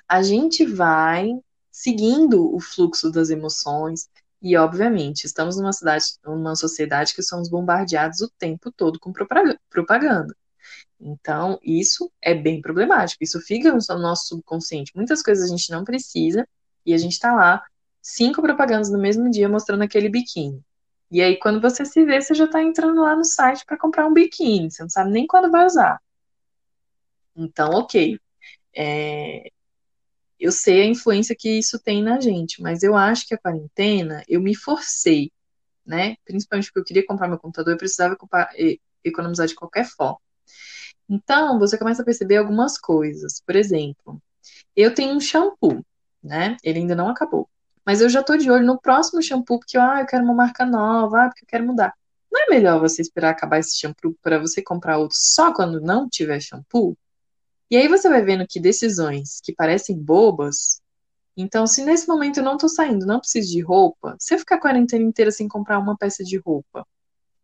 A 0.07 0.21
gente 0.21 0.65
vai 0.65 1.31
seguindo 1.81 2.53
o 2.55 2.59
fluxo 2.59 3.09
das 3.11 3.31
emoções 3.31 4.07
e, 4.39 4.55
obviamente, 4.55 5.25
estamos 5.25 5.57
numa 5.57 5.73
cidade, 5.73 6.05
numa 6.23 6.55
sociedade 6.55 7.15
que 7.15 7.23
somos 7.23 7.49
bombardeados 7.49 8.21
o 8.21 8.29
tempo 8.37 8.71
todo 8.71 8.99
com 8.99 9.11
propaganda. 9.11 10.35
Então, 10.99 11.59
isso 11.63 12.11
é 12.21 12.35
bem 12.35 12.61
problemático. 12.61 13.23
Isso 13.23 13.41
fica 13.41 13.71
no 13.71 13.99
nosso 13.99 14.27
subconsciente. 14.27 14.91
Muitas 14.95 15.23
coisas 15.23 15.45
a 15.45 15.47
gente 15.47 15.71
não 15.71 15.83
precisa 15.83 16.47
e 16.85 16.93
a 16.93 16.97
gente 16.99 17.17
tá 17.19 17.33
lá, 17.33 17.63
cinco 17.99 18.43
propagandas 18.43 18.91
no 18.91 18.99
mesmo 18.99 19.27
dia 19.31 19.49
mostrando 19.49 19.81
aquele 19.81 20.07
biquíni. 20.07 20.63
E 21.09 21.19
aí, 21.19 21.39
quando 21.39 21.59
você 21.59 21.83
se 21.83 22.05
vê, 22.05 22.21
você 22.21 22.35
já 22.35 22.47
tá 22.47 22.61
entrando 22.61 23.01
lá 23.01 23.15
no 23.15 23.25
site 23.25 23.65
para 23.65 23.77
comprar 23.77 24.05
um 24.05 24.13
biquíni. 24.13 24.69
Você 24.69 24.83
não 24.83 24.89
sabe 24.89 25.09
nem 25.09 25.25
quando 25.25 25.49
vai 25.49 25.65
usar. 25.65 25.99
Então, 27.35 27.71
ok. 27.71 28.19
É... 28.75 29.49
Eu 30.41 30.51
sei 30.51 30.81
a 30.81 30.85
influência 30.87 31.35
que 31.37 31.59
isso 31.59 31.77
tem 31.77 32.01
na 32.01 32.19
gente, 32.19 32.63
mas 32.63 32.81
eu 32.81 32.95
acho 32.95 33.27
que 33.27 33.35
a 33.35 33.37
quarentena, 33.37 34.23
eu 34.27 34.41
me 34.41 34.55
forcei, 34.55 35.31
né? 35.85 36.15
Principalmente 36.25 36.65
porque 36.65 36.79
eu 36.79 36.83
queria 36.83 37.05
comprar 37.05 37.27
meu 37.27 37.37
computador, 37.37 37.73
eu 37.73 37.77
precisava 37.77 38.17
economizar 39.03 39.45
de 39.45 39.53
qualquer 39.53 39.85
forma. 39.85 40.17
Então, 41.07 41.59
você 41.59 41.77
começa 41.77 42.01
a 42.01 42.05
perceber 42.05 42.37
algumas 42.37 42.75
coisas. 42.79 43.39
Por 43.45 43.55
exemplo, 43.55 44.19
eu 44.75 44.95
tenho 44.95 45.13
um 45.15 45.19
shampoo, 45.19 45.85
né? 46.23 46.57
Ele 46.63 46.79
ainda 46.79 46.95
não 46.95 47.09
acabou. 47.09 47.47
Mas 47.85 48.01
eu 48.01 48.09
já 48.09 48.23
tô 48.23 48.35
de 48.35 48.49
olho 48.49 48.65
no 48.65 48.81
próximo 48.81 49.21
shampoo, 49.21 49.59
porque 49.59 49.77
ah, 49.77 49.99
eu 49.99 50.07
quero 50.07 50.23
uma 50.23 50.33
marca 50.33 50.65
nova, 50.65 51.25
ah, 51.25 51.27
porque 51.27 51.43
eu 51.43 51.47
quero 51.47 51.67
mudar. 51.67 51.93
Não 52.31 52.45
é 52.45 52.49
melhor 52.49 52.79
você 52.79 53.03
esperar 53.03 53.29
acabar 53.29 53.59
esse 53.59 53.77
shampoo 53.77 54.15
para 54.23 54.39
você 54.39 54.59
comprar 54.63 54.97
outro 54.97 55.17
só 55.19 55.53
quando 55.53 55.79
não 55.79 56.09
tiver 56.09 56.39
shampoo? 56.39 56.97
E 57.71 57.77
aí 57.77 57.87
você 57.87 58.09
vai 58.09 58.21
vendo 58.21 58.45
que 58.45 58.59
decisões 58.59 59.39
que 59.41 59.55
parecem 59.55 59.97
bobas. 59.97 60.81
Então, 61.37 61.65
se 61.65 61.85
nesse 61.85 62.05
momento 62.05 62.37
eu 62.37 62.43
não 62.43 62.57
tô 62.57 62.67
saindo, 62.67 63.05
não 63.05 63.19
preciso 63.19 63.49
de 63.49 63.61
roupa, 63.61 64.17
se 64.19 64.33
eu 64.35 64.39
ficar 64.39 64.55
a 64.55 64.59
quarentena 64.59 65.05
inteira 65.05 65.31
sem 65.31 65.47
comprar 65.47 65.79
uma 65.79 65.97
peça 65.97 66.21
de 66.21 66.37
roupa, 66.37 66.85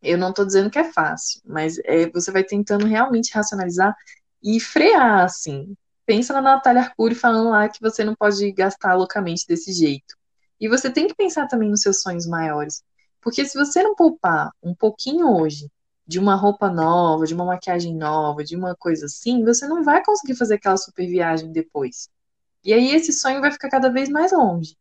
eu 0.02 0.18
não 0.18 0.32
estou 0.32 0.46
dizendo 0.46 0.70
que 0.70 0.78
é 0.78 0.92
fácil, 0.92 1.42
mas 1.46 1.80
é, 1.86 2.10
você 2.10 2.30
vai 2.30 2.44
tentando 2.44 2.86
realmente 2.86 3.34
racionalizar 3.34 3.96
e 4.44 4.60
frear, 4.60 5.24
assim. 5.24 5.76
Pensa 6.06 6.34
na 6.34 6.42
Natália 6.42 6.82
Arcuri 6.82 7.16
falando 7.16 7.50
lá 7.50 7.70
que 7.70 7.82
você 7.82 8.04
não 8.04 8.16
pode 8.16 8.52
gastar 8.52 8.96
loucamente 8.96 9.46
desse 9.48 9.72
jeito. 9.72 10.16
E 10.60 10.68
você 10.68 10.90
tem 10.90 11.08
que 11.08 11.16
pensar 11.16 11.48
também 11.48 11.70
nos 11.70 11.82
seus 11.82 12.02
sonhos 12.02 12.28
maiores. 12.28 12.84
Porque 13.22 13.46
se 13.46 13.58
você 13.58 13.82
não 13.82 13.96
poupar 13.96 14.52
um 14.62 14.76
pouquinho 14.76 15.30
hoje 15.32 15.70
de 16.08 16.20
uma 16.20 16.36
roupa 16.36 16.70
nova, 16.70 17.26
de 17.26 17.34
uma 17.34 17.46
maquiagem 17.46 17.96
nova, 17.96 18.44
de 18.44 18.56
uma 18.56 18.76
coisa 18.76 19.06
assim, 19.08 19.44
você 19.44 19.68
não 19.68 19.84
vai 19.84 20.04
conseguir 20.04 20.36
fazer 20.36 20.56
aquela 20.56 20.78
super 20.78 21.06
viagem 21.08 21.52
depois. 21.52 22.10
E 22.64 22.74
aí 22.74 22.92
esse 22.92 23.12
sonho 23.12 23.42
vai 23.42 23.52
ficar 23.52 23.70
cada 23.70 23.90
vez 23.90 24.10
mais 24.10 24.32
longe. 24.32 24.76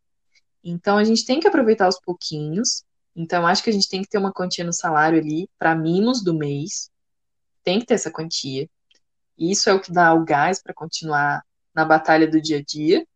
Então 0.63 0.99
a 0.99 1.05
gente 1.05 1.25
tem 1.25 1.41
que 1.41 1.49
aproveitar 1.49 1.89
os 1.89 2.01
pouquinhos 2.01 2.85
então, 3.17 3.47
acho 3.47 3.65
que 3.65 3.71
a 3.71 3.73
gente 3.73 3.89
tem 3.89 4.03
que 4.03 4.09
ter 4.09 4.19
uma 4.19 4.33
quantia 4.33 4.63
no 4.63 4.75
salário 4.75 5.19
ali 5.19 5.49
para 5.59 5.75
mimos 5.75 6.23
do 6.23 6.35
mês. 6.35 6.91
Tem 7.65 7.81
que 7.81 7.87
ter 7.87 7.95
essa 7.95 8.11
quantia. 8.11 8.69
Isso 9.39 9.71
é 9.71 9.75
o 9.75 9.81
que 9.81 9.91
dá 9.91 10.13
o 10.13 10.23
gás 10.23 10.63
para 10.63 10.75
continuar 10.75 11.43
na 11.75 11.85
batalha 11.85 12.29
do 12.29 12.41
dia 12.41 12.59
a 12.59 12.63
dia. 12.63 13.07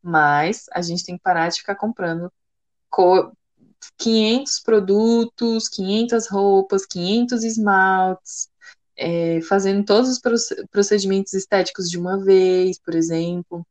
Mas 0.00 0.66
a 0.72 0.80
gente 0.80 1.04
tem 1.04 1.16
que 1.16 1.22
parar 1.22 1.48
de 1.48 1.58
ficar 1.58 1.74
comprando 1.74 2.32
500 3.96 4.60
produtos, 4.60 5.68
500 5.68 6.28
roupas, 6.28 6.86
500 6.86 7.44
esmaltes, 7.44 8.48
é, 8.96 9.40
fazendo 9.42 9.84
todos 9.84 10.10
os 10.10 10.20
procedimentos 10.70 11.32
estéticos 11.32 11.88
de 11.88 11.98
uma 11.98 12.22
vez, 12.22 12.78
por 12.78 12.94
exemplo. 12.94 13.66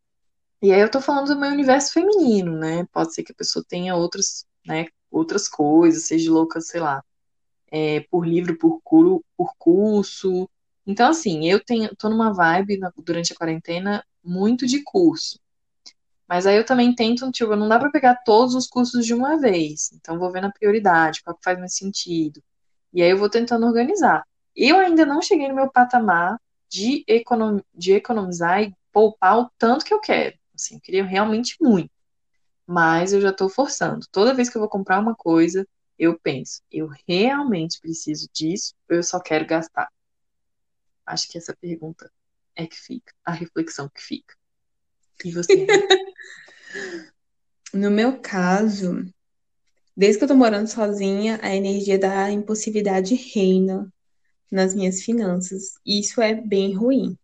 E 0.61 0.73
aí 0.73 0.81
eu 0.81 0.91
tô 0.91 0.99
falando 0.99 1.27
do 1.33 1.39
meu 1.39 1.51
universo 1.51 1.93
feminino, 1.93 2.57
né? 2.57 2.85
Pode 2.91 3.13
ser 3.13 3.23
que 3.23 3.31
a 3.31 3.35
pessoa 3.35 3.63
tenha 3.67 3.95
outros, 3.95 4.45
né, 4.65 4.87
outras 5.11 5.47
coisas, 5.47 6.03
seja 6.03 6.31
louca, 6.31 6.59
sei 6.61 6.81
lá, 6.81 7.03
é, 7.71 8.01
por 8.11 8.27
livro, 8.27 8.57
por, 8.57 8.81
curo, 8.83 9.23
por 9.37 9.53
curso, 9.57 10.49
Então, 10.85 11.09
assim, 11.09 11.47
eu 11.49 11.63
tenho, 11.63 11.95
tô 11.95 12.09
numa 12.09 12.33
vibe 12.33 12.77
na, 12.77 12.91
durante 12.97 13.33
a 13.33 13.35
quarentena 13.35 14.03
muito 14.23 14.65
de 14.67 14.83
curso. 14.83 15.39
Mas 16.29 16.45
aí 16.45 16.57
eu 16.57 16.63
também 16.63 16.93
tento, 16.93 17.31
tipo, 17.31 17.55
não 17.55 17.67
dá 17.67 17.79
para 17.79 17.89
pegar 17.89 18.21
todos 18.23 18.53
os 18.53 18.67
cursos 18.67 19.03
de 19.03 19.15
uma 19.15 19.39
vez. 19.39 19.91
Então, 19.93 20.19
vou 20.19 20.31
vendo 20.31 20.45
a 20.45 20.51
prioridade, 20.51 21.23
qual 21.23 21.35
que 21.35 21.43
faz 21.43 21.57
mais 21.57 21.75
sentido. 21.75 22.39
E 22.93 23.01
aí 23.01 23.09
eu 23.09 23.17
vou 23.17 23.31
tentando 23.31 23.65
organizar. 23.65 24.23
Eu 24.55 24.77
ainda 24.77 25.07
não 25.07 25.23
cheguei 25.23 25.47
no 25.47 25.55
meu 25.55 25.71
patamar 25.71 26.39
de, 26.69 27.03
econom 27.07 27.61
de 27.73 27.93
economizar 27.93 28.61
e 28.61 28.71
poupar 28.93 29.39
o 29.39 29.49
tanto 29.57 29.83
que 29.83 29.91
eu 29.91 29.99
quero. 29.99 30.37
Assim, 30.53 30.75
eu 30.75 30.81
queria 30.81 31.03
realmente 31.03 31.57
muito. 31.59 31.89
Mas 32.67 33.11
eu 33.11 33.21
já 33.21 33.31
estou 33.31 33.49
forçando. 33.49 34.05
Toda 34.11 34.33
vez 34.33 34.49
que 34.49 34.57
eu 34.57 34.61
vou 34.61 34.69
comprar 34.69 34.99
uma 34.99 35.15
coisa, 35.15 35.67
eu 35.97 36.19
penso, 36.19 36.61
eu 36.71 36.89
realmente 37.07 37.79
preciso 37.81 38.29
disso 38.31 38.75
ou 38.87 38.97
eu 38.97 39.03
só 39.03 39.19
quero 39.19 39.47
gastar? 39.47 39.89
Acho 41.07 41.27
que 41.27 41.39
essa 41.39 41.57
pergunta 41.59 42.11
é 42.55 42.67
que 42.67 42.75
fica, 42.75 43.13
a 43.25 43.31
reflexão 43.31 43.89
que 43.89 44.01
fica. 44.01 44.35
E 45.25 45.31
você? 45.31 45.65
no 47.73 47.91
meu 47.91 48.19
caso, 48.19 49.05
desde 49.95 50.19
que 50.19 50.23
eu 50.25 50.29
tô 50.29 50.35
morando 50.35 50.67
sozinha, 50.67 51.39
a 51.41 51.55
energia 51.55 51.99
da 51.99 52.31
impulsividade 52.31 53.15
reina 53.15 53.91
nas 54.51 54.73
minhas 54.73 55.01
finanças. 55.01 55.73
Isso 55.85 56.21
é 56.21 56.33
bem 56.33 56.75
ruim. 56.75 57.17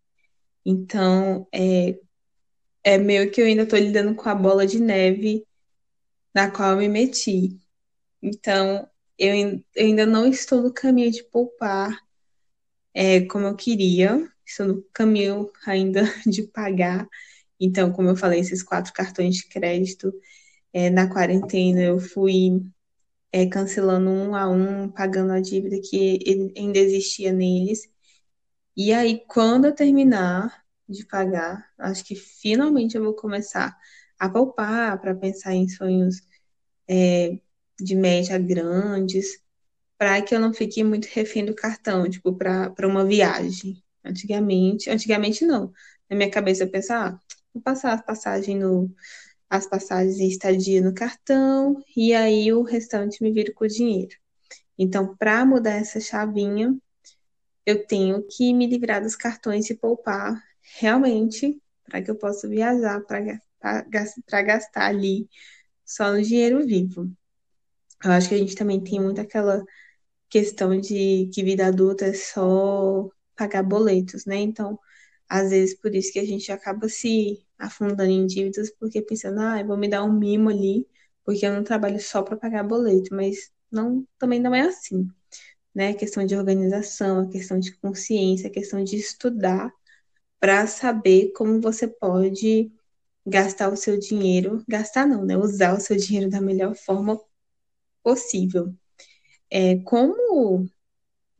Então, 0.64 1.46
é, 1.52 1.98
é 2.84 2.98
meio 2.98 3.30
que 3.30 3.40
eu 3.40 3.46
ainda 3.46 3.66
tô 3.66 3.76
lidando 3.76 4.14
com 4.14 4.28
a 4.28 4.34
bola 4.34 4.66
de 4.66 4.80
neve 4.80 5.46
na 6.34 6.50
qual 6.50 6.72
eu 6.72 6.78
me 6.78 6.88
meti. 6.88 7.58
Então, 8.22 8.88
eu, 9.18 9.34
eu 9.74 9.86
ainda 9.86 10.06
não 10.06 10.28
estou 10.28 10.62
no 10.62 10.72
caminho 10.72 11.10
de 11.10 11.24
poupar 11.24 11.98
é, 12.94 13.26
como 13.26 13.46
eu 13.46 13.56
queria. 13.56 14.28
Estou 14.44 14.66
no 14.66 14.82
caminho 14.92 15.50
ainda 15.66 16.02
de 16.26 16.42
pagar. 16.44 17.08
Então, 17.60 17.92
como 17.92 18.08
eu 18.10 18.16
falei, 18.16 18.40
esses 18.40 18.62
quatro 18.62 18.92
cartões 18.92 19.36
de 19.36 19.48
crédito, 19.48 20.12
é, 20.72 20.90
na 20.90 21.08
quarentena 21.12 21.82
eu 21.82 21.98
fui 22.00 22.62
é, 23.32 23.46
cancelando 23.46 24.10
um 24.10 24.34
a 24.34 24.48
um, 24.48 24.90
pagando 24.90 25.32
a 25.32 25.40
dívida 25.40 25.76
que 25.82 26.52
ainda 26.56 26.78
existia 26.78 27.32
neles. 27.32 27.82
E 28.76 28.92
aí, 28.92 29.24
quando 29.26 29.66
eu 29.66 29.74
terminar 29.74 30.64
de 30.88 31.04
pagar, 31.06 31.70
acho 31.78 32.04
que 32.04 32.14
finalmente 32.14 32.96
eu 32.96 33.02
vou 33.04 33.14
começar 33.14 33.76
a 34.18 34.28
poupar 34.28 35.00
para 35.00 35.14
pensar 35.14 35.54
em 35.54 35.68
sonhos 35.68 36.16
é, 36.88 37.38
de 37.80 37.94
média 37.96 38.38
grandes, 38.38 39.40
para 39.98 40.22
que 40.22 40.34
eu 40.34 40.40
não 40.40 40.54
fique 40.54 40.84
muito 40.84 41.06
refém 41.06 41.44
do 41.44 41.54
cartão, 41.54 42.08
tipo, 42.10 42.34
para 42.36 42.88
uma 42.88 43.04
viagem. 43.06 43.82
Antigamente, 44.04 44.90
antigamente 44.90 45.44
não. 45.46 45.72
Na 46.10 46.16
minha 46.16 46.30
cabeça 46.30 46.64
eu 46.64 46.70
pensava, 46.70 47.16
ah, 47.16 47.20
passar 47.60 47.94
as 47.94 48.02
passagens 48.04 48.58
no 48.60 48.94
as 49.48 49.66
passagens 49.66 50.18
e 50.18 50.28
estadia 50.28 50.82
no 50.82 50.92
cartão 50.92 51.80
e 51.96 52.12
aí 52.14 52.52
o 52.52 52.62
restante 52.62 53.22
me 53.22 53.32
vira 53.32 53.52
com 53.54 53.64
o 53.64 53.68
dinheiro. 53.68 54.16
Então, 54.78 55.16
para 55.16 55.44
mudar 55.46 55.72
essa 55.72 56.00
chavinha, 56.00 56.76
eu 57.64 57.86
tenho 57.86 58.22
que 58.28 58.52
me 58.54 58.66
livrar 58.66 59.02
dos 59.02 59.16
cartões 59.16 59.70
e 59.70 59.74
poupar 59.76 60.42
realmente 60.80 61.60
para 61.84 62.02
que 62.02 62.10
eu 62.10 62.16
possa 62.16 62.48
viajar, 62.48 63.00
para 63.02 64.42
gastar 64.42 64.86
ali 64.88 65.28
só 65.84 66.12
no 66.12 66.22
dinheiro 66.22 66.66
vivo. 66.66 67.10
Eu 68.04 68.12
acho 68.12 68.28
que 68.28 68.34
a 68.34 68.38
gente 68.38 68.54
também 68.54 68.82
tem 68.82 69.00
muito 69.00 69.20
aquela 69.20 69.64
questão 70.28 70.78
de 70.80 71.30
que 71.32 71.44
vida 71.44 71.66
adulta 71.66 72.06
é 72.06 72.14
só 72.14 73.08
pagar 73.36 73.62
boletos, 73.62 74.26
né? 74.26 74.36
Então, 74.36 74.78
às 75.28 75.50
vezes 75.50 75.78
por 75.80 75.94
isso 75.94 76.12
que 76.12 76.18
a 76.18 76.26
gente 76.26 76.50
acaba 76.52 76.88
se 76.88 77.45
afundando 77.58 78.10
em 78.10 78.26
dívidas, 78.26 78.70
porque 78.78 79.02
pensando, 79.02 79.40
ah, 79.40 79.60
eu 79.60 79.66
vou 79.66 79.76
me 79.76 79.88
dar 79.88 80.04
um 80.04 80.12
mimo 80.12 80.50
ali, 80.50 80.86
porque 81.24 81.46
eu 81.46 81.52
não 81.52 81.64
trabalho 81.64 82.00
só 82.00 82.22
para 82.22 82.36
pagar 82.36 82.64
boleto, 82.64 83.14
mas 83.14 83.50
não, 83.70 84.06
também 84.18 84.40
não 84.40 84.54
é 84.54 84.62
assim, 84.62 85.08
né? 85.74 85.90
A 85.90 85.94
questão 85.96 86.26
de 86.26 86.36
organização, 86.36 87.20
a 87.20 87.30
questão 87.30 87.58
de 87.60 87.76
consciência, 87.78 88.48
a 88.48 88.52
questão 88.52 88.82
de 88.84 88.96
estudar 88.96 89.72
para 90.40 90.66
saber 90.66 91.32
como 91.34 91.60
você 91.60 91.88
pode 91.88 92.72
gastar 93.26 93.70
o 93.72 93.76
seu 93.76 93.98
dinheiro, 93.98 94.64
gastar 94.68 95.06
não, 95.06 95.24
né? 95.24 95.36
Usar 95.38 95.74
o 95.76 95.80
seu 95.80 95.96
dinheiro 95.96 96.30
da 96.30 96.40
melhor 96.40 96.74
forma 96.76 97.20
possível. 98.02 98.74
É, 99.50 99.78
como 99.80 100.68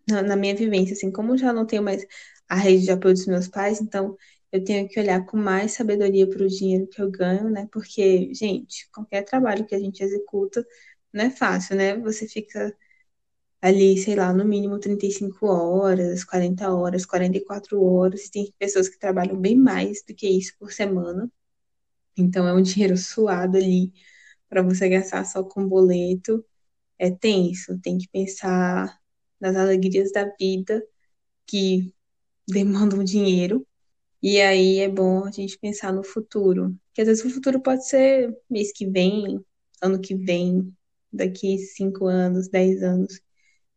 na, 0.09 0.23
na 0.23 0.37
minha 0.37 0.55
vivência, 0.55 0.95
assim, 0.95 1.11
como 1.13 1.37
já 1.37 1.53
não 1.53 1.67
tenho 1.67 1.83
mais 1.83 2.07
a 2.49 2.57
rede 2.57 2.85
de 2.85 2.91
apoio 2.93 3.15
dos 3.15 3.27
meus 3.27 3.49
pais, 3.49 3.81
então 3.81 4.17
eu 4.53 4.65
tenho 4.65 4.89
que 4.89 4.99
olhar 5.01 5.25
com 5.27 5.37
mais 5.37 5.73
sabedoria 5.73 6.29
para 6.29 6.43
o 6.45 6.49
dinheiro 6.49 6.87
que 6.89 7.01
eu 7.03 7.11
ganho, 7.11 7.51
né? 7.51 7.69
Porque, 7.73 8.33
gente, 8.35 8.89
qualquer 8.93 9.25
trabalho 9.25 9.67
que 9.67 9.75
a 9.75 9.79
gente 9.79 10.03
executa 10.03 10.65
não 11.13 11.25
é 11.25 11.31
fácil, 11.31 11.77
né? 11.77 11.97
Você 11.99 12.29
fica 12.29 12.77
ali, 13.61 13.99
sei 13.99 14.15
lá, 14.17 14.33
no 14.33 14.45
mínimo 14.45 14.79
35 14.79 15.47
horas, 15.47 16.25
40 16.25 16.73
horas, 16.75 17.07
44 17.07 17.83
horas. 17.83 18.29
Tem 18.31 18.53
pessoas 18.59 18.89
que 18.89 18.99
trabalham 18.99 19.41
bem 19.41 19.57
mais 19.57 20.03
do 20.07 20.15
que 20.15 20.29
isso 20.29 20.55
por 20.59 20.73
semana. 20.73 21.31
Então 22.17 22.47
é 22.49 22.53
um 22.55 22.63
dinheiro 22.63 22.97
suado 22.97 23.57
ali 23.57 23.93
para 24.49 24.63
você 24.63 24.89
gastar 24.89 25.25
só 25.25 25.45
com 25.45 25.69
boleto. 25.69 26.45
É 26.99 27.11
tenso, 27.11 27.79
tem 27.81 27.99
que 27.99 28.09
pensar 28.09 28.99
nas 29.41 29.57
alegrias 29.57 30.13
da 30.13 30.25
vida 30.41 30.83
que 31.47 31.95
demandam 32.49 33.05
dinheiro 33.05 33.67
e 34.23 34.41
aí 34.41 34.79
é 34.79 34.89
bom 34.89 35.25
a 35.25 35.31
gente 35.31 35.59
pensar 35.59 35.93
no 35.93 36.03
futuro. 36.03 36.77
Porque 36.87 37.03
às 37.03 37.09
vezes 37.09 37.25
o 37.25 37.31
futuro 37.31 37.61
pode 37.61 37.87
ser 37.89 38.35
mês 38.49 38.73
que 38.73 38.87
vem, 38.87 39.45
ano 39.83 40.01
que 40.01 40.15
vem, 40.15 40.75
daqui 41.13 41.59
cinco 41.59 42.07
anos, 42.07 42.49
dez 42.49 42.83
anos. 42.83 43.21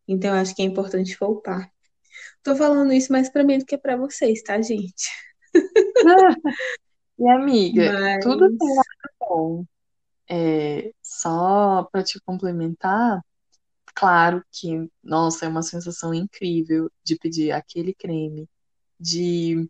Então 0.07 0.31
eu 0.31 0.41
acho 0.41 0.55
que 0.55 0.61
é 0.61 0.65
importante 0.65 1.17
poupar. 1.17 1.71
Tô 2.43 2.55
falando 2.55 2.93
isso 2.93 3.11
mais 3.11 3.29
para 3.29 3.43
mim 3.43 3.59
do 3.59 3.65
que 3.65 3.77
para 3.77 3.97
vocês, 3.97 4.41
tá, 4.41 4.61
gente? 4.61 5.09
e 7.19 7.29
amiga, 7.29 7.99
Mas... 7.99 8.23
tudo 8.23 8.57
tem 8.57 8.67
lado 8.75 9.15
bom. 9.19 9.65
É, 10.29 10.91
só 11.01 11.83
para 11.91 12.03
te 12.03 12.19
complementar, 12.21 13.21
claro 13.95 14.43
que, 14.51 14.89
nossa, 15.03 15.45
é 15.45 15.49
uma 15.49 15.63
sensação 15.63 16.13
incrível 16.13 16.89
de 17.03 17.17
pedir 17.17 17.51
aquele 17.51 17.93
creme, 17.93 18.47
de 18.99 19.67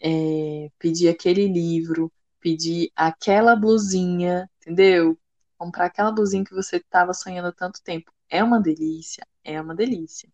é, 0.00 0.70
pedir 0.78 1.08
aquele 1.08 1.46
livro, 1.46 2.12
pedir 2.40 2.90
aquela 2.94 3.56
blusinha, 3.56 4.48
entendeu? 4.60 5.18
Comprar 5.56 5.86
aquela 5.86 6.12
blusinha 6.12 6.44
que 6.44 6.54
você 6.54 6.76
estava 6.76 7.12
sonhando 7.12 7.48
há 7.48 7.52
tanto 7.52 7.82
tempo. 7.82 8.12
É 8.28 8.42
uma 8.42 8.60
delícia, 8.60 9.26
é 9.42 9.60
uma 9.60 9.74
delícia. 9.74 10.28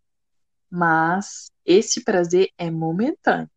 Mas 0.71 1.51
esse 1.65 2.03
prazer 2.03 2.51
é 2.59 2.71
momentâneo. 2.71 3.51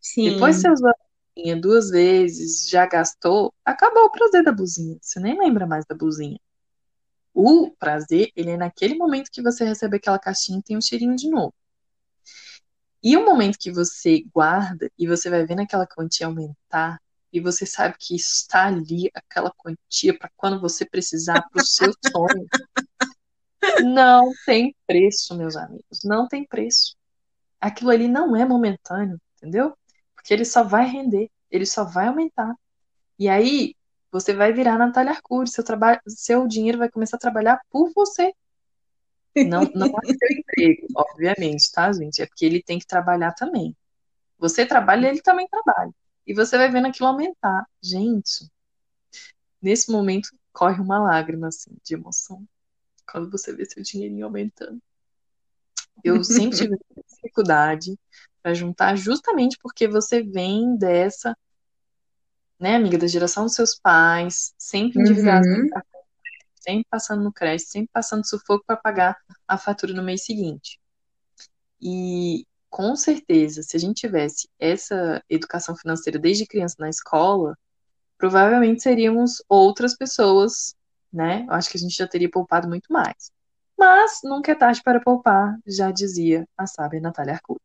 Sim. 0.00 0.30
Depois 0.30 0.56
você 0.56 0.70
usou 0.70 0.90
a 0.90 0.94
blusinha 1.34 1.60
duas 1.60 1.90
vezes, 1.90 2.68
já 2.68 2.86
gastou, 2.86 3.54
acabou 3.64 4.04
o 4.04 4.10
prazer 4.10 4.42
da 4.42 4.52
blusinha. 4.52 4.98
Você 5.00 5.18
nem 5.20 5.38
lembra 5.38 5.66
mais 5.66 5.84
da 5.86 5.94
blusinha. 5.94 6.38
O 7.32 7.70
prazer, 7.78 8.30
ele 8.36 8.50
é 8.50 8.56
naquele 8.56 8.96
momento 8.96 9.30
que 9.30 9.42
você 9.42 9.64
recebe 9.64 9.96
aquela 9.96 10.18
caixinha 10.18 10.58
e 10.58 10.62
tem 10.62 10.76
um 10.76 10.80
cheirinho 10.80 11.16
de 11.16 11.28
novo. 11.28 11.54
E 13.04 13.16
o 13.18 13.24
momento 13.24 13.58
que 13.58 13.70
você 13.70 14.24
guarda 14.34 14.90
e 14.98 15.06
você 15.06 15.28
vai 15.28 15.44
vendo 15.44 15.60
aquela 15.60 15.86
quantia 15.86 16.26
aumentar, 16.26 16.98
e 17.30 17.38
você 17.38 17.66
sabe 17.66 17.96
que 17.98 18.14
está 18.14 18.66
ali 18.66 19.10
aquela 19.12 19.50
quantia 19.50 20.16
para 20.16 20.30
quando 20.36 20.60
você 20.60 20.86
precisar 20.86 21.42
para 21.50 21.62
o 21.62 21.66
seu 21.66 21.92
sonho, 22.10 22.46
não 23.82 24.30
tem 24.46 24.74
preço, 24.86 25.36
meus 25.36 25.56
amigos. 25.56 26.00
Não 26.04 26.28
tem 26.28 26.46
preço. 26.46 26.96
Aquilo 27.60 27.90
ali 27.90 28.08
não 28.08 28.34
é 28.36 28.44
momentâneo, 28.44 29.20
entendeu? 29.36 29.76
Porque 30.14 30.32
ele 30.32 30.44
só 30.44 30.62
vai 30.62 30.86
render, 30.86 31.30
ele 31.50 31.66
só 31.66 31.84
vai 31.84 32.06
aumentar. 32.06 32.54
E 33.18 33.28
aí 33.28 33.74
você 34.10 34.32
vai 34.32 34.52
virar 34.52 34.78
Natália 34.78 35.12
Arcuri, 35.12 35.50
seu, 35.50 35.64
trabalho, 35.64 36.00
seu 36.06 36.46
dinheiro 36.46 36.78
vai 36.78 36.88
começar 36.90 37.16
a 37.16 37.20
trabalhar 37.20 37.60
por 37.68 37.92
você. 37.94 38.32
Não, 39.36 39.62
não 39.74 39.86
é 39.88 40.14
seu 40.14 40.28
emprego, 40.30 40.86
obviamente, 40.96 41.70
tá, 41.72 41.92
gente? 41.92 42.22
É 42.22 42.26
porque 42.26 42.44
ele 42.44 42.62
tem 42.62 42.78
que 42.78 42.86
trabalhar 42.86 43.32
também. 43.32 43.76
Você 44.38 44.64
trabalha, 44.64 45.08
ele 45.08 45.20
também 45.20 45.48
trabalha. 45.48 45.92
E 46.26 46.34
você 46.34 46.56
vai 46.56 46.70
vendo 46.70 46.86
aquilo 46.86 47.08
aumentar. 47.08 47.66
Gente, 47.82 48.48
nesse 49.60 49.90
momento 49.90 50.28
corre 50.52 50.80
uma 50.80 50.98
lágrima, 50.98 51.48
assim, 51.48 51.70
de 51.82 51.94
emoção. 51.94 52.46
Quando 53.10 53.30
você 53.30 53.54
vê 53.54 53.64
seu 53.64 53.82
dinheirinho 53.82 54.24
aumentando. 54.24 54.80
Eu 56.02 56.22
sempre 56.22 56.56
tive 56.56 56.76
dificuldade 57.10 57.98
para 58.42 58.54
juntar, 58.54 58.96
justamente 58.96 59.58
porque 59.60 59.88
você 59.88 60.22
vem 60.22 60.76
dessa, 60.76 61.36
né, 62.60 62.76
amiga, 62.76 62.98
da 62.98 63.06
geração 63.06 63.44
dos 63.44 63.54
seus 63.54 63.74
pais, 63.74 64.54
sempre 64.58 64.98
uhum 64.98 65.68
sempre 66.64 66.86
passando 66.90 67.22
no 67.22 67.32
crédito, 67.32 67.68
sempre 67.68 67.90
passando 67.92 68.26
sufoco 68.26 68.64
para 68.66 68.76
pagar 68.76 69.16
a 69.46 69.58
fatura 69.58 69.92
no 69.92 70.02
mês 70.02 70.24
seguinte. 70.24 70.80
E 71.80 72.46
com 72.70 72.96
certeza, 72.96 73.62
se 73.62 73.76
a 73.76 73.80
gente 73.80 74.00
tivesse 74.00 74.48
essa 74.58 75.22
educação 75.28 75.76
financeira 75.76 76.18
desde 76.18 76.46
criança 76.46 76.76
na 76.78 76.88
escola, 76.88 77.56
provavelmente 78.18 78.82
seríamos 78.82 79.42
outras 79.48 79.96
pessoas, 79.96 80.74
né? 81.12 81.44
Eu 81.46 81.54
acho 81.54 81.70
que 81.70 81.76
a 81.76 81.80
gente 81.80 81.94
já 81.94 82.08
teria 82.08 82.30
poupado 82.30 82.66
muito 82.66 82.92
mais. 82.92 83.30
Mas 83.78 84.20
nunca 84.24 84.52
é 84.52 84.54
tarde 84.54 84.82
para 84.82 85.00
poupar, 85.00 85.56
já 85.66 85.90
dizia 85.90 86.48
a 86.56 86.66
sábia 86.66 87.00
Natália 87.00 87.34
Arcuri. 87.34 87.60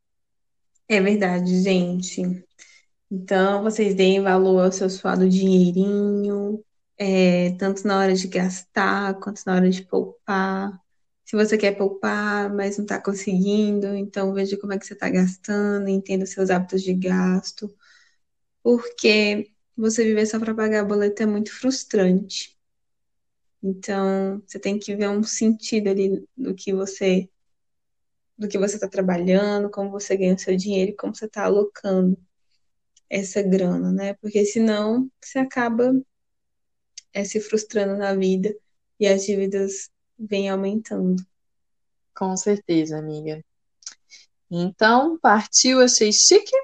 É 0.88 1.00
verdade, 1.00 1.62
gente. 1.62 2.44
Então, 3.12 3.64
vocês 3.64 3.96
deem 3.96 4.22
valor 4.22 4.66
ao 4.66 4.72
seu 4.72 4.90
suado 4.90 5.28
dinheirinho, 5.28 6.64
é, 7.00 7.52
tanto 7.58 7.88
na 7.88 7.98
hora 8.00 8.14
de 8.14 8.28
gastar 8.28 9.20
quanto 9.20 9.42
na 9.46 9.56
hora 9.56 9.70
de 9.70 9.84
poupar. 9.84 10.80
Se 11.26 11.36
você 11.36 11.58
quer 11.58 11.78
poupar, 11.78 12.54
mas 12.54 12.78
não 12.78 12.86
está 12.86 13.02
conseguindo, 13.02 13.88
então 13.96 14.34
veja 14.34 14.58
como 14.58 14.74
é 14.74 14.80
que 14.80 14.86
você 14.86 14.94
está 14.94 15.10
gastando, 15.10 15.88
entenda 15.88 16.26
seus 16.26 16.50
hábitos 16.50 16.84
de 16.84 16.94
gasto, 16.94 17.74
porque 18.64 19.52
você 19.78 20.04
viver 20.04 20.26
só 20.28 20.40
para 20.40 20.56
pagar 20.56 20.86
boleto 20.86 21.24
é 21.24 21.26
muito 21.26 21.52
frustrante. 21.54 22.58
Então, 23.64 24.42
você 24.46 24.60
tem 24.60 24.80
que 24.80 24.96
ver 24.96 25.10
um 25.10 25.24
sentido 25.24 25.90
ali 25.90 26.26
do 26.36 26.56
que 26.56 26.74
você 26.74 27.30
do 28.38 28.48
que 28.48 28.58
você 28.58 28.76
está 28.76 28.88
trabalhando, 28.88 29.70
como 29.70 29.92
você 29.92 30.16
ganha 30.16 30.34
o 30.36 30.40
seu 30.40 30.56
dinheiro 30.56 30.92
e 30.92 30.96
como 30.96 31.14
você 31.14 31.26
está 31.26 31.44
alocando 31.46 32.18
essa 33.10 33.42
grana, 33.42 33.92
né? 33.92 34.14
Porque 34.16 34.46
senão 34.46 35.10
você 35.22 35.40
acaba 35.40 35.94
é, 37.14 37.24
se 37.24 37.40
frustrando 37.40 37.98
na 37.98 38.16
vida 38.16 38.56
e 39.00 39.08
as 39.08 39.26
dívidas 39.26 39.90
vêm 40.18 40.50
aumentando. 40.50 41.24
Com 42.16 42.36
certeza, 42.36 42.98
amiga. 42.98 43.44
Então, 44.52 45.18
partiu, 45.20 45.80
achei 45.80 46.12
chique? 46.12 46.56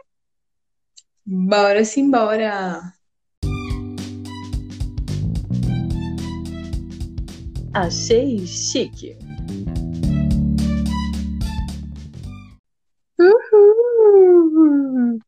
Bora 1.26 1.86
simbora! 1.86 2.82
Achei 7.74 8.46
chique. 8.48 9.18
Uhul. 13.20 15.20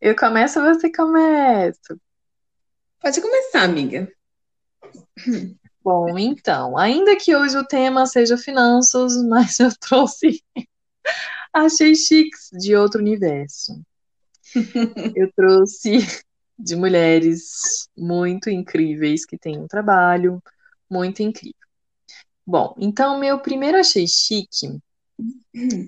Eu 0.00 0.16
começo 0.16 0.60
ou 0.60 0.66
você 0.66 0.90
começa? 0.90 1.96
Pode 3.00 3.20
começar, 3.20 3.62
amiga. 3.62 4.12
Bom, 5.84 6.16
então, 6.16 6.78
ainda 6.78 7.16
que 7.16 7.34
hoje 7.34 7.56
o 7.58 7.66
tema 7.66 8.06
seja 8.06 8.36
finanças, 8.36 9.16
mas 9.28 9.58
eu 9.58 9.70
trouxe 9.78 10.42
achei 11.52 11.94
chiques 11.94 12.50
de 12.52 12.76
outro 12.76 13.00
universo. 13.00 13.80
Eu 15.16 15.32
trouxe 15.34 15.98
de 16.58 16.76
mulheres 16.76 17.88
muito 17.96 18.48
incríveis 18.48 19.24
que 19.24 19.38
têm 19.38 19.58
um 19.58 19.66
trabalho 19.66 20.42
muito 20.88 21.22
incrível. 21.22 21.56
Bom, 22.46 22.74
então 22.78 23.18
meu 23.18 23.40
primeiro 23.40 23.78
achei 23.78 24.06
chique 24.06 24.80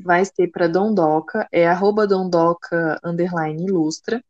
vai 0.02 0.24
ser 0.24 0.48
para 0.48 0.68
Dondoca, 0.68 1.48
é 1.52 1.66
arroba 1.66 2.06
Dondoca 2.06 3.00
underline 3.04 3.64
ilustra. 3.64 4.22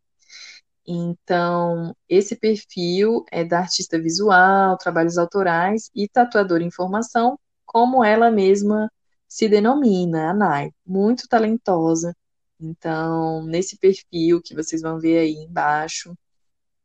Então, 0.87 1.97
esse 2.09 2.37
perfil 2.37 3.25
é 3.33 3.45
da 3.45 3.61
artista 3.61 3.99
visual, 3.99 4.77
trabalhos 4.77 5.17
autorais 5.17 5.91
e 5.95 6.09
tatuadora 6.09 6.63
em 6.63 6.71
formação, 6.71 7.39
como 7.65 8.05
ela 8.05 8.31
mesma 8.31 8.91
se 9.27 9.49
denomina, 9.49 10.31
a 10.31 10.35
Nai, 10.35 10.71
muito 10.87 11.27
talentosa. 11.29 12.15
Então, 12.61 13.43
nesse 13.45 13.79
perfil 13.79 14.41
que 14.43 14.55
vocês 14.55 14.83
vão 14.83 14.99
ver 15.01 15.19
aí 15.19 15.33
embaixo, 15.35 16.17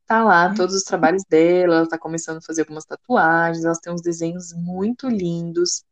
tá 0.07 0.23
lá 0.23 0.53
todos 0.55 0.75
os 0.75 0.83
trabalhos 0.83 1.23
dela, 1.29 1.77
ela 1.77 1.89
tá 1.89 1.97
começando 1.97 2.37
a 2.37 2.41
fazer 2.41 2.61
algumas 2.61 2.85
tatuagens, 2.85 3.65
elas 3.65 3.79
têm 3.79 3.93
uns 3.93 4.01
desenhos 4.01 4.53
muito 4.53 5.07
lindos. 5.07 5.83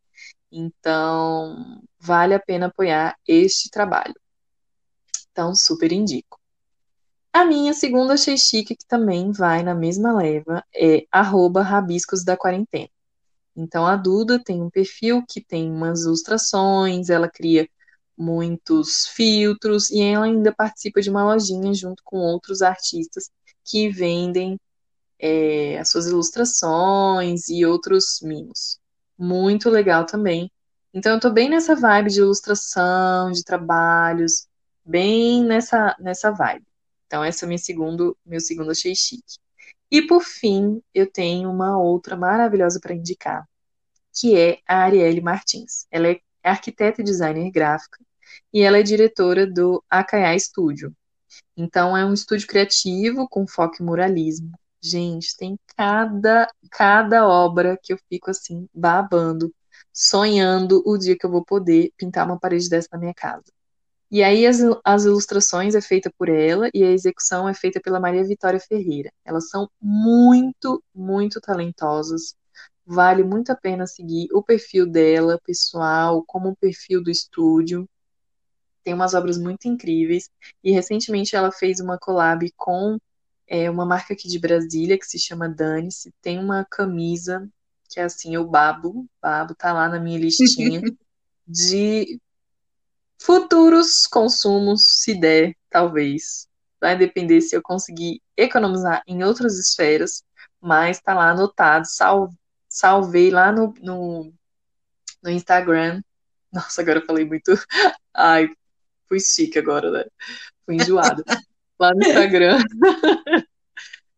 Então, 0.50 1.82
vale 2.00 2.34
a 2.34 2.40
pena 2.40 2.66
apoiar 2.66 3.16
este 3.26 3.70
trabalho. 3.70 4.14
Então, 5.30 5.54
super 5.54 5.92
indico. 5.92 6.37
A 7.38 7.44
minha 7.44 7.72
segunda 7.72 8.14
achei 8.14 8.36
chique, 8.36 8.74
que 8.74 8.84
também 8.84 9.30
vai 9.30 9.62
na 9.62 9.72
mesma 9.72 10.12
leva, 10.12 10.60
é 10.74 11.06
arroba 11.08 11.62
rabiscos 11.62 12.24
da 12.24 12.36
quarentena. 12.36 12.88
Então, 13.54 13.86
a 13.86 13.94
Duda 13.94 14.42
tem 14.42 14.60
um 14.60 14.68
perfil 14.68 15.24
que 15.24 15.40
tem 15.40 15.70
umas 15.70 16.02
ilustrações, 16.02 17.08
ela 17.08 17.30
cria 17.30 17.68
muitos 18.16 19.06
filtros 19.14 19.88
e 19.88 20.02
ela 20.02 20.24
ainda 20.24 20.52
participa 20.52 21.00
de 21.00 21.10
uma 21.10 21.24
lojinha 21.24 21.72
junto 21.72 22.02
com 22.04 22.18
outros 22.18 22.60
artistas 22.60 23.30
que 23.64 23.88
vendem 23.88 24.58
é, 25.20 25.78
as 25.78 25.90
suas 25.90 26.08
ilustrações 26.08 27.48
e 27.48 27.64
outros 27.64 28.18
mimos 28.20 28.80
muito 29.16 29.70
legal 29.70 30.04
também. 30.04 30.50
Então 30.92 31.14
eu 31.14 31.20
tô 31.20 31.30
bem 31.30 31.48
nessa 31.48 31.76
vibe 31.76 32.10
de 32.10 32.18
ilustração, 32.18 33.30
de 33.30 33.44
trabalhos, 33.44 34.48
bem 34.84 35.44
nessa 35.44 35.94
nessa 36.00 36.32
vibe. 36.32 36.67
Então 37.08 37.24
essa 37.24 37.44
é 37.44 37.48
minha 37.48 37.58
segundo, 37.58 38.16
meu 38.24 38.38
segundo 38.40 38.70
achei 38.70 38.94
chique. 38.94 39.38
E 39.90 40.06
por 40.06 40.22
fim, 40.22 40.80
eu 40.94 41.10
tenho 41.10 41.50
uma 41.50 41.76
outra 41.76 42.16
maravilhosa 42.16 42.78
para 42.80 42.94
indicar, 42.94 43.48
que 44.14 44.36
é 44.38 44.60
a 44.68 44.84
Arielle 44.84 45.20
Martins. 45.20 45.86
Ela 45.90 46.10
é 46.12 46.20
arquiteta 46.44 47.00
e 47.00 47.04
designer 47.04 47.50
gráfica 47.50 47.98
e 48.52 48.62
ela 48.62 48.78
é 48.78 48.82
diretora 48.82 49.46
do 49.46 49.82
Acaiá 49.90 50.38
Studio. 50.38 50.94
Então 51.56 51.96
é 51.96 52.04
um 52.04 52.14
estúdio 52.14 52.46
criativo 52.46 53.28
com 53.28 53.46
foco 53.48 53.82
em 53.82 53.86
muralismo, 53.86 54.52
Gente, 54.80 55.36
tem 55.36 55.58
cada, 55.76 56.48
cada 56.70 57.26
obra 57.26 57.76
que 57.82 57.92
eu 57.92 57.98
fico 58.08 58.30
assim, 58.30 58.68
babando, 58.72 59.52
sonhando 59.92 60.82
o 60.86 60.96
dia 60.96 61.16
que 61.18 61.26
eu 61.26 61.30
vou 61.30 61.44
poder 61.44 61.92
pintar 61.96 62.26
uma 62.26 62.38
parede 62.38 62.68
dessa 62.68 62.88
na 62.92 62.98
minha 62.98 63.14
casa. 63.14 63.44
E 64.10 64.22
aí 64.22 64.46
as, 64.46 64.58
as 64.84 65.04
ilustrações 65.04 65.74
é 65.74 65.80
feita 65.80 66.10
por 66.16 66.28
ela 66.28 66.70
e 66.72 66.82
a 66.82 66.90
execução 66.90 67.48
é 67.48 67.52
feita 67.52 67.78
pela 67.80 68.00
Maria 68.00 68.24
Vitória 68.24 68.58
Ferreira. 68.58 69.12
Elas 69.24 69.50
são 69.50 69.68
muito, 69.80 70.82
muito 70.94 71.40
talentosas. 71.40 72.34
Vale 72.86 73.22
muito 73.22 73.52
a 73.52 73.56
pena 73.56 73.86
seguir 73.86 74.28
o 74.32 74.42
perfil 74.42 74.86
dela, 74.86 75.38
pessoal, 75.44 76.24
como 76.26 76.48
o 76.50 76.56
perfil 76.56 77.02
do 77.02 77.10
estúdio. 77.10 77.86
Tem 78.82 78.94
umas 78.94 79.12
obras 79.12 79.36
muito 79.36 79.68
incríveis. 79.68 80.30
E 80.64 80.72
recentemente 80.72 81.36
ela 81.36 81.52
fez 81.52 81.78
uma 81.78 81.98
collab 81.98 82.50
com 82.56 82.98
é 83.46 83.70
uma 83.70 83.86
marca 83.86 84.12
aqui 84.12 84.28
de 84.28 84.38
Brasília 84.38 84.98
que 84.98 85.06
se 85.06 85.18
chama 85.18 85.48
Dane-se. 85.48 86.12
Tem 86.22 86.38
uma 86.38 86.66
camisa 86.70 87.48
que 87.90 87.98
é 87.98 88.04
assim, 88.04 88.34
eu 88.34 88.46
babo, 88.46 89.06
babo, 89.20 89.54
tá 89.54 89.72
lá 89.72 89.88
na 89.88 89.98
minha 89.98 90.18
listinha 90.18 90.82
de 91.46 92.20
futuros 93.20 94.06
consumos, 94.06 95.02
se 95.02 95.18
der, 95.18 95.54
talvez. 95.70 96.48
Vai 96.80 96.96
depender 96.96 97.40
se 97.40 97.56
eu 97.56 97.62
conseguir 97.62 98.22
economizar 98.36 99.02
em 99.06 99.24
outras 99.24 99.58
esferas, 99.58 100.22
mas 100.60 101.00
tá 101.00 101.14
lá 101.14 101.30
anotado, 101.30 101.86
sal, 101.86 102.30
salvei 102.68 103.30
lá 103.30 103.50
no, 103.52 103.74
no, 103.80 104.32
no 105.22 105.30
Instagram. 105.30 106.00
Nossa, 106.52 106.80
agora 106.82 107.00
eu 107.00 107.06
falei 107.06 107.24
muito. 107.24 107.52
Ai, 108.14 108.48
fui 109.08 109.20
chique 109.20 109.58
agora, 109.58 109.90
né? 109.90 110.04
Fui 110.64 110.76
enjoada 110.76 111.24
lá 111.78 111.92
no 111.92 112.00
Instagram. 112.00 112.58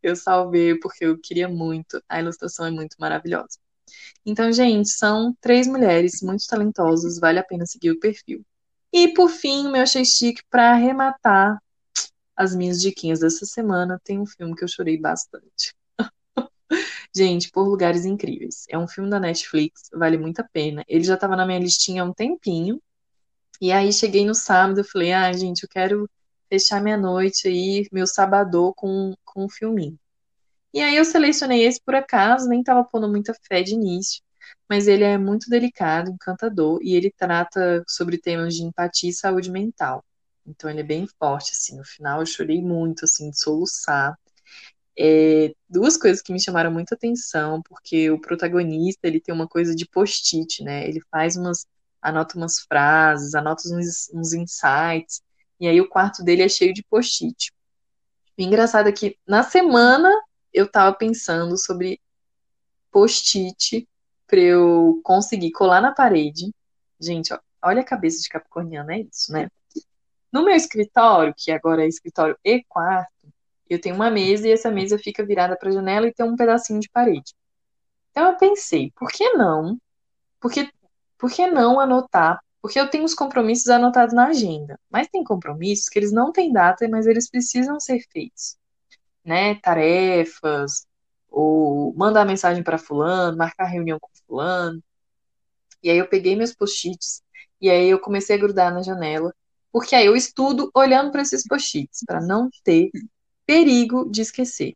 eu 0.03 0.17
salvei 0.17 0.79
porque 0.79 1.07
eu 1.07 1.19
queria 1.19 1.49
muito. 1.49 2.03
A 2.09 2.21
ilustração 2.21 2.67
é 2.67 2.71
muito 2.71 2.97
maravilhosa. 2.99 3.59
Então, 4.25 4.53
gente, 4.53 4.89
são 4.91 5.35
três 5.41 5.67
mulheres 5.67 6.21
muito 6.23 6.47
talentosas, 6.47 7.19
vale 7.19 7.39
a 7.39 7.45
pena 7.45 7.67
seguir 7.67 7.91
o 7.91 7.99
perfil. 7.99 8.45
E 8.93 9.15
por 9.15 9.29
fim, 9.29 9.71
meu 9.71 9.83
achei 9.83 10.05
chique 10.05 10.43
para 10.51 10.73
arrematar 10.73 11.59
as 12.37 12.55
minhas 12.57 12.81
diquinhas 12.81 13.21
dessa 13.21 13.45
semana, 13.45 14.01
tem 14.03 14.19
um 14.19 14.27
filme 14.27 14.57
que 14.57 14.65
eu 14.65 14.69
chorei 14.69 14.99
bastante. 14.99 15.75
Gente, 17.15 17.51
Por 17.51 17.69
Lugares 17.69 18.05
Incríveis. 18.07 18.65
É 18.69 18.79
um 18.79 18.89
filme 18.89 19.11
da 19.11 19.21
Netflix, 19.21 19.91
vale 19.93 20.17
muito 20.17 20.41
a 20.41 20.45
pena. 20.45 20.83
Ele 20.89 21.05
já 21.05 21.15
estava 21.15 21.37
na 21.37 21.45
minha 21.45 21.59
listinha 21.59 22.03
há 22.03 22.05
um 22.07 22.15
tempinho. 22.15 22.81
E 23.61 23.71
aí 23.71 23.93
cheguei 23.93 24.25
no 24.25 24.35
sábado, 24.35 24.81
eu 24.81 24.85
falei, 24.85 25.13
ah, 25.13 25.31
gente, 25.33 25.65
eu 25.65 25.69
quero 25.69 26.09
fechar 26.49 26.83
minha 26.83 26.97
noite 26.97 27.47
aí, 27.47 27.87
meu 27.93 28.07
sabadão 28.07 28.73
com, 28.75 29.15
com 29.25 29.45
um 29.45 29.49
filminho. 29.49 29.99
E 30.73 30.81
aí 30.81 30.97
eu 30.97 31.05
selecionei 31.05 31.65
esse 31.65 31.81
por 31.85 31.95
acaso, 31.95 32.49
nem 32.49 32.63
tava 32.63 32.85
pondo 32.85 33.09
muita 33.09 33.35
fé 33.47 33.63
de 33.63 33.75
início, 33.75 34.23
mas 34.69 34.89
ele 34.89 35.05
é 35.05 35.19
muito 35.19 35.51
delicado, 35.51 36.11
encantador, 36.11 36.81
e 36.83 36.95
ele 36.95 37.13
trata 37.17 37.83
sobre 37.89 38.19
temas 38.19 38.55
de 38.55 38.63
empatia 38.63 39.11
e 39.11 39.13
saúde 39.13 39.51
mental. 39.51 40.05
Então 40.47 40.71
ele 40.71 40.81
é 40.81 40.85
bem 40.85 41.07
forte, 41.19 41.53
assim, 41.53 41.77
no 41.77 41.85
final 41.85 42.21
eu 42.21 42.27
chorei 42.27 42.63
muito, 42.63 43.05
assim, 43.05 43.31
de 43.31 43.39
soluçar. 43.39 44.17
É, 44.99 45.53
duas 45.69 45.97
coisas 45.97 46.21
que 46.23 46.33
me 46.33 46.41
chamaram 46.41 46.71
muita 46.71 46.95
atenção, 46.95 47.63
porque 47.63 48.11
o 48.11 48.21
protagonista, 48.21 49.07
ele 49.07 49.21
tem 49.21 49.35
uma 49.35 49.49
coisa 49.49 49.75
de 49.75 49.87
post-it, 49.89 50.63
né, 50.63 50.89
ele 50.89 51.01
faz 51.11 51.37
umas 51.37 51.67
anoto 52.01 52.37
umas 52.39 52.61
frases, 52.61 53.35
anoto 53.35 53.63
uns, 53.75 54.11
uns 54.15 54.33
insights, 54.33 55.23
e 55.59 55.69
aí 55.69 55.81
o 55.81 55.89
quarto 55.89 56.23
dele 56.23 56.43
é 56.43 56.49
cheio 56.49 56.73
de 56.73 56.83
post-it. 56.83 57.53
O 58.39 58.43
engraçado 58.43 58.89
é 58.89 58.93
que 58.93 59.19
na 59.27 59.43
semana 59.43 60.11
eu 60.53 60.71
tava 60.71 60.97
pensando 60.97 61.59
sobre 61.59 62.01
post-it 62.91 63.87
para 64.31 64.41
eu 64.41 65.01
conseguir 65.03 65.51
colar 65.51 65.81
na 65.81 65.93
parede. 65.93 66.55
Gente, 67.01 67.35
ó, 67.35 67.39
olha 67.63 67.81
a 67.81 67.85
cabeça 67.85 68.23
de 68.23 68.29
capricorniana, 68.29 68.95
é 68.95 69.01
isso, 69.01 69.33
né? 69.33 69.51
No 70.33 70.45
meu 70.45 70.55
escritório, 70.55 71.35
que 71.37 71.51
agora 71.51 71.85
é 71.85 71.89
escritório 71.89 72.39
e 72.45 72.63
quarto, 72.69 73.11
eu 73.69 73.81
tenho 73.81 73.97
uma 73.97 74.11
mesa 74.11 74.47
e 74.47 74.53
essa 74.53 74.71
mesa 74.71 74.99
fica 74.99 75.27
virada 75.27 75.57
para 75.57 75.69
a 75.69 75.73
janela 75.73 76.07
e 76.07 76.15
tem 76.15 76.25
um 76.25 76.37
pedacinho 76.37 76.79
de 76.79 76.89
parede. 76.89 77.35
Então 78.13 78.31
eu 78.31 78.37
pensei, 78.37 78.93
por 78.97 79.11
que 79.11 79.33
não? 79.33 79.77
Por 80.41 80.53
que, 80.53 80.71
por 81.19 81.31
que 81.31 81.47
não 81.49 81.81
anotar? 81.81 82.41
Porque 82.63 82.79
eu 82.79 82.89
tenho 82.89 83.05
os 83.05 83.15
compromissos 83.15 83.69
anotados 83.69 84.15
na 84.15 84.29
agenda, 84.29 84.79
mas 84.91 85.09
tem 85.09 85.25
compromissos 85.25 85.89
que 85.89 85.99
eles 85.99 86.13
não 86.13 86.31
têm 86.31 86.53
data, 86.53 86.89
mas 86.89 87.07
eles 87.07 87.29
precisam 87.29 87.81
ser 87.81 88.01
feitos, 88.13 88.57
né? 89.25 89.57
Tarefas, 89.57 90.87
ou 91.31 91.95
mandar 91.97 92.25
mensagem 92.25 92.63
para 92.63 92.79
fulano, 92.79 93.37
marcar 93.37 93.67
reunião 93.67 93.99
com 94.01 94.11
fulano. 94.27 94.83
E 95.83 95.91
aí 95.91 95.99
eu 95.99 96.09
peguei 96.09 96.37
meus 96.37 96.55
post-its 96.55 97.23
e 97.61 97.71
aí 97.71 97.89
eu 97.89 97.99
comecei 97.99 98.37
a 98.37 98.39
grudar 98.39 98.73
na 98.73 98.83
janela, 98.83 99.35
porque 99.73 99.95
aí 99.95 100.07
eu 100.07 100.17
estudo 100.17 100.71
olhando 100.75 101.13
para 101.13 101.23
esses 101.23 101.45
post-its, 101.47 102.01
para 102.07 102.21
não 102.21 102.49
ter 102.65 102.91
perigo 103.47 104.11
de 104.11 104.23
esquecer. 104.23 104.75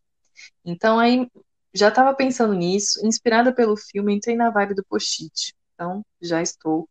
Então 0.65 0.99
aí 0.99 1.29
já 1.75 1.89
estava 1.89 2.15
pensando 2.15 2.55
nisso, 2.55 3.05
inspirada 3.07 3.53
pelo 3.53 3.77
filme, 3.77 4.15
entrei 4.15 4.37
na 4.37 4.51
vibe 4.51 4.75
do 4.75 4.85
post-it. 4.85 5.55
Então 5.75 6.05
já 6.21 6.41
estou 6.41 6.89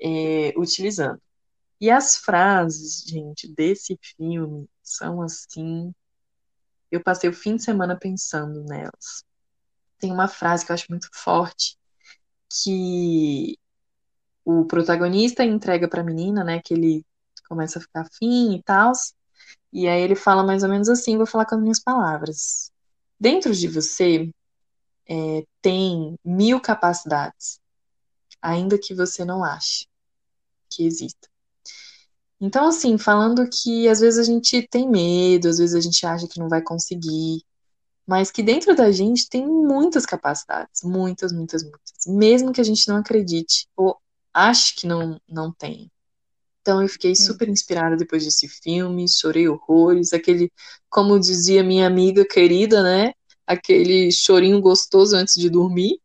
é, 0.00 0.52
utilizando. 0.56 1.20
E 1.80 1.90
as 1.90 2.16
frases, 2.16 3.02
gente, 3.06 3.48
desse 3.48 3.98
filme 4.16 4.68
são 4.82 5.22
assim. 5.22 5.92
Eu 6.90 7.02
passei 7.02 7.30
o 7.30 7.32
fim 7.32 7.56
de 7.56 7.62
semana 7.62 7.96
pensando 7.98 8.62
nelas. 8.64 9.24
Tem 9.98 10.10
uma 10.12 10.28
frase 10.28 10.64
que 10.64 10.72
eu 10.72 10.74
acho 10.74 10.86
muito 10.90 11.08
forte 11.12 11.76
que 12.62 13.56
o 14.44 14.64
protagonista 14.64 15.44
entrega 15.44 15.88
para 15.88 16.00
a 16.00 16.04
menina, 16.04 16.42
né, 16.42 16.60
que 16.64 16.74
ele 16.74 17.04
começa 17.48 17.78
a 17.78 17.82
ficar 17.82 18.02
afim 18.02 18.54
e 18.54 18.62
tal. 18.62 18.92
E 19.72 19.86
aí 19.86 20.00
ele 20.00 20.16
fala 20.16 20.42
mais 20.42 20.62
ou 20.62 20.68
menos 20.68 20.88
assim, 20.88 21.16
vou 21.16 21.26
falar 21.26 21.46
com 21.46 21.54
as 21.54 21.60
minhas 21.60 21.80
palavras. 21.80 22.72
Dentro 23.18 23.54
de 23.54 23.68
você 23.68 24.30
é, 25.08 25.44
tem 25.62 26.18
mil 26.24 26.60
capacidades, 26.60 27.60
ainda 28.42 28.78
que 28.78 28.94
você 28.94 29.24
não 29.24 29.44
ache 29.44 29.86
que 30.68 30.84
exista. 30.84 31.29
Então, 32.40 32.68
assim, 32.68 32.96
falando 32.96 33.46
que 33.48 33.86
às 33.88 34.00
vezes 34.00 34.18
a 34.18 34.22
gente 34.22 34.66
tem 34.68 34.88
medo, 34.88 35.48
às 35.48 35.58
vezes 35.58 35.74
a 35.74 35.80
gente 35.80 36.06
acha 36.06 36.26
que 36.26 36.40
não 36.40 36.48
vai 36.48 36.62
conseguir, 36.62 37.42
mas 38.06 38.30
que 38.30 38.42
dentro 38.42 38.74
da 38.74 38.90
gente 38.90 39.28
tem 39.28 39.46
muitas 39.46 40.06
capacidades, 40.06 40.82
muitas, 40.82 41.32
muitas, 41.32 41.62
muitas, 41.62 42.06
mesmo 42.06 42.52
que 42.52 42.60
a 42.60 42.64
gente 42.64 42.88
não 42.88 42.96
acredite 42.96 43.68
ou 43.76 43.96
ache 44.32 44.74
que 44.74 44.86
não, 44.86 45.20
não 45.28 45.52
tem. 45.52 45.90
Então 46.62 46.82
eu 46.82 46.88
fiquei 46.88 47.12
hum. 47.12 47.16
super 47.16 47.48
inspirada 47.48 47.96
depois 47.96 48.24
desse 48.24 48.48
filme, 48.48 49.08
chorei 49.08 49.46
horrores, 49.46 50.12
aquele, 50.14 50.50
como 50.88 51.20
dizia 51.20 51.62
minha 51.62 51.86
amiga 51.86 52.24
querida, 52.24 52.82
né? 52.82 53.12
Aquele 53.46 54.10
chorinho 54.10 54.60
gostoso 54.60 55.14
antes 55.14 55.34
de 55.34 55.50
dormir. 55.50 56.00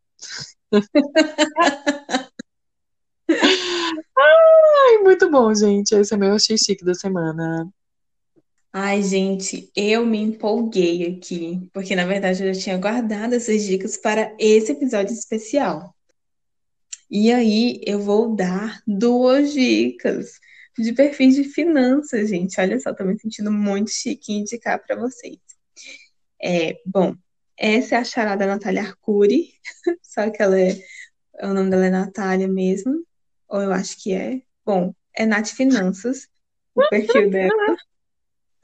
Ai, 4.18 4.98
muito 5.02 5.30
bom, 5.30 5.54
gente. 5.54 5.94
Esse 5.94 6.14
é 6.14 6.16
meu 6.16 6.34
achei 6.34 6.56
chique 6.56 6.84
da 6.84 6.94
semana. 6.94 7.68
Ai, 8.72 9.02
gente, 9.02 9.70
eu 9.74 10.04
me 10.04 10.18
empolguei 10.18 11.16
aqui, 11.16 11.68
porque 11.72 11.96
na 11.96 12.04
verdade 12.04 12.44
eu 12.44 12.52
já 12.52 12.60
tinha 12.60 12.78
guardado 12.78 13.34
essas 13.34 13.64
dicas 13.64 13.96
para 13.96 14.34
esse 14.38 14.72
episódio 14.72 15.14
especial. 15.14 15.94
E 17.10 17.32
aí 17.32 17.80
eu 17.86 18.00
vou 18.00 18.34
dar 18.34 18.82
duas 18.86 19.52
dicas 19.52 20.38
de 20.78 20.92
perfis 20.92 21.34
de 21.34 21.44
finanças, 21.44 22.28
gente. 22.28 22.60
Olha 22.60 22.78
só, 22.78 22.92
tô 22.92 23.04
me 23.04 23.18
sentindo 23.18 23.50
muito 23.50 23.90
chique 23.90 24.32
em 24.32 24.40
indicar 24.40 24.78
para 24.84 24.96
vocês. 24.96 25.38
É, 26.42 26.78
bom, 26.84 27.14
essa 27.56 27.94
é 27.96 27.98
a 27.98 28.04
charada 28.04 28.46
Natália 28.46 28.82
Arcuri, 28.82 29.54
só 30.02 30.28
que 30.30 30.42
ela 30.42 30.60
é, 30.60 30.78
o 31.42 31.54
nome 31.54 31.70
dela 31.70 31.86
é 31.86 31.90
Natália 31.90 32.48
mesmo, 32.48 33.06
ou 33.48 33.60
eu 33.60 33.72
acho 33.72 34.02
que 34.02 34.12
é. 34.12 34.42
Bom, 34.64 34.94
é 35.14 35.24
Nath 35.24 35.48
Finanças, 35.48 36.28
o 36.74 36.86
perfil 36.88 37.30
dela. 37.30 37.76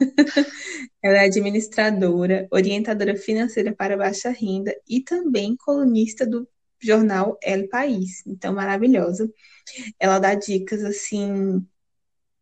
ela 1.03 1.19
é 1.19 1.25
administradora, 1.27 2.49
orientadora 2.51 3.17
financeira 3.17 3.75
para 3.75 3.97
baixa 3.97 4.31
renda 4.31 4.75
e 4.89 5.01
também 5.01 5.57
colunista 5.57 6.27
do 6.27 6.49
jornal 6.81 7.39
El 7.43 7.69
País. 7.69 8.23
Então, 8.27 8.53
maravilhosa. 8.53 9.33
Ela 9.99 10.19
dá 10.19 10.35
dicas 10.35 10.83
assim 10.85 11.65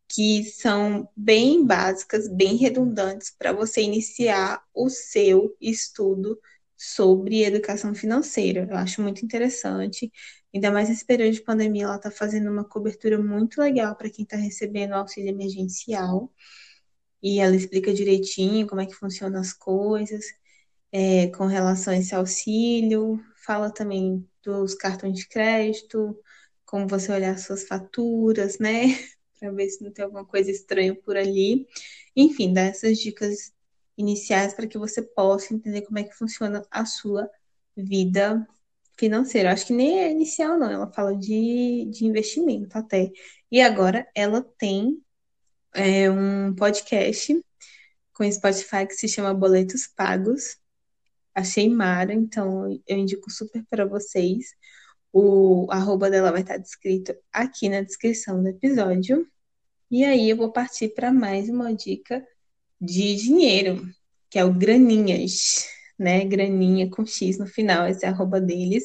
que 0.08 0.42
são 0.44 1.08
bem 1.16 1.64
básicas, 1.64 2.28
bem 2.28 2.56
redundantes 2.56 3.32
para 3.38 3.52
você 3.52 3.80
iniciar 3.82 4.60
o 4.74 4.88
seu 4.88 5.56
estudo 5.60 6.38
sobre 6.76 7.44
educação 7.44 7.94
financeira. 7.94 8.66
Eu 8.68 8.76
acho 8.76 9.02
muito 9.02 9.24
interessante. 9.24 10.10
Ainda 10.52 10.70
mais 10.70 10.88
nesse 10.88 11.04
período 11.04 11.32
de 11.34 11.42
pandemia, 11.42 11.84
ela 11.84 11.96
está 11.96 12.10
fazendo 12.10 12.50
uma 12.50 12.64
cobertura 12.64 13.18
muito 13.18 13.60
legal 13.60 13.94
para 13.96 14.10
quem 14.10 14.24
está 14.24 14.36
recebendo 14.36 14.92
auxílio 14.94 15.30
emergencial. 15.30 16.32
E 17.22 17.38
ela 17.40 17.54
explica 17.54 17.92
direitinho 17.92 18.66
como 18.66 18.80
é 18.80 18.86
que 18.86 18.94
funcionam 18.94 19.40
as 19.40 19.52
coisas 19.52 20.24
é, 20.92 21.28
com 21.28 21.46
relação 21.46 21.92
a 21.92 21.98
esse 21.98 22.14
auxílio. 22.14 23.22
Fala 23.44 23.70
também 23.70 24.28
dos 24.42 24.74
cartões 24.74 25.18
de 25.18 25.28
crédito, 25.28 26.18
como 26.64 26.88
você 26.88 27.12
olhar 27.12 27.38
suas 27.38 27.64
faturas, 27.66 28.58
né? 28.58 28.84
para 29.38 29.50
ver 29.52 29.68
se 29.70 29.82
não 29.82 29.92
tem 29.92 30.04
alguma 30.04 30.24
coisa 30.24 30.50
estranha 30.50 30.94
por 30.94 31.16
ali. 31.16 31.66
Enfim, 32.16 32.52
dá 32.52 32.62
essas 32.62 32.98
dicas 32.98 33.52
iniciais 33.96 34.54
para 34.54 34.66
que 34.66 34.78
você 34.78 35.02
possa 35.02 35.54
entender 35.54 35.82
como 35.82 35.98
é 35.98 36.04
que 36.04 36.14
funciona 36.14 36.62
a 36.70 36.84
sua 36.84 37.30
vida 37.76 38.46
financeira. 39.00 39.52
Acho 39.52 39.66
que 39.66 39.72
nem 39.72 40.00
é 40.00 40.10
inicial, 40.10 40.58
não. 40.58 40.70
Ela 40.70 40.92
fala 40.92 41.16
de, 41.16 41.86
de 41.90 42.04
investimento 42.04 42.76
até. 42.76 43.10
E 43.50 43.60
agora 43.60 44.06
ela 44.14 44.42
tem 44.58 45.02
é, 45.74 46.10
um 46.10 46.54
podcast 46.54 47.42
com 48.12 48.30
Spotify 48.30 48.86
que 48.86 48.94
se 48.94 49.08
chama 49.08 49.32
Boletos 49.32 49.86
Pagos. 49.86 50.58
Achei 51.34 51.68
mara, 51.70 52.12
então 52.12 52.68
eu 52.86 52.98
indico 52.98 53.30
super 53.30 53.64
para 53.70 53.86
vocês. 53.86 54.54
O 55.12 55.66
arroba 55.70 56.10
dela 56.10 56.30
vai 56.30 56.42
estar 56.42 56.58
descrito 56.58 57.16
aqui 57.32 57.68
na 57.68 57.80
descrição 57.80 58.42
do 58.42 58.48
episódio. 58.48 59.26
E 59.90 60.04
aí 60.04 60.28
eu 60.28 60.36
vou 60.36 60.52
partir 60.52 60.90
para 60.90 61.10
mais 61.10 61.48
uma 61.48 61.74
dica 61.74 62.24
de 62.80 63.16
dinheiro, 63.16 63.88
que 64.28 64.38
é 64.38 64.44
o 64.44 64.52
Graninhas, 64.52 65.66
né? 66.00 66.24
Graninha 66.24 66.90
com 66.90 67.06
X 67.06 67.38
no 67.38 67.46
final, 67.46 67.86
esse 67.86 68.04
é 68.04 68.08
arroba 68.08 68.40
deles. 68.40 68.84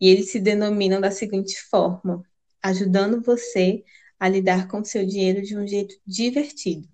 E 0.00 0.08
eles 0.08 0.30
se 0.30 0.40
denominam 0.40 1.00
da 1.00 1.10
seguinte 1.10 1.60
forma: 1.70 2.22
ajudando 2.62 3.22
você 3.22 3.84
a 4.18 4.28
lidar 4.28 4.68
com 4.68 4.80
o 4.80 4.84
seu 4.84 5.06
dinheiro 5.06 5.42
de 5.42 5.56
um 5.56 5.66
jeito 5.66 5.94
divertido. 6.06 6.88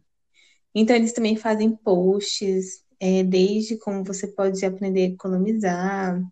Então, 0.74 0.96
eles 0.96 1.12
também 1.12 1.36
fazem 1.36 1.74
posts, 1.76 2.84
é, 3.00 3.22
desde 3.22 3.78
como 3.78 4.04
você 4.04 4.26
pode 4.28 4.64
aprender 4.66 5.02
a 5.02 5.14
economizar, 5.14 6.22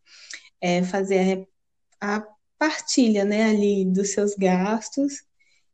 é, 0.61 0.83
fazer 0.83 1.49
a, 2.01 2.17
a 2.17 2.27
partilha 2.59 3.25
né, 3.25 3.51
ali 3.51 3.85
dos 3.85 4.11
seus 4.11 4.35
gastos. 4.35 5.25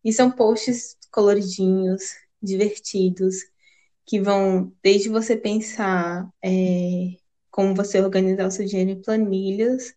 E 0.05 0.12
são 0.12 0.30
posts 0.30 0.96
coloridinhos, 1.11 2.03
divertidos, 2.42 3.36
que 4.07 4.20
vão 4.20 4.72
desde 4.82 5.09
você 5.09 5.36
pensar 5.36 6.28
é, 6.42 7.16
como 7.51 7.74
você 7.74 8.01
organizar 8.01 8.46
o 8.46 8.51
seu 8.51 8.64
dinheiro 8.66 8.90
em 8.90 9.03
planilhas, 9.03 9.94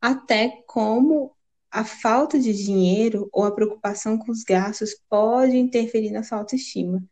até 0.00 0.62
como 0.66 1.34
a 1.70 1.84
falta 1.84 2.38
de 2.38 2.52
dinheiro 2.52 3.28
ou 3.32 3.44
a 3.44 3.52
preocupação 3.54 4.18
com 4.18 4.30
os 4.32 4.44
gastos 4.44 4.94
pode 5.08 5.56
interferir 5.56 6.10
na 6.10 6.22
sua 6.22 6.38
autoestima. 6.38 7.02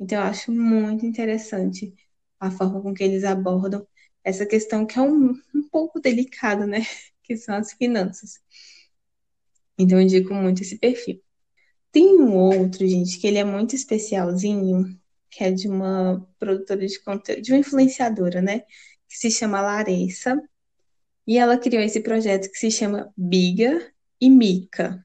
Então, 0.00 0.18
eu 0.18 0.24
acho 0.24 0.52
muito 0.52 1.06
interessante 1.06 1.94
a 2.40 2.50
forma 2.50 2.82
com 2.82 2.94
que 2.94 3.02
eles 3.04 3.24
abordam 3.24 3.86
essa 4.24 4.46
questão 4.46 4.86
que 4.86 4.98
é 4.98 5.02
um, 5.02 5.32
um 5.54 5.68
pouco 5.70 6.00
delicada, 6.00 6.66
né? 6.66 6.80
Que 7.22 7.36
são 7.36 7.56
as 7.56 7.72
finanças. 7.72 8.40
Então, 9.78 9.98
eu 9.98 10.02
indico 10.02 10.32
muito 10.34 10.62
esse 10.62 10.78
perfil. 10.78 11.20
Tem 11.92 12.20
um 12.20 12.36
outro, 12.36 12.86
gente, 12.86 13.18
que 13.18 13.26
ele 13.26 13.38
é 13.38 13.44
muito 13.44 13.74
especialzinho, 13.76 14.98
que 15.30 15.44
é 15.44 15.52
de 15.52 15.68
uma 15.68 16.26
produtora 16.38 16.86
de 16.86 17.00
conteúdo, 17.02 17.42
de 17.42 17.52
uma 17.52 17.58
influenciadora, 17.60 18.42
né? 18.42 18.62
Que 19.08 19.16
se 19.16 19.30
chama 19.30 19.60
Larissa. 19.60 20.40
E 21.26 21.38
ela 21.38 21.58
criou 21.58 21.82
esse 21.82 22.00
projeto 22.00 22.50
que 22.50 22.58
se 22.58 22.70
chama 22.70 23.12
Biga 23.16 23.92
e 24.20 24.30
Mica. 24.30 25.04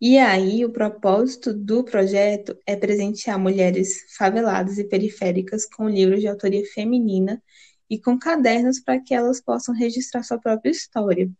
E 0.00 0.18
aí, 0.18 0.64
o 0.64 0.70
propósito 0.72 1.54
do 1.54 1.84
projeto 1.84 2.58
é 2.66 2.76
presentear 2.76 3.38
mulheres 3.38 4.04
faveladas 4.16 4.78
e 4.78 4.84
periféricas 4.84 5.64
com 5.66 5.88
livros 5.88 6.20
de 6.20 6.28
autoria 6.28 6.64
feminina 6.74 7.42
e 7.88 7.98
com 7.98 8.18
cadernos 8.18 8.80
para 8.80 9.00
que 9.00 9.14
elas 9.14 9.40
possam 9.40 9.74
registrar 9.74 10.22
sua 10.22 10.38
própria 10.38 10.70
história. 10.70 11.30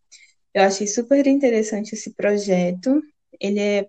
Eu 0.55 0.63
achei 0.63 0.87
super 0.87 1.27
interessante 1.27 1.95
esse 1.95 2.15
projeto. 2.15 3.03
Ele 3.41 3.61
é 3.61 3.89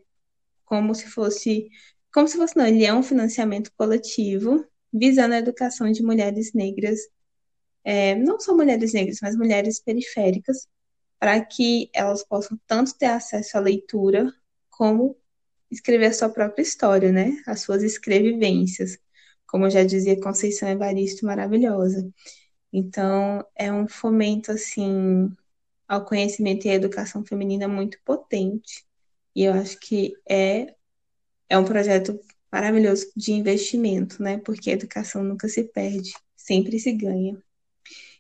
como 0.66 0.96
se 0.96 1.08
fosse, 1.08 1.70
como 2.14 2.28
se 2.28 2.38
fosse 2.38 2.58
não, 2.58 2.66
ele 2.66 2.84
é 2.84 2.94
um 2.94 3.04
financiamento 3.04 3.72
coletivo 3.78 4.66
visando 4.92 5.36
a 5.36 5.40
educação 5.40 5.92
de 5.92 6.02
mulheres 6.02 6.54
negras, 6.54 7.00
é, 7.86 8.16
não 8.16 8.40
só 8.40 8.56
mulheres 8.56 8.94
negras, 8.94 9.20
mas 9.22 9.38
mulheres 9.38 9.80
periféricas, 9.80 10.68
para 11.20 11.40
que 11.46 11.90
elas 11.94 12.24
possam 12.24 12.60
tanto 12.68 12.98
ter 12.98 13.06
acesso 13.08 13.58
à 13.58 13.62
leitura 13.62 14.34
como 14.72 15.16
escrever 15.72 16.08
a 16.08 16.14
sua 16.14 16.30
própria 16.30 16.64
história, 16.64 17.12
né? 17.12 17.42
As 17.48 17.62
suas 17.62 17.84
escrevivências, 17.84 18.98
como 19.48 19.70
já 19.70 19.84
dizia 19.84 20.20
Conceição 20.20 20.70
Evaristo, 20.70 21.26
maravilhosa. 21.26 22.12
Então, 22.74 23.46
é 23.56 23.72
um 23.72 23.88
fomento 23.88 24.52
assim 24.52 25.32
ao 25.88 26.04
conhecimento 26.06 26.66
e 26.66 26.72
à 26.72 26.74
educação 26.74 27.26
feminina 27.26 27.68
muito 27.68 28.00
potente. 28.04 28.86
E 29.36 29.44
eu 29.44 29.54
acho 29.54 29.80
que 29.80 30.14
é, 30.28 30.76
é 31.50 31.58
um 31.58 31.66
projeto 31.66 32.20
maravilhoso 32.52 33.12
de 33.16 33.34
investimento, 33.34 34.22
né? 34.22 34.38
Porque 34.40 34.72
a 34.72 34.74
educação 34.74 35.24
nunca 35.24 35.48
se 35.48 35.64
perde, 35.66 36.14
sempre 36.36 36.80
se 36.80 36.92
ganha. 36.94 37.42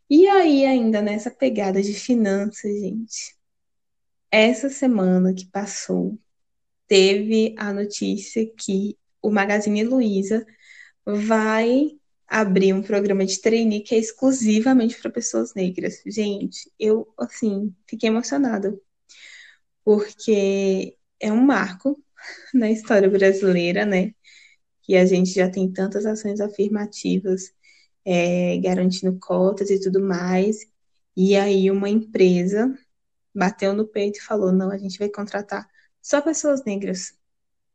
E 0.10 0.28
aí, 0.28 0.66
ainda 0.66 1.02
nessa 1.02 1.32
pegada 1.32 1.82
de 1.82 1.94
finanças, 1.94 2.72
gente, 2.80 3.36
essa 4.32 4.70
semana 4.70 5.34
que 5.34 5.46
passou, 5.48 6.20
teve 6.88 7.56
a 7.58 7.74
notícia 7.74 8.46
que 8.58 8.98
o 9.22 9.32
Magazine 9.32 9.84
Luiza 9.84 10.46
vai 11.06 11.92
abrir 12.28 12.74
um 12.74 12.82
programa 12.84 13.26
de 13.26 13.42
trainee 13.42 13.82
que 13.84 13.96
é 13.96 14.00
exclusivamente 14.00 15.00
para 15.02 15.12
pessoas 15.12 15.54
negras. 15.56 16.02
Gente, 16.06 16.72
eu, 16.80 17.08
assim, 17.18 17.74
fiquei 17.88 18.10
emocionada, 18.10 18.78
porque 19.84 20.98
é 21.20 21.32
um 21.32 21.42
marco 21.42 22.02
na 22.54 22.72
história 22.72 23.10
brasileira, 23.10 23.86
né? 23.86 24.14
Que 24.84 24.96
a 24.98 25.06
gente 25.06 25.32
já 25.32 25.50
tem 25.50 25.72
tantas 25.72 26.06
ações 26.06 26.42
afirmativas, 26.42 27.54
é, 28.06 28.58
garantindo 28.60 29.18
cotas 29.20 29.70
e 29.70 29.80
tudo 29.82 30.02
mais. 30.02 30.68
E 31.18 31.36
aí 31.36 31.72
uma 31.72 31.90
empresa 31.90 32.78
bateu 33.34 33.74
no 33.74 33.88
peito 33.88 34.20
e 34.20 34.22
falou: 34.24 34.52
não, 34.52 34.72
a 34.72 34.78
gente 34.78 35.00
vai 35.00 35.10
contratar 35.10 35.68
só 36.02 36.22
pessoas 36.22 36.64
negras. 36.66 37.14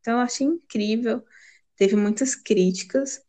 Então 0.01 0.15
eu 0.15 0.21
achei 0.21 0.47
incrível. 0.47 1.25
Teve 1.77 1.97
muitas 1.97 2.35
críticas, 2.35 3.23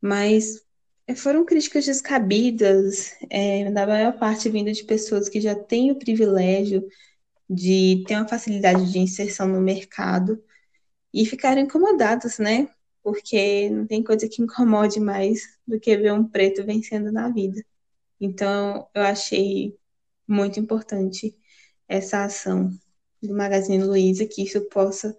mas 0.00 0.62
é, 1.06 1.14
foram 1.14 1.44
críticas 1.44 1.86
descabidas, 1.86 3.14
é, 3.30 3.68
na 3.70 3.86
maior 3.86 4.18
parte 4.18 4.48
vindo 4.48 4.72
de 4.72 4.84
pessoas 4.84 5.28
que 5.28 5.40
já 5.40 5.54
têm 5.54 5.90
o 5.90 5.98
privilégio 5.98 6.86
de 7.48 8.04
ter 8.06 8.16
uma 8.16 8.28
facilidade 8.28 8.90
de 8.92 8.98
inserção 8.98 9.46
no 9.48 9.60
mercado 9.60 10.42
e 11.12 11.26
ficaram 11.26 11.62
incomodadas, 11.62 12.38
né? 12.38 12.68
Porque 13.02 13.68
não 13.68 13.86
tem 13.86 14.02
coisa 14.02 14.28
que 14.28 14.42
incomode 14.42 15.00
mais 15.00 15.58
do 15.66 15.78
que 15.80 15.96
ver 15.96 16.12
um 16.12 16.24
preto 16.24 16.64
vencendo 16.64 17.10
na 17.10 17.28
vida. 17.28 17.62
Então, 18.20 18.88
eu 18.94 19.02
achei 19.02 19.76
muito 20.26 20.60
importante 20.60 21.36
essa 21.88 22.24
ação 22.24 22.70
do 23.20 23.34
Magazine 23.34 23.82
Luiza, 23.82 24.26
que 24.26 24.42
isso 24.42 24.60
possa 24.68 25.16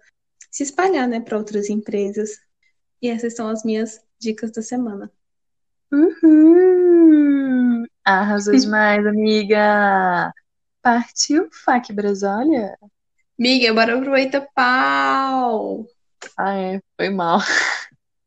se 0.50 0.62
espalhar, 0.62 1.06
né, 1.06 1.20
para 1.20 1.36
outras 1.36 1.68
empresas. 1.68 2.38
E 3.02 3.08
essas 3.08 3.34
são 3.34 3.48
as 3.48 3.64
minhas 3.64 4.00
dicas 4.18 4.50
da 4.50 4.62
semana. 4.62 5.12
Uhum! 5.92 7.84
Arrasou 8.04 8.56
demais, 8.56 9.06
amiga! 9.06 10.32
Partiu, 10.80 11.48
Fac 11.64 11.92
Brasólia? 11.92 12.76
Amiga, 13.38 13.74
bora 13.74 14.00
pro 14.00 14.16
Eita 14.16 14.46
Pau! 14.54 15.86
Ah, 16.36 16.54
é, 16.56 16.80
foi 16.96 17.10
mal. 17.10 17.40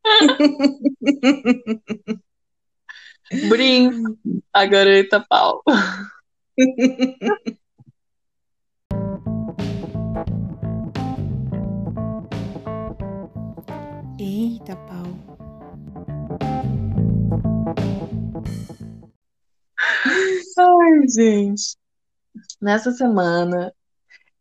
Brim, 3.50 3.92
agora 4.54 4.90
Eita 4.90 5.20
Pau. 5.20 5.62
Eita 14.20 14.76
Pau. 14.76 15.08
Ai, 20.58 21.08
gente. 21.10 21.76
Nessa 22.62 22.92
semana, 22.92 23.74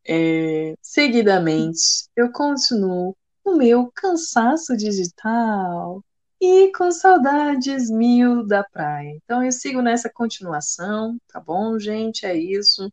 é, 0.09 0.75
seguidamente, 0.81 2.09
eu 2.17 2.31
continuo 2.33 3.17
o 3.47 3.57
meu 3.57 3.90
cansaço 3.94 4.76
digital 4.76 6.05
e 6.40 6.72
com 6.72 6.90
saudades 6.90 7.88
mil 7.88 8.44
da 8.44 8.64
praia. 8.64 9.11
Então, 9.22 9.42
eu 9.42 9.53
sigo 9.53 9.80
nessa 9.80 10.11
continuação, 10.11 11.16
tá 11.28 11.40
bom, 11.40 11.78
gente? 11.78 12.26
É 12.26 12.36
isso. 12.36 12.92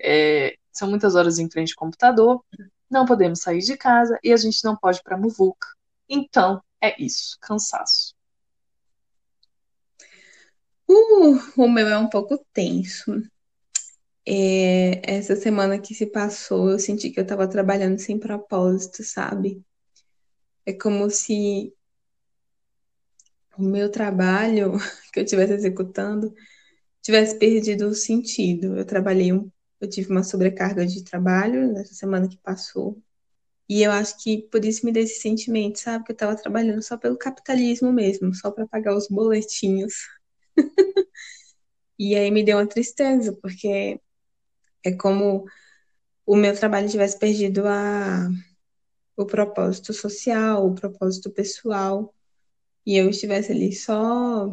É, 0.00 0.56
são 0.72 0.88
muitas 0.88 1.14
horas 1.14 1.38
em 1.38 1.50
frente 1.50 1.72
ao 1.72 1.84
computador, 1.84 2.42
não 2.90 3.04
podemos 3.04 3.40
sair 3.40 3.60
de 3.60 3.76
casa 3.76 4.18
e 4.24 4.32
a 4.32 4.36
gente 4.36 4.64
não 4.64 4.74
pode 4.76 5.02
para 5.02 5.18
Muvuca. 5.18 5.68
Então, 6.08 6.62
é 6.82 7.00
isso, 7.00 7.36
cansaço. 7.40 8.14
Uh, 10.88 11.38
o 11.56 11.68
meu 11.68 11.86
é 11.86 11.98
um 11.98 12.08
pouco 12.08 12.44
tenso. 12.52 13.22
É, 14.26 15.02
essa 15.16 15.36
semana 15.36 15.78
que 15.78 15.94
se 15.94 16.06
passou, 16.06 16.70
eu 16.70 16.78
senti 16.78 17.10
que 17.10 17.20
eu 17.20 17.22
estava 17.22 17.48
trabalhando 17.48 17.98
sem 17.98 18.18
propósito, 18.18 19.04
sabe? 19.04 19.62
É 20.70 20.72
como 20.72 21.10
se 21.10 21.74
o 23.58 23.62
meu 23.62 23.90
trabalho 23.90 24.74
que 25.12 25.18
eu 25.18 25.24
estivesse 25.24 25.54
executando 25.54 26.32
tivesse 27.02 27.36
perdido 27.40 27.88
o 27.88 27.94
sentido. 27.94 28.76
Eu 28.78 28.84
trabalhei, 28.84 29.32
um, 29.32 29.50
eu 29.80 29.88
tive 29.90 30.10
uma 30.12 30.22
sobrecarga 30.22 30.86
de 30.86 31.02
trabalho 31.02 31.72
nessa 31.72 31.92
semana 31.94 32.28
que 32.28 32.38
passou. 32.38 33.02
E 33.68 33.82
eu 33.82 33.90
acho 33.90 34.22
que 34.22 34.42
por 34.50 34.64
isso 34.64 34.86
me 34.86 34.92
deu 34.92 35.02
esse 35.02 35.20
sentimento, 35.20 35.80
sabe? 35.80 36.04
Que 36.04 36.12
eu 36.12 36.14
estava 36.14 36.36
trabalhando 36.36 36.82
só 36.82 36.96
pelo 36.96 37.18
capitalismo 37.18 37.92
mesmo, 37.92 38.32
só 38.32 38.52
para 38.52 38.68
pagar 38.68 38.96
os 38.96 39.08
boletinhos. 39.08 39.94
e 41.98 42.14
aí 42.14 42.30
me 42.30 42.44
deu 42.44 42.58
uma 42.58 42.66
tristeza, 42.66 43.36
porque 43.42 44.00
é 44.84 44.92
como 44.92 45.46
o 46.24 46.36
meu 46.36 46.54
trabalho 46.54 46.88
tivesse 46.88 47.18
perdido 47.18 47.66
a, 47.66 48.28
o 49.16 49.26
propósito 49.26 49.92
social, 49.92 50.66
o 50.66 50.74
propósito 50.74 51.30
pessoal, 51.30 52.14
e 52.86 52.96
eu 52.96 53.10
estivesse 53.10 53.52
ali 53.52 53.72
só 53.72 54.52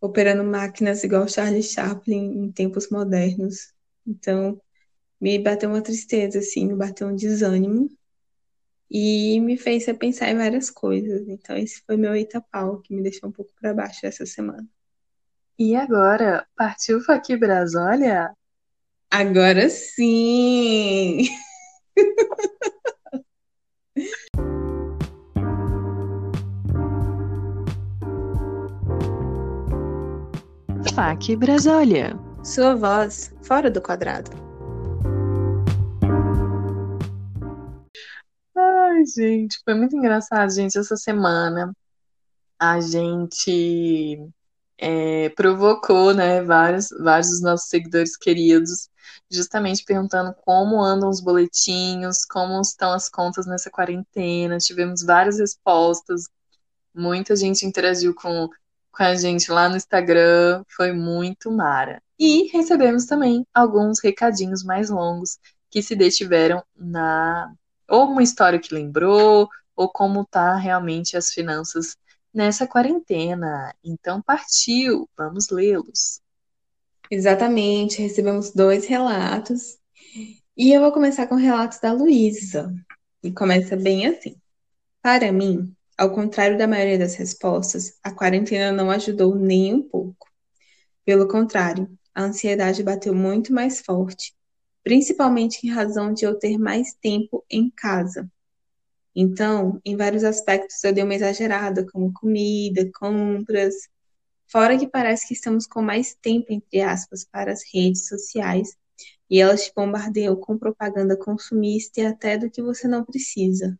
operando 0.00 0.44
máquinas 0.44 1.02
igual 1.02 1.28
Charlie 1.28 1.62
Chaplin 1.62 2.44
em 2.44 2.52
tempos 2.52 2.90
modernos. 2.90 3.72
Então, 4.06 4.60
me 5.20 5.38
bateu 5.38 5.70
uma 5.70 5.82
tristeza, 5.82 6.38
assim, 6.38 6.66
me 6.66 6.74
bateu 6.74 7.08
um 7.08 7.16
desânimo 7.16 7.90
e 8.90 9.40
me 9.40 9.56
fez 9.56 9.86
pensar 9.98 10.30
em 10.30 10.36
várias 10.36 10.70
coisas. 10.70 11.26
Então, 11.28 11.56
esse 11.56 11.82
foi 11.86 11.96
meu 11.96 12.14
eita 12.14 12.40
pau, 12.40 12.80
que 12.80 12.94
me 12.94 13.02
deixou 13.02 13.28
um 13.28 13.32
pouco 13.32 13.50
para 13.60 13.74
baixo 13.74 14.06
essa 14.06 14.26
semana. 14.26 14.68
E 15.58 15.74
agora, 15.74 16.46
partiu 16.56 17.00
Faqui 17.00 17.36
Brasólia? 17.36 18.34
Agora 19.10 19.68
sim! 19.70 21.28
Fac 30.94 31.34
Brasólia. 31.34 32.16
Sua 32.44 32.76
voz 32.76 33.34
fora 33.42 33.68
do 33.68 33.82
quadrado. 33.82 34.30
Ai, 38.56 39.04
gente, 39.04 39.58
foi 39.64 39.74
muito 39.74 39.96
engraçado, 39.96 40.48
gente, 40.50 40.78
essa 40.78 40.96
semana. 40.96 41.74
A 42.60 42.80
gente 42.80 44.24
é, 44.78 45.30
provocou, 45.30 46.14
né, 46.14 46.40
vários, 46.44 46.90
vários 47.00 47.30
dos 47.30 47.42
nossos 47.42 47.68
seguidores 47.68 48.16
queridos, 48.16 48.88
justamente 49.28 49.84
perguntando 49.84 50.32
como 50.44 50.80
andam 50.80 51.08
os 51.08 51.20
boletinhos, 51.20 52.24
como 52.24 52.60
estão 52.60 52.92
as 52.92 53.08
contas 53.08 53.46
nessa 53.46 53.68
quarentena. 53.68 54.58
Tivemos 54.58 55.02
várias 55.02 55.40
respostas, 55.40 56.28
muita 56.94 57.34
gente 57.34 57.66
interagiu 57.66 58.14
com, 58.14 58.48
com 58.94 59.02
a 59.02 59.14
gente 59.14 59.50
lá 59.50 59.68
no 59.68 59.76
Instagram, 59.76 60.64
foi 60.68 60.92
muito 60.92 61.50
mara. 61.50 62.02
E 62.18 62.44
recebemos 62.52 63.06
também 63.06 63.44
alguns 63.52 64.00
recadinhos 64.00 64.62
mais 64.62 64.88
longos 64.88 65.38
que 65.68 65.82
se 65.82 65.96
detiveram 65.96 66.62
na, 66.76 67.52
ou 67.88 68.04
uma 68.04 68.22
história 68.22 68.58
que 68.58 68.72
lembrou, 68.72 69.48
ou 69.74 69.88
como 69.88 70.24
tá 70.24 70.54
realmente 70.54 71.16
as 71.16 71.30
finanças 71.30 71.96
nessa 72.32 72.66
quarentena. 72.66 73.74
Então 73.82 74.22
partiu, 74.22 75.08
vamos 75.16 75.50
lê-los. 75.50 76.20
Exatamente, 77.10 78.00
recebemos 78.00 78.52
dois 78.52 78.86
relatos. 78.86 79.76
E 80.56 80.72
eu 80.72 80.80
vou 80.80 80.92
começar 80.92 81.26
com 81.26 81.34
o 81.34 81.38
relato 81.38 81.80
da 81.82 81.92
Luísa. 81.92 82.72
E 83.22 83.32
começa 83.32 83.76
bem 83.76 84.06
assim. 84.06 84.36
Para 85.02 85.32
mim, 85.32 85.74
ao 85.96 86.12
contrário 86.12 86.58
da 86.58 86.66
maioria 86.66 86.98
das 86.98 87.14
respostas, 87.14 87.98
a 88.02 88.12
quarentena 88.12 88.72
não 88.72 88.90
ajudou 88.90 89.34
nem 89.34 89.74
um 89.74 89.82
pouco. 89.82 90.28
Pelo 91.04 91.28
contrário, 91.28 91.88
a 92.14 92.22
ansiedade 92.24 92.82
bateu 92.82 93.14
muito 93.14 93.52
mais 93.52 93.80
forte, 93.80 94.34
principalmente 94.82 95.66
em 95.66 95.70
razão 95.70 96.12
de 96.12 96.24
eu 96.24 96.38
ter 96.38 96.58
mais 96.58 96.94
tempo 96.94 97.44
em 97.50 97.70
casa. 97.70 98.30
Então, 99.14 99.80
em 99.84 99.96
vários 99.96 100.24
aspectos 100.24 100.82
eu 100.84 100.92
dei 100.92 101.04
uma 101.04 101.14
exagerada, 101.14 101.86
como 101.90 102.12
comida, 102.12 102.90
compras. 102.94 103.74
Fora 104.46 104.78
que 104.78 104.88
parece 104.88 105.28
que 105.28 105.34
estamos 105.34 105.66
com 105.66 105.82
mais 105.82 106.14
tempo, 106.14 106.46
entre 106.50 106.80
aspas, 106.80 107.24
para 107.24 107.52
as 107.52 107.62
redes 107.72 108.08
sociais 108.08 108.76
e 109.30 109.40
elas 109.40 109.64
te 109.64 109.72
bombardeiam 109.74 110.36
com 110.36 110.58
propaganda 110.58 111.16
consumista 111.16 112.00
e 112.00 112.06
até 112.06 112.38
do 112.38 112.50
que 112.50 112.62
você 112.62 112.88
não 112.88 113.04
precisa. 113.04 113.78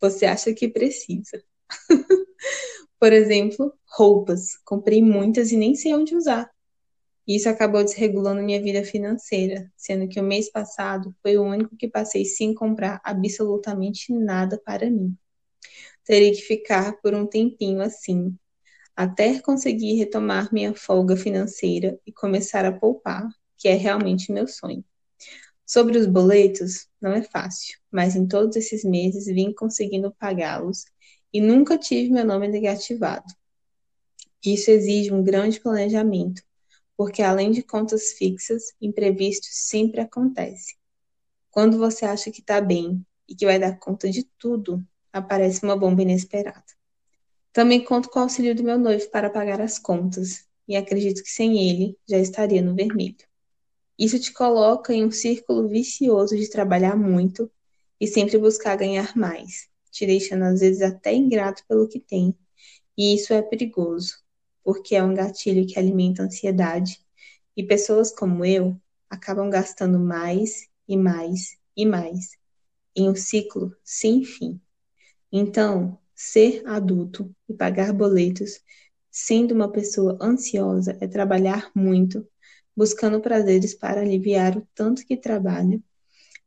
Você 0.00 0.26
acha 0.26 0.52
que 0.54 0.68
precisa. 0.68 1.42
Por 3.00 3.12
exemplo, 3.12 3.72
roupas. 3.86 4.56
Comprei 4.64 5.02
muitas 5.02 5.52
e 5.52 5.56
nem 5.56 5.74
sei 5.74 5.94
onde 5.94 6.16
usar. 6.16 6.50
Isso 7.26 7.48
acabou 7.48 7.84
desregulando 7.84 8.42
minha 8.42 8.60
vida 8.60 8.82
financeira, 8.82 9.70
sendo 9.76 10.08
que 10.08 10.18
o 10.18 10.24
mês 10.24 10.50
passado 10.50 11.14
foi 11.22 11.36
o 11.36 11.42
único 11.44 11.76
que 11.76 11.86
passei 11.86 12.24
sem 12.24 12.54
comprar 12.54 13.00
absolutamente 13.04 14.12
nada 14.14 14.58
para 14.64 14.90
mim. 14.90 15.14
Terei 16.04 16.32
que 16.32 16.40
ficar 16.40 16.96
por 17.02 17.14
um 17.14 17.26
tempinho 17.26 17.82
assim, 17.82 18.34
até 18.96 19.40
conseguir 19.40 19.96
retomar 19.96 20.52
minha 20.52 20.74
folga 20.74 21.16
financeira 21.16 22.00
e 22.06 22.12
começar 22.12 22.64
a 22.64 22.72
poupar, 22.72 23.28
que 23.58 23.68
é 23.68 23.74
realmente 23.74 24.32
meu 24.32 24.48
sonho. 24.48 24.82
Sobre 25.68 25.98
os 25.98 26.06
boletos, 26.06 26.88
não 26.98 27.12
é 27.12 27.20
fácil, 27.20 27.78
mas 27.92 28.16
em 28.16 28.26
todos 28.26 28.56
esses 28.56 28.82
meses 28.82 29.26
vim 29.26 29.52
conseguindo 29.52 30.10
pagá-los 30.18 30.86
e 31.30 31.42
nunca 31.42 31.76
tive 31.76 32.10
meu 32.10 32.24
nome 32.24 32.48
negativado. 32.48 33.26
Isso 34.42 34.70
exige 34.70 35.12
um 35.12 35.22
grande 35.22 35.60
planejamento, 35.60 36.42
porque 36.96 37.22
além 37.22 37.50
de 37.50 37.62
contas 37.62 38.12
fixas, 38.12 38.72
imprevistos 38.80 39.50
sempre 39.68 40.00
acontecem. 40.00 40.74
Quando 41.50 41.76
você 41.76 42.06
acha 42.06 42.30
que 42.30 42.40
está 42.40 42.62
bem 42.62 43.04
e 43.28 43.34
que 43.34 43.44
vai 43.44 43.58
dar 43.58 43.78
conta 43.78 44.08
de 44.08 44.24
tudo, 44.38 44.82
aparece 45.12 45.62
uma 45.64 45.76
bomba 45.76 46.00
inesperada. 46.00 46.64
Também 47.52 47.84
conto 47.84 48.08
com 48.08 48.20
o 48.20 48.22
auxílio 48.22 48.54
do 48.54 48.64
meu 48.64 48.78
noivo 48.78 49.10
para 49.10 49.28
pagar 49.28 49.60
as 49.60 49.78
contas, 49.78 50.46
e 50.66 50.76
acredito 50.76 51.22
que 51.22 51.30
sem 51.30 51.68
ele 51.68 51.94
já 52.08 52.16
estaria 52.16 52.62
no 52.62 52.74
vermelho. 52.74 53.28
Isso 53.98 54.18
te 54.18 54.32
coloca 54.32 54.94
em 54.94 55.04
um 55.04 55.10
círculo 55.10 55.68
vicioso 55.68 56.36
de 56.36 56.48
trabalhar 56.48 56.96
muito 56.96 57.50
e 58.00 58.06
sempre 58.06 58.38
buscar 58.38 58.76
ganhar 58.76 59.16
mais, 59.16 59.68
te 59.90 60.06
deixando 60.06 60.44
às 60.44 60.60
vezes 60.60 60.82
até 60.82 61.12
ingrato 61.14 61.64
pelo 61.68 61.88
que 61.88 61.98
tem. 61.98 62.34
E 62.96 63.14
isso 63.14 63.32
é 63.32 63.42
perigoso, 63.42 64.14
porque 64.64 64.94
é 64.94 65.02
um 65.02 65.14
gatilho 65.14 65.66
que 65.66 65.78
alimenta 65.78 66.22
a 66.22 66.26
ansiedade, 66.26 67.00
e 67.56 67.64
pessoas 67.64 68.14
como 68.14 68.44
eu 68.44 68.80
acabam 69.10 69.50
gastando 69.50 69.98
mais 69.98 70.68
e 70.86 70.96
mais 70.96 71.56
e 71.76 71.84
mais, 71.84 72.30
em 72.94 73.08
um 73.08 73.16
ciclo 73.16 73.74
sem 73.84 74.24
fim. 74.24 74.60
Então, 75.32 75.98
ser 76.14 76.62
adulto 76.66 77.34
e 77.48 77.54
pagar 77.54 77.92
boletos, 77.92 78.60
sendo 79.10 79.54
uma 79.54 79.70
pessoa 79.70 80.18
ansiosa, 80.20 80.96
é 81.00 81.06
trabalhar 81.06 81.70
muito, 81.74 82.26
buscando 82.78 83.20
prazeres 83.20 83.74
para 83.74 84.02
aliviar 84.02 84.56
o 84.56 84.64
tanto 84.72 85.04
que 85.04 85.16
trabalha, 85.16 85.82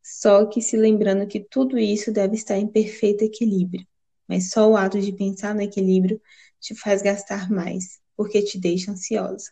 só 0.02 0.46
que 0.46 0.62
se 0.62 0.78
lembrando 0.78 1.28
que 1.28 1.42
tudo 1.42 1.78
isso 1.78 2.10
deve 2.10 2.36
estar 2.36 2.58
em 2.58 2.68
perfeito 2.68 3.26
equilíbrio. 3.26 3.86
Mas 4.30 4.50
só 4.50 4.72
o 4.72 4.78
ato 4.78 4.98
de 5.02 5.12
pensar 5.12 5.54
no 5.54 5.62
equilíbrio 5.62 6.22
te 6.58 6.74
faz 6.74 7.02
gastar 7.02 7.52
mais, 7.52 8.00
porque 8.16 8.42
te 8.42 8.58
deixa 8.58 8.92
ansiosa. 8.92 9.52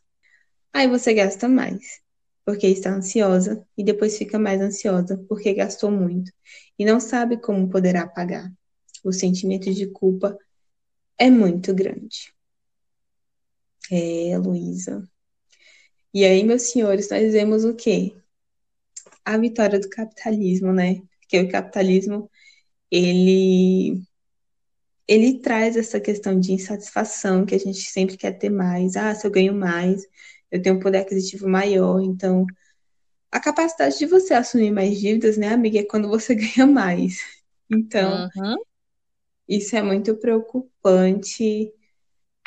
Aí 0.72 0.88
você 0.88 1.14
gasta 1.14 1.50
mais, 1.50 2.00
porque 2.46 2.68
está 2.68 2.96
ansiosa, 2.96 3.62
e 3.78 3.84
depois 3.84 4.18
fica 4.18 4.40
mais 4.40 4.62
ansiosa, 4.62 5.18
porque 5.28 5.54
gastou 5.54 5.92
muito, 5.92 6.32
e 6.78 6.86
não 6.86 7.02
sabe 7.02 7.36
como 7.36 7.70
poderá 7.70 8.08
pagar. 8.08 8.50
O 9.04 9.12
sentimento 9.12 9.74
de 9.74 9.86
culpa 9.88 10.38
é 11.18 11.30
muito 11.30 11.74
grande. 11.74 12.34
É, 13.92 14.38
Luísa. 14.38 15.04
E 16.14 16.26
aí, 16.26 16.44
meus 16.44 16.64
senhores, 16.64 17.10
nós 17.10 17.32
vemos 17.34 17.66
o 17.66 17.76
quê? 17.76 18.16
A 19.24 19.38
vitória 19.38 19.80
do 19.80 19.90
capitalismo, 19.90 20.74
né? 20.74 21.02
Porque 21.22 21.40
o 21.40 21.50
capitalismo, 21.50 22.30
ele 22.92 24.02
ele 25.08 25.40
traz 25.40 25.76
essa 25.76 26.00
questão 26.00 26.40
de 26.40 26.54
insatisfação 26.54 27.44
que 27.44 27.56
a 27.56 27.58
gente 27.58 27.80
sempre 27.80 28.16
quer 28.16 28.34
ter 28.34 28.52
mais. 28.52 28.96
Ah, 28.96 29.16
se 29.16 29.26
eu 29.26 29.32
ganho 29.32 29.56
mais, 29.56 30.04
eu 30.52 30.62
tenho 30.62 30.76
um 30.76 30.80
poder 30.80 31.00
aquisitivo 31.00 31.50
maior. 31.50 32.00
Então, 32.00 32.46
a 33.32 33.40
capacidade 33.40 33.98
de 33.98 34.06
você 34.06 34.36
assumir 34.36 34.72
mais 34.72 35.00
dívidas, 35.00 35.36
né, 35.36 35.50
amiga, 35.50 35.80
é 35.80 35.84
quando 35.84 36.08
você 36.08 36.36
ganha 36.36 36.68
mais. 36.68 37.22
Então, 37.68 38.30
uhum. 38.36 38.58
isso 39.48 39.76
é 39.76 39.82
muito 39.82 40.16
preocupante. 40.16 41.74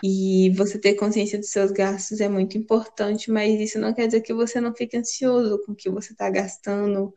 E 0.02 0.50
você 0.56 0.78
ter 0.78 0.94
consciência 0.94 1.38
dos 1.38 1.50
seus 1.50 1.70
gastos 1.70 2.20
é 2.20 2.28
muito 2.28 2.58
importante, 2.58 3.30
mas 3.30 3.60
isso 3.60 3.78
não 3.78 3.94
quer 3.94 4.06
dizer 4.06 4.22
que 4.22 4.34
você 4.34 4.60
não 4.60 4.74
fique 4.74 4.96
ansioso 4.96 5.60
com 5.64 5.72
o 5.72 5.76
que 5.76 5.88
você 5.90 6.12
está 6.12 6.28
gastando 6.30 7.14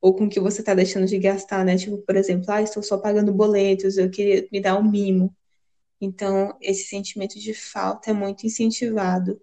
ou 0.00 0.14
com 0.16 0.26
o 0.26 0.28
que 0.30 0.40
você 0.40 0.60
está 0.62 0.74
deixando 0.74 1.06
de 1.06 1.18
gastar, 1.18 1.64
né? 1.64 1.76
Tipo, 1.76 1.98
por 1.98 2.16
exemplo, 2.16 2.46
ah, 2.50 2.62
estou 2.62 2.82
só 2.82 2.98
pagando 2.98 3.32
boletos, 3.32 3.98
eu 3.98 4.10
queria 4.10 4.48
me 4.52 4.60
dar 4.60 4.78
um 4.78 4.90
mimo. 4.90 5.34
Então, 6.00 6.56
esse 6.60 6.84
sentimento 6.88 7.38
de 7.38 7.54
falta 7.54 8.10
é 8.10 8.14
muito 8.14 8.46
incentivado 8.46 9.40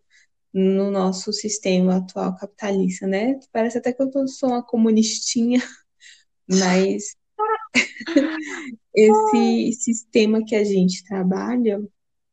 no 0.54 0.92
nosso 0.92 1.34
sistema 1.34 1.98
atual 1.98 2.36
capitalista, 2.38 3.08
né? 3.08 3.40
Parece 3.52 3.78
até 3.80 3.94
que 3.94 4.02
eu 4.02 4.10
tô, 4.12 4.28
sou 4.28 4.50
uma 4.50 4.64
comunistinha, 4.64 5.62
mas 6.50 7.16
esse 8.96 9.74
sistema 9.74 10.44
que 10.46 10.56
a 10.56 10.64
gente 10.64 11.04
trabalha, 11.06 11.80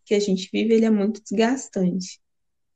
que 0.05 0.15
a 0.15 0.21
gente 0.21 0.49
vive, 0.53 0.75
ele 0.75 0.85
é 0.85 0.91
muito 0.91 1.23
desgastante. 1.23 2.21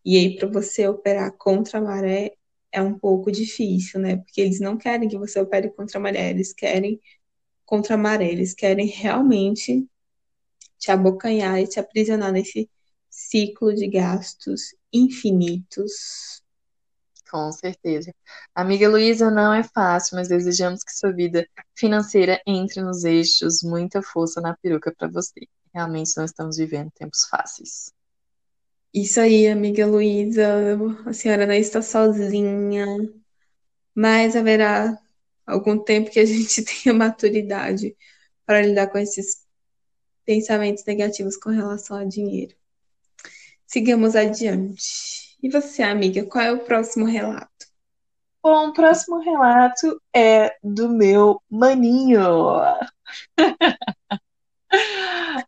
E 0.04 0.16
aí, 0.16 0.36
para 0.36 0.48
você 0.48 0.88
operar 0.88 1.32
contra 1.36 1.78
a 1.78 1.82
maré, 1.82 2.32
é 2.72 2.80
um 2.82 2.98
pouco 2.98 3.30
difícil, 3.30 4.00
né? 4.00 4.16
Porque 4.18 4.40
eles 4.40 4.60
não 4.60 4.76
querem 4.76 5.08
que 5.08 5.18
você 5.18 5.40
opere 5.40 5.70
contra 5.70 5.98
a 5.98 6.00
maré, 6.00 6.30
eles 6.30 6.52
querem 6.52 7.00
contra 7.64 7.94
a 7.94 7.98
maré, 7.98 8.30
eles 8.30 8.54
querem 8.54 8.86
realmente 8.86 9.86
te 10.78 10.90
abocanhar 10.90 11.60
e 11.60 11.66
te 11.66 11.80
aprisionar 11.80 12.32
nesse 12.32 12.70
ciclo 13.10 13.74
de 13.74 13.88
gastos 13.88 14.74
infinitos. 14.92 16.42
Com 17.30 17.52
certeza. 17.52 18.14
Amiga 18.54 18.88
Luísa, 18.88 19.30
não 19.30 19.52
é 19.52 19.62
fácil, 19.62 20.16
mas 20.16 20.28
desejamos 20.28 20.82
que 20.82 20.92
sua 20.92 21.12
vida 21.12 21.46
financeira 21.76 22.40
entre 22.46 22.80
nos 22.82 23.04
eixos. 23.04 23.62
Muita 23.62 24.02
força 24.02 24.40
na 24.40 24.56
peruca 24.56 24.94
para 24.96 25.08
você. 25.08 25.46
Realmente 25.74 26.16
não 26.16 26.24
estamos 26.24 26.56
vivendo 26.56 26.90
tempos 26.92 27.26
fáceis. 27.28 27.92
Isso 28.94 29.20
aí, 29.20 29.46
amiga 29.46 29.86
Luísa. 29.86 30.46
A 31.06 31.12
senhora 31.12 31.46
não 31.46 31.54
está 31.54 31.82
sozinha, 31.82 32.86
mas 33.94 34.36
haverá 34.36 34.98
algum 35.46 35.78
tempo 35.78 36.10
que 36.10 36.20
a 36.20 36.24
gente 36.26 36.64
tenha 36.64 36.94
maturidade 36.94 37.96
para 38.46 38.62
lidar 38.62 38.88
com 38.88 38.98
esses 38.98 39.46
pensamentos 40.24 40.84
negativos 40.86 41.36
com 41.36 41.50
relação 41.50 41.96
a 41.96 42.04
dinheiro. 42.04 42.54
Sigamos 43.66 44.16
adiante. 44.16 45.27
E 45.40 45.48
você, 45.48 45.82
amiga, 45.82 46.24
qual 46.26 46.44
é 46.44 46.52
o 46.52 46.64
próximo 46.64 47.06
relato? 47.06 47.48
Bom, 48.42 48.68
o 48.68 48.72
próximo 48.72 49.20
relato 49.20 50.00
é 50.14 50.56
do 50.62 50.88
meu 50.88 51.40
maninho. 51.50 52.24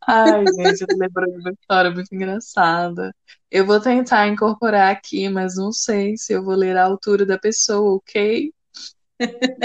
Ai, 0.07 0.45
gente, 0.47 0.83
eu 0.83 0.97
lembrei 0.97 1.33
de 1.33 1.41
uma 1.41 1.51
história 1.51 1.91
muito 1.91 2.15
engraçada. 2.15 3.15
Eu 3.51 3.67
vou 3.67 3.81
tentar 3.81 4.29
incorporar 4.29 4.93
aqui, 4.93 5.29
mas 5.29 5.57
não 5.57 5.73
sei 5.73 6.17
se 6.17 6.33
eu 6.33 6.45
vou 6.45 6.55
ler 6.55 6.77
a 6.77 6.85
altura 6.85 7.27
da 7.27 7.39
pessoa, 7.39 7.97
ok? 7.97 8.53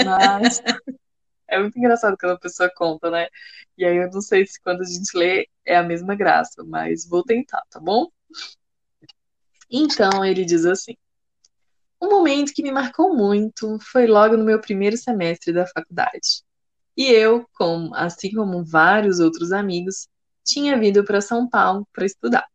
Mas 0.04 0.60
é 1.48 1.58
muito 1.58 1.78
engraçado 1.78 2.16
quando 2.18 2.32
a 2.32 2.38
pessoa 2.40 2.70
conta, 2.74 3.10
né? 3.10 3.28
E 3.78 3.84
aí 3.84 3.96
eu 3.96 4.10
não 4.10 4.20
sei 4.20 4.46
se 4.46 4.60
quando 4.60 4.82
a 4.82 4.84
gente 4.84 5.16
lê 5.16 5.48
é 5.64 5.76
a 5.76 5.82
mesma 5.82 6.14
graça, 6.14 6.64
mas 6.64 7.06
vou 7.08 7.22
tentar, 7.22 7.62
tá 7.70 7.80
bom? 7.80 8.08
Então 9.70 10.24
ele 10.24 10.44
diz 10.44 10.64
assim: 10.64 10.94
Um 12.00 12.08
momento 12.08 12.52
que 12.54 12.62
me 12.62 12.72
marcou 12.72 13.14
muito 13.14 13.78
foi 13.80 14.06
logo 14.06 14.36
no 14.36 14.44
meu 14.44 14.60
primeiro 14.60 14.96
semestre 14.96 15.52
da 15.52 15.66
faculdade. 15.66 16.42
E 16.96 17.06
eu, 17.06 17.46
como, 17.54 17.94
assim 17.94 18.32
como 18.32 18.64
vários 18.64 19.20
outros 19.20 19.52
amigos, 19.52 20.08
tinha 20.44 20.78
vindo 20.78 21.04
para 21.04 21.20
São 21.20 21.48
Paulo 21.48 21.86
para 21.92 22.06
estudar. 22.06 22.46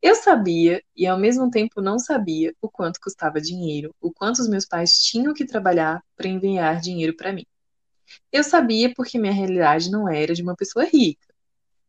Eu 0.00 0.16
sabia, 0.16 0.82
e 0.96 1.06
ao 1.06 1.18
mesmo 1.18 1.48
tempo 1.48 1.80
não 1.80 1.98
sabia, 1.98 2.52
o 2.60 2.68
quanto 2.68 3.00
custava 3.00 3.40
dinheiro, 3.40 3.94
o 4.00 4.12
quanto 4.12 4.40
os 4.40 4.48
meus 4.48 4.66
pais 4.66 4.98
tinham 4.98 5.32
que 5.32 5.46
trabalhar 5.46 6.02
para 6.16 6.28
enviar 6.28 6.80
dinheiro 6.80 7.16
para 7.16 7.32
mim. 7.32 7.46
Eu 8.32 8.42
sabia 8.42 8.92
porque 8.94 9.18
minha 9.18 9.32
realidade 9.32 9.90
não 9.90 10.08
era 10.08 10.34
de 10.34 10.42
uma 10.42 10.56
pessoa 10.56 10.84
rica. 10.84 11.32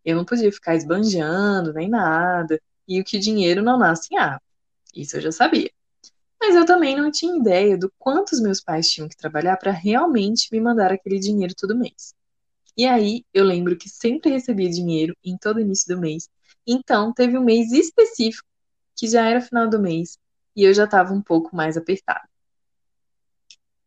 Eu 0.05 0.15
não 0.15 0.25
podia 0.25 0.51
ficar 0.51 0.75
esbanjando 0.75 1.73
nem 1.73 1.89
nada, 1.89 2.59
e 2.87 2.99
o 2.99 3.03
que 3.03 3.19
dinheiro 3.19 3.61
não 3.61 3.77
nasce 3.77 4.13
em 4.13 4.17
árvore. 4.17 4.43
Isso 4.95 5.17
eu 5.17 5.21
já 5.21 5.31
sabia. 5.31 5.71
Mas 6.39 6.55
eu 6.55 6.65
também 6.65 6.95
não 6.95 7.09
tinha 7.09 7.37
ideia 7.37 7.77
do 7.77 7.91
quanto 7.97 8.33
os 8.33 8.41
meus 8.41 8.61
pais 8.61 8.89
tinham 8.89 9.07
que 9.07 9.15
trabalhar 9.15 9.57
para 9.57 9.71
realmente 9.71 10.49
me 10.51 10.59
mandar 10.59 10.91
aquele 10.91 11.17
dinheiro 11.17 11.55
todo 11.55 11.77
mês. 11.77 12.13
E 12.75 12.85
aí 12.85 13.23
eu 13.33 13.45
lembro 13.45 13.77
que 13.77 13.87
sempre 13.87 14.31
recebia 14.31 14.69
dinheiro 14.69 15.15
em 15.23 15.37
todo 15.37 15.59
início 15.61 15.95
do 15.95 16.01
mês. 16.01 16.29
Então 16.67 17.13
teve 17.13 17.37
um 17.37 17.43
mês 17.43 17.71
específico 17.71 18.47
que 18.95 19.07
já 19.07 19.29
era 19.29 19.41
final 19.41 19.69
do 19.69 19.79
mês 19.79 20.17
e 20.55 20.63
eu 20.63 20.73
já 20.73 20.85
estava 20.85 21.13
um 21.13 21.21
pouco 21.21 21.55
mais 21.55 21.77
apertada. 21.77 22.27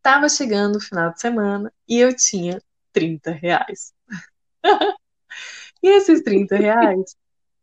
Tava 0.02 0.28
chegando 0.28 0.76
o 0.76 0.80
final 0.80 1.12
de 1.12 1.20
semana 1.20 1.72
e 1.88 1.98
eu 1.98 2.14
tinha 2.14 2.62
30 2.92 3.32
reais. 3.32 3.92
e 5.82 5.88
esses 5.88 6.22
30 6.22 6.56
reais 6.56 7.16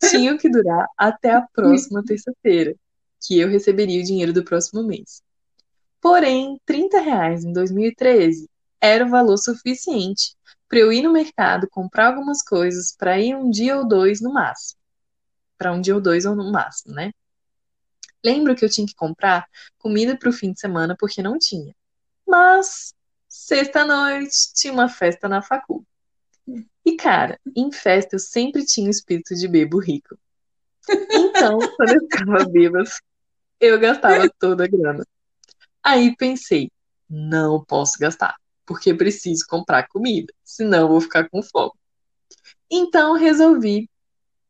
tinham 0.09 0.37
que 0.37 0.49
durar 0.49 0.87
até 0.97 1.31
a 1.31 1.41
próxima 1.41 2.03
terça-feira, 2.03 2.75
que 3.21 3.39
eu 3.39 3.49
receberia 3.49 4.01
o 4.01 4.05
dinheiro 4.05 4.33
do 4.33 4.43
próximo 4.43 4.83
mês. 4.83 5.21
Porém, 6.01 6.59
30 6.65 6.99
reais 6.99 7.43
em 7.43 7.53
2013 7.53 8.49
era 8.81 9.05
o 9.05 9.09
valor 9.09 9.37
suficiente 9.37 10.35
para 10.67 10.79
eu 10.79 10.91
ir 10.91 11.01
no 11.01 11.11
mercado 11.11 11.69
comprar 11.69 12.07
algumas 12.07 12.43
coisas 12.43 12.93
para 12.97 13.19
ir 13.19 13.35
um 13.35 13.49
dia 13.49 13.77
ou 13.77 13.87
dois 13.87 14.19
no 14.19 14.33
máximo. 14.33 14.79
Para 15.57 15.71
um 15.71 15.79
dia 15.79 15.95
ou 15.95 16.01
dois 16.01 16.25
ou 16.25 16.35
no 16.35 16.51
máximo, 16.51 16.93
né? 16.93 17.11
Lembro 18.23 18.55
que 18.55 18.65
eu 18.65 18.69
tinha 18.69 18.87
que 18.87 18.95
comprar 18.95 19.45
comida 19.77 20.17
para 20.17 20.29
o 20.29 20.33
fim 20.33 20.51
de 20.51 20.59
semana 20.59 20.95
porque 20.97 21.21
não 21.21 21.37
tinha. 21.37 21.73
Mas 22.27 22.93
sexta-noite 23.27 24.53
tinha 24.53 24.73
uma 24.73 24.89
festa 24.89 25.29
na 25.29 25.41
facul. 25.41 25.85
E 26.85 26.95
cara, 26.95 27.39
em 27.55 27.71
festa 27.71 28.15
eu 28.15 28.19
sempre 28.19 28.65
tinha 28.65 28.87
o 28.87 28.91
espírito 28.91 29.35
de 29.35 29.47
bebo 29.47 29.79
rico. 29.79 30.17
Então, 31.11 31.57
quando 31.77 31.93
eu 31.93 32.01
ficava 32.01 32.45
bêbada, 32.45 32.89
eu 33.59 33.79
gastava 33.79 34.29
toda 34.37 34.65
a 34.65 34.67
grana. 34.67 35.05
Aí 35.81 36.15
pensei, 36.15 36.69
não 37.09 37.63
posso 37.63 37.97
gastar, 37.99 38.35
porque 38.65 38.93
preciso 38.93 39.45
comprar 39.47 39.87
comida, 39.87 40.33
senão 40.43 40.81
eu 40.81 40.87
vou 40.89 41.01
ficar 41.01 41.29
com 41.29 41.41
fome. 41.41 41.71
Então 42.69 43.13
resolvi, 43.13 43.89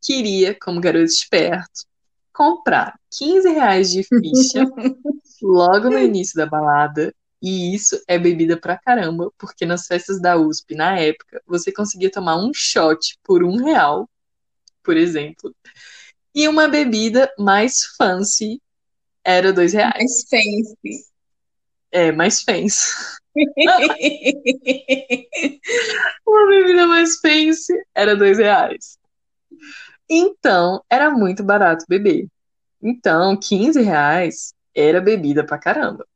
queria, 0.02 0.58
como 0.60 0.82
garoto 0.82 1.06
esperto, 1.06 1.86
comprar 2.34 3.00
15 3.12 3.50
reais 3.50 3.92
de 3.92 4.04
ficha 4.04 4.66
logo 5.42 5.90
no 5.90 6.00
início 6.00 6.36
da 6.36 6.46
balada. 6.46 7.14
E 7.44 7.76
isso 7.76 8.02
é 8.08 8.18
bebida 8.18 8.58
pra 8.58 8.78
caramba, 8.78 9.30
porque 9.38 9.66
nas 9.66 9.86
festas 9.86 10.22
da 10.22 10.38
USP, 10.38 10.76
na 10.76 10.98
época, 10.98 11.42
você 11.46 11.74
conseguia 11.74 12.10
tomar 12.10 12.38
um 12.38 12.54
shot 12.54 13.20
por 13.22 13.44
um 13.44 13.58
real, 13.58 14.10
por 14.82 14.96
exemplo. 14.96 15.54
E 16.34 16.48
uma 16.48 16.70
bebida 16.70 17.30
mais 17.38 17.84
fancy 17.98 18.62
era 19.26 19.52
dois 19.52 19.74
reais. 19.74 19.94
Mais 19.98 20.24
fancy. 20.30 21.06
É, 21.92 22.14
mais 22.14 22.42
fancy. 22.44 22.90
uma 26.26 26.48
bebida 26.48 26.88
mais 26.88 27.20
fancy 27.20 27.74
era 27.94 28.16
dois 28.16 28.38
reais. 28.38 28.98
Então, 30.10 30.82
era 30.90 31.12
muito 31.12 31.44
barato 31.44 31.84
beber. 31.90 32.26
Então, 32.82 33.38
15 33.38 33.82
reais 33.82 34.54
era 34.74 35.02
bebida 35.02 35.46
pra 35.46 35.58
caramba. 35.58 36.08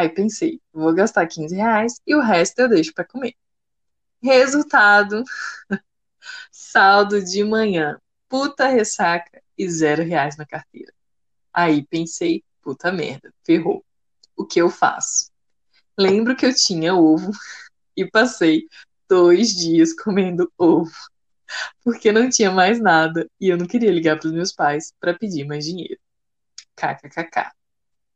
Aí 0.00 0.08
pensei, 0.08 0.62
vou 0.72 0.94
gastar 0.94 1.26
15 1.26 1.54
reais 1.54 2.00
e 2.06 2.14
o 2.14 2.22
resto 2.22 2.58
eu 2.58 2.70
deixo 2.70 2.94
para 2.94 3.04
comer. 3.04 3.34
Resultado, 4.22 5.22
saldo 6.50 7.22
de 7.22 7.44
manhã, 7.44 8.00
puta 8.26 8.66
ressaca 8.66 9.42
e 9.58 9.68
zero 9.68 10.02
reais 10.02 10.38
na 10.38 10.46
carteira. 10.46 10.90
Aí 11.52 11.86
pensei, 11.86 12.42
puta 12.62 12.90
merda, 12.90 13.30
ferrou. 13.44 13.84
O 14.34 14.46
que 14.46 14.58
eu 14.58 14.70
faço? 14.70 15.30
Lembro 15.98 16.34
que 16.34 16.46
eu 16.46 16.54
tinha 16.54 16.94
ovo 16.94 17.30
e 17.94 18.10
passei 18.10 18.68
dois 19.06 19.48
dias 19.50 19.92
comendo 19.92 20.50
ovo, 20.56 20.96
porque 21.84 22.10
não 22.10 22.30
tinha 22.30 22.50
mais 22.50 22.80
nada 22.80 23.28
e 23.38 23.50
eu 23.50 23.58
não 23.58 23.66
queria 23.66 23.92
ligar 23.92 24.18
para 24.18 24.28
os 24.28 24.32
meus 24.32 24.50
pais 24.50 24.94
para 24.98 25.12
pedir 25.12 25.44
mais 25.44 25.66
dinheiro. 25.66 26.00
KKKK. 26.74 27.59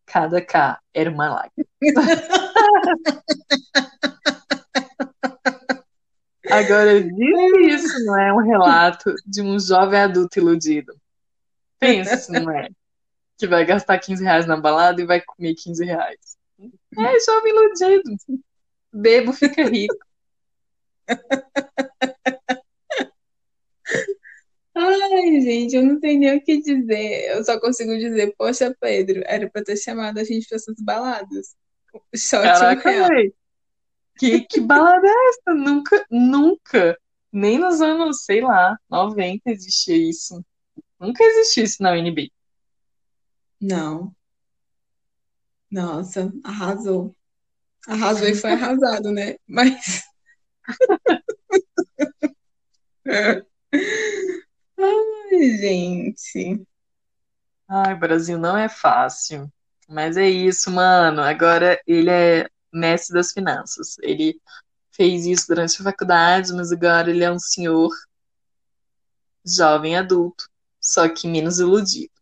Cada 0.07 0.41
K 0.41 0.79
era 0.93 1.11
uma 1.11 1.29
lágrima. 1.29 1.69
Agora, 6.51 6.93
isso 6.97 8.05
não 8.05 8.19
é 8.19 8.33
um 8.33 8.39
relato 8.39 9.15
de 9.27 9.41
um 9.43 9.59
jovem 9.59 10.01
adulto 10.01 10.39
iludido. 10.39 10.95
Pensa 11.79 12.17
se 12.17 12.31
não 12.39 12.51
é. 12.51 12.69
Que 13.39 13.47
vai 13.47 13.65
gastar 13.65 13.99
15 13.99 14.23
reais 14.23 14.47
na 14.47 14.57
balada 14.57 15.01
e 15.01 15.07
vai 15.07 15.21
comer 15.21 15.55
15 15.55 15.85
reais. 15.85 16.37
É 16.59 17.21
jovem 17.21 17.53
iludido. 17.53 18.17
Bebo 18.93 19.33
fica 19.33 19.65
rico. 19.65 19.97
Ai, 24.77 25.34
gente, 25.45 25.77
eu 25.77 25.83
não 25.83 26.01
tenho 26.01 26.21
nem 26.21 26.37
o 26.37 26.43
que 26.43 26.61
dizer. 26.61 27.37
Eu 27.37 27.45
só 27.45 27.61
consigo 27.61 27.97
dizer, 27.97 28.35
poxa, 28.37 28.75
Pedro, 28.81 29.23
era 29.27 29.49
pra 29.51 29.63
ter 29.63 29.77
chamado 29.77 30.19
a 30.19 30.25
gente 30.25 30.49
pra 30.49 30.57
essas 30.57 30.77
baladas. 30.81 31.55
Só 32.17 32.43
Caraca, 32.43 32.91
que, 34.17 34.41
que 34.43 34.61
balada 34.61 35.07
é 35.07 35.29
essa? 35.29 35.55
Nunca, 35.55 36.07
nunca, 36.11 36.99
nem 37.33 37.59
nos 37.59 37.81
anos, 37.81 38.25
sei 38.25 38.41
lá, 38.41 38.77
90 38.91 39.51
existia 39.51 39.97
isso. 39.97 40.45
Nunca 40.99 41.23
existiu 41.23 41.65
isso 41.65 41.83
na 41.83 41.93
UNB. 41.93 42.33
Não. 43.61 44.15
Nossa, 45.71 46.33
arrasou. 46.45 47.15
Arrasou 47.87 48.29
e 48.29 48.35
foi 48.35 48.53
arrasado, 48.53 49.11
né? 49.11 49.37
Mas. 49.47 50.05
Gente. 55.39 56.67
Ai, 57.69 57.95
Brasil 57.95 58.39
não 58.39 58.57
é 58.57 58.69
fácil. 58.69 59.51
Mas 59.89 60.17
é 60.17 60.29
isso, 60.29 60.71
mano. 60.71 61.21
Agora 61.21 61.81
ele 61.87 62.11
é 62.11 62.49
mestre 62.73 63.15
das 63.15 63.33
finanças. 63.33 63.97
Ele 64.03 64.41
fez 64.93 65.27
isso 65.27 65.47
durante 65.49 65.81
a 65.81 65.85
faculdade, 65.85 66.53
mas 66.53 66.73
agora 66.73 67.11
ele 67.11 67.25
é 67.25 67.31
um 67.31 67.39
senhor 67.39 67.91
jovem 69.45 69.97
adulto, 69.97 70.49
só 70.81 71.09
que 71.09 71.29
menos 71.29 71.59
iludido. 71.59 72.13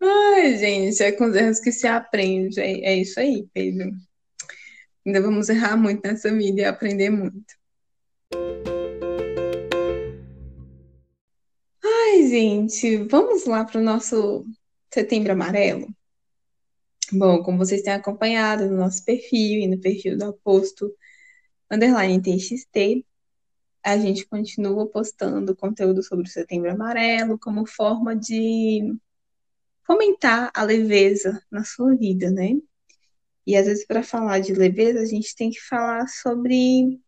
Ai, 0.00 0.56
gente, 0.58 1.02
é 1.02 1.12
com 1.12 1.26
os 1.26 1.34
erros 1.34 1.60
que 1.60 1.72
se 1.72 1.86
aprende. 1.86 2.60
É, 2.60 2.92
é 2.92 2.96
isso 2.96 3.18
aí, 3.18 3.48
Pedro. 3.52 3.90
Ainda 5.04 5.20
vamos 5.22 5.48
errar 5.48 5.76
muito 5.76 6.02
nessa 6.06 6.32
vida 6.32 6.60
e 6.60 6.64
aprender 6.64 7.10
muito. 7.10 7.54
Ai, 12.16 12.28
gente, 12.28 12.96
vamos 13.04 13.46
lá 13.46 13.64
para 13.64 13.80
o 13.80 13.84
nosso 13.84 14.44
Setembro 14.92 15.32
Amarelo? 15.32 15.86
Bom, 17.12 17.42
como 17.42 17.58
vocês 17.58 17.82
têm 17.82 17.92
acompanhado 17.92 18.66
no 18.68 18.76
nosso 18.76 19.04
perfil 19.04 19.60
e 19.60 19.68
no 19.68 19.80
perfil 19.80 20.18
do 20.18 20.24
Aposto 20.24 20.92
Underline 21.70 22.20
TXT, 22.20 23.04
a 23.82 23.96
gente 23.98 24.26
continua 24.26 24.88
postando 24.88 25.54
conteúdo 25.54 26.02
sobre 26.02 26.26
o 26.26 26.30
Setembro 26.30 26.70
Amarelo 26.70 27.38
como 27.38 27.66
forma 27.66 28.16
de 28.16 28.92
fomentar 29.84 30.50
a 30.52 30.64
leveza 30.64 31.40
na 31.50 31.64
sua 31.64 31.94
vida, 31.94 32.30
né? 32.30 32.56
E 33.46 33.56
às 33.56 33.66
vezes, 33.66 33.86
para 33.86 34.02
falar 34.02 34.40
de 34.40 34.52
leveza, 34.52 35.00
a 35.00 35.06
gente 35.06 35.36
tem 35.36 35.50
que 35.50 35.60
falar 35.60 36.08
sobre 36.08 37.00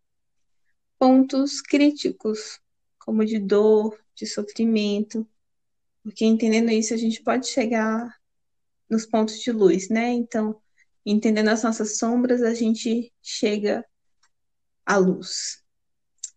pontos 0.99 1.61
críticos, 1.61 2.61
como 2.99 3.25
de 3.25 3.39
dor, 3.39 3.99
de 4.15 4.27
sofrimento, 4.27 5.27
porque 6.03 6.25
entendendo 6.25 6.70
isso 6.70 6.95
a 6.95 6.97
gente 6.97 7.23
pode 7.23 7.47
chegar 7.47 8.16
nos 8.89 9.07
pontos 9.07 9.41
de 9.41 9.53
luz, 9.53 9.89
né? 9.89 10.12
Então, 10.12 10.61
entendendo 11.05 11.49
as 11.49 11.62
nossas 11.62 11.99
sombras, 11.99 12.43
a 12.43 12.55
gente 12.55 13.12
chega 13.23 13.85
à 14.85 14.97
luz. 14.97 15.62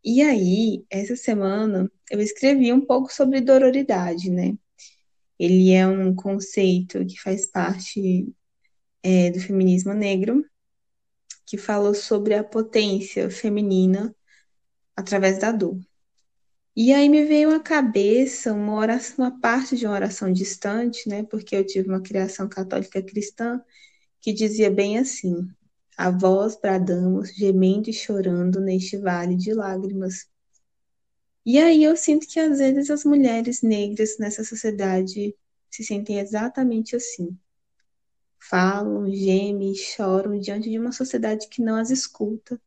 E 0.04 0.22
aí, 0.22 0.86
essa 0.90 1.16
semana, 1.16 1.90
eu 2.10 2.20
escrevi 2.20 2.74
um 2.74 2.82
pouco 2.82 3.14
sobre 3.14 3.40
dororidade, 3.40 4.30
né? 4.30 4.58
Ele 5.40 5.72
é 5.72 5.88
um 5.88 6.14
conceito 6.14 7.06
que 7.06 7.20
faz 7.20 7.48
parte 7.48 8.34
é, 9.04 9.32
do 9.32 9.40
feminismo 9.40 9.94
negro 9.94 10.46
que 11.46 11.58
falou 11.58 11.94
sobre 11.94 12.34
a 12.34 12.44
potência 12.44 13.30
feminina 13.30 14.16
através 14.96 15.40
da 15.40 15.52
dor. 15.52 15.80
E 16.76 16.94
aí 16.94 17.10
me 17.10 17.26
veio 17.26 17.54
à 17.54 17.60
cabeça 17.60 18.54
uma 18.54 18.76
oração, 18.76 19.16
uma 19.26 19.40
parte 19.42 19.76
de 19.76 19.86
uma 19.86 19.94
oração 19.96 20.32
distante, 20.32 21.08
né? 21.10 21.24
Porque 21.24 21.56
eu 21.56 21.66
tive 21.66 21.90
uma 21.90 22.02
criação 22.02 22.48
católica 22.48 23.02
cristã 23.02 23.62
que 24.22 24.34
dizia 24.34 24.72
bem 24.72 24.98
assim: 25.00 25.48
A 25.98 26.10
vós 26.12 26.58
bradamos, 26.60 27.34
gemendo 27.36 27.90
e 27.90 27.94
chorando 27.94 28.62
neste 28.62 28.98
vale 28.98 29.36
de 29.36 29.54
lágrimas. 29.54 30.30
E 31.46 31.58
aí 31.60 31.84
eu 31.84 31.96
sinto 31.98 32.28
que 32.28 32.40
às 32.40 32.60
vezes 32.60 32.90
as 32.90 33.04
mulheres 33.04 33.62
negras 33.62 34.18
nessa 34.20 34.44
sociedade 34.44 35.36
se 35.70 35.84
sentem 35.84 36.20
exatamente 36.20 36.96
assim. 36.96 37.38
Falam, 38.50 39.10
gemem, 39.12 39.74
choram 39.76 40.38
diante 40.40 40.70
de 40.70 40.78
uma 40.80 40.92
sociedade 40.92 41.48
que 41.48 41.62
não 41.62 41.78
as 41.78 41.90
escuta, 41.90 42.62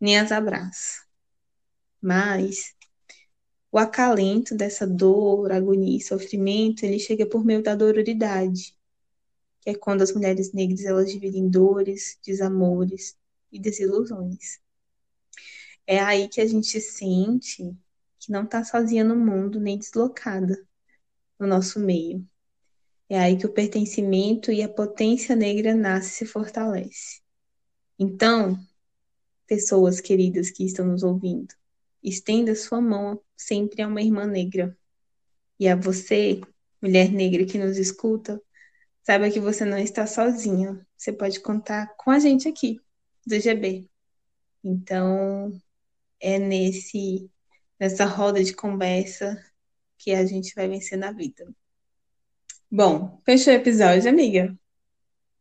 nem 0.00 0.18
as 0.18 0.32
abraça. 0.32 1.02
Mas 2.02 2.74
o 3.70 3.78
acalento 3.78 4.54
dessa 4.56 4.86
dor, 4.86 5.52
agonia 5.52 5.96
e 5.96 6.00
sofrimento, 6.00 6.84
ele 6.84 6.98
chega 6.98 7.24
por 7.24 7.44
meio 7.44 7.62
da 7.62 7.74
dororidade, 7.74 8.76
que 9.60 9.70
é 9.70 9.74
quando 9.74 10.02
as 10.02 10.12
mulheres 10.12 10.52
negras 10.52 10.84
elas 10.84 11.10
dividem 11.10 11.48
dores, 11.48 12.18
desamores 12.24 13.16
e 13.50 13.60
desilusões. 13.60 14.60
É 15.86 16.00
aí 16.00 16.28
que 16.28 16.40
a 16.40 16.46
gente 16.46 16.80
sente 16.80 17.74
que 18.18 18.30
não 18.30 18.44
está 18.44 18.64
sozinha 18.64 19.04
no 19.04 19.16
mundo 19.16 19.58
nem 19.60 19.78
deslocada 19.78 20.56
no 21.38 21.46
nosso 21.46 21.80
meio. 21.80 22.26
É 23.08 23.18
aí 23.18 23.36
que 23.36 23.46
o 23.46 23.52
pertencimento 23.52 24.52
e 24.52 24.62
a 24.62 24.68
potência 24.68 25.36
negra 25.36 25.74
nasce 25.74 26.08
e 26.08 26.12
se 26.18 26.26
fortalece. 26.26 27.20
Então, 27.98 28.58
pessoas 29.46 30.00
queridas 30.00 30.50
que 30.50 30.64
estão 30.64 30.86
nos 30.86 31.02
ouvindo, 31.02 31.54
estenda 32.02 32.54
sua 32.54 32.80
mão 32.80 33.20
sempre 33.36 33.82
a 33.82 33.88
uma 33.88 34.02
irmã 34.02 34.26
negra. 34.26 34.76
E 35.58 35.68
a 35.68 35.76
você, 35.76 36.40
mulher 36.80 37.10
negra 37.10 37.44
que 37.44 37.58
nos 37.58 37.78
escuta, 37.78 38.40
saiba 39.02 39.30
que 39.30 39.40
você 39.40 39.64
não 39.64 39.78
está 39.78 40.06
sozinha. 40.06 40.84
Você 40.96 41.12
pode 41.12 41.40
contar 41.40 41.94
com 41.96 42.10
a 42.10 42.18
gente 42.18 42.48
aqui, 42.48 42.80
do 43.26 43.38
GB. 43.38 43.88
Então, 44.64 45.52
é 46.20 46.38
nesse 46.38 47.30
nessa 47.78 48.04
roda 48.04 48.44
de 48.44 48.54
conversa 48.54 49.36
que 49.98 50.12
a 50.12 50.24
gente 50.24 50.54
vai 50.54 50.68
vencer 50.68 50.96
na 50.96 51.10
vida. 51.10 51.52
Bom, 52.70 53.20
fechou 53.24 53.52
o 53.52 53.56
episódio, 53.56 54.08
amiga? 54.08 54.56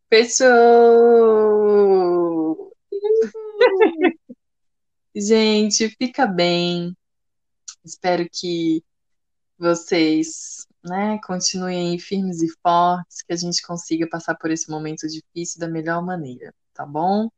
Fechou! 0.09 1.50
Gente, 5.13 5.89
fica 5.89 6.25
bem. 6.25 6.95
Espero 7.83 8.25
que 8.31 8.81
vocês, 9.57 10.65
né, 10.83 11.19
continuem 11.25 11.99
firmes 11.99 12.41
e 12.41 12.47
fortes, 12.63 13.21
que 13.21 13.33
a 13.33 13.35
gente 13.35 13.61
consiga 13.61 14.07
passar 14.07 14.35
por 14.35 14.49
esse 14.51 14.71
momento 14.71 15.05
difícil 15.07 15.59
da 15.59 15.67
melhor 15.67 16.01
maneira, 16.01 16.53
tá 16.73 16.85
bom? 16.85 17.29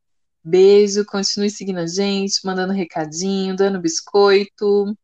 Beijo, 0.43 1.03
continue 1.05 1.49
seguindo 1.49 1.79
a 1.79 1.87
gente, 1.87 2.45
mandando 2.45 2.73
recadinho, 2.73 3.55
dando 3.55 3.81
biscoito. 3.81 4.95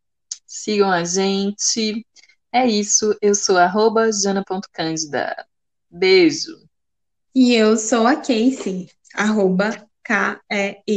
Sigam 0.45 0.91
a 0.91 1.03
gente. 1.03 2.05
É 2.51 2.67
isso, 2.67 3.17
eu 3.21 3.33
sou 3.33 3.57
arroba 3.57 4.11
jana.cândida. 4.11 5.47
Beijo. 5.89 6.69
E 7.33 7.53
eu 7.53 7.77
sou 7.77 8.05
a 8.05 8.15
Casey, 8.15 8.89
arroba 9.15 9.71
K-E-Y-C 10.03 10.89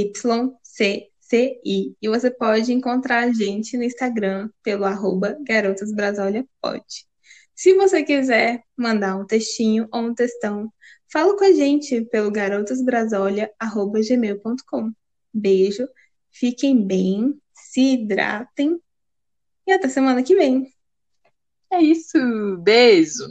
CI. 1.33 1.97
E 2.03 2.09
você 2.09 2.31
pode 2.31 2.75
encontrar 2.75 3.25
a 3.25 3.33
gente 3.33 3.79
no 3.79 3.83
Instagram 3.83 4.51
pelo 4.63 4.85
arroba 4.85 5.39
garotasbrasolhapod. 5.41 6.85
Se 7.55 7.75
você 7.75 8.03
quiser 8.03 8.63
mandar 8.77 9.17
um 9.17 9.27
textinho 9.27 9.89
ou 9.91 10.03
um 10.03 10.15
textão, 10.15 10.71
fala 11.11 11.35
com 11.37 11.45
a 11.45 11.53
gente 11.53 12.05
pelo 12.07 12.31
garotasbrasolha.gmail.com. 12.31 14.93
Beijo, 15.33 15.89
fiquem 16.31 16.87
bem, 16.87 17.41
se 17.55 17.95
hidratem 17.95 18.79
e 19.67 19.73
até 19.73 19.89
semana 19.89 20.23
que 20.23 20.35
vem. 20.35 20.71
É 21.73 21.81
isso, 21.81 22.19
beijo! 22.59 23.25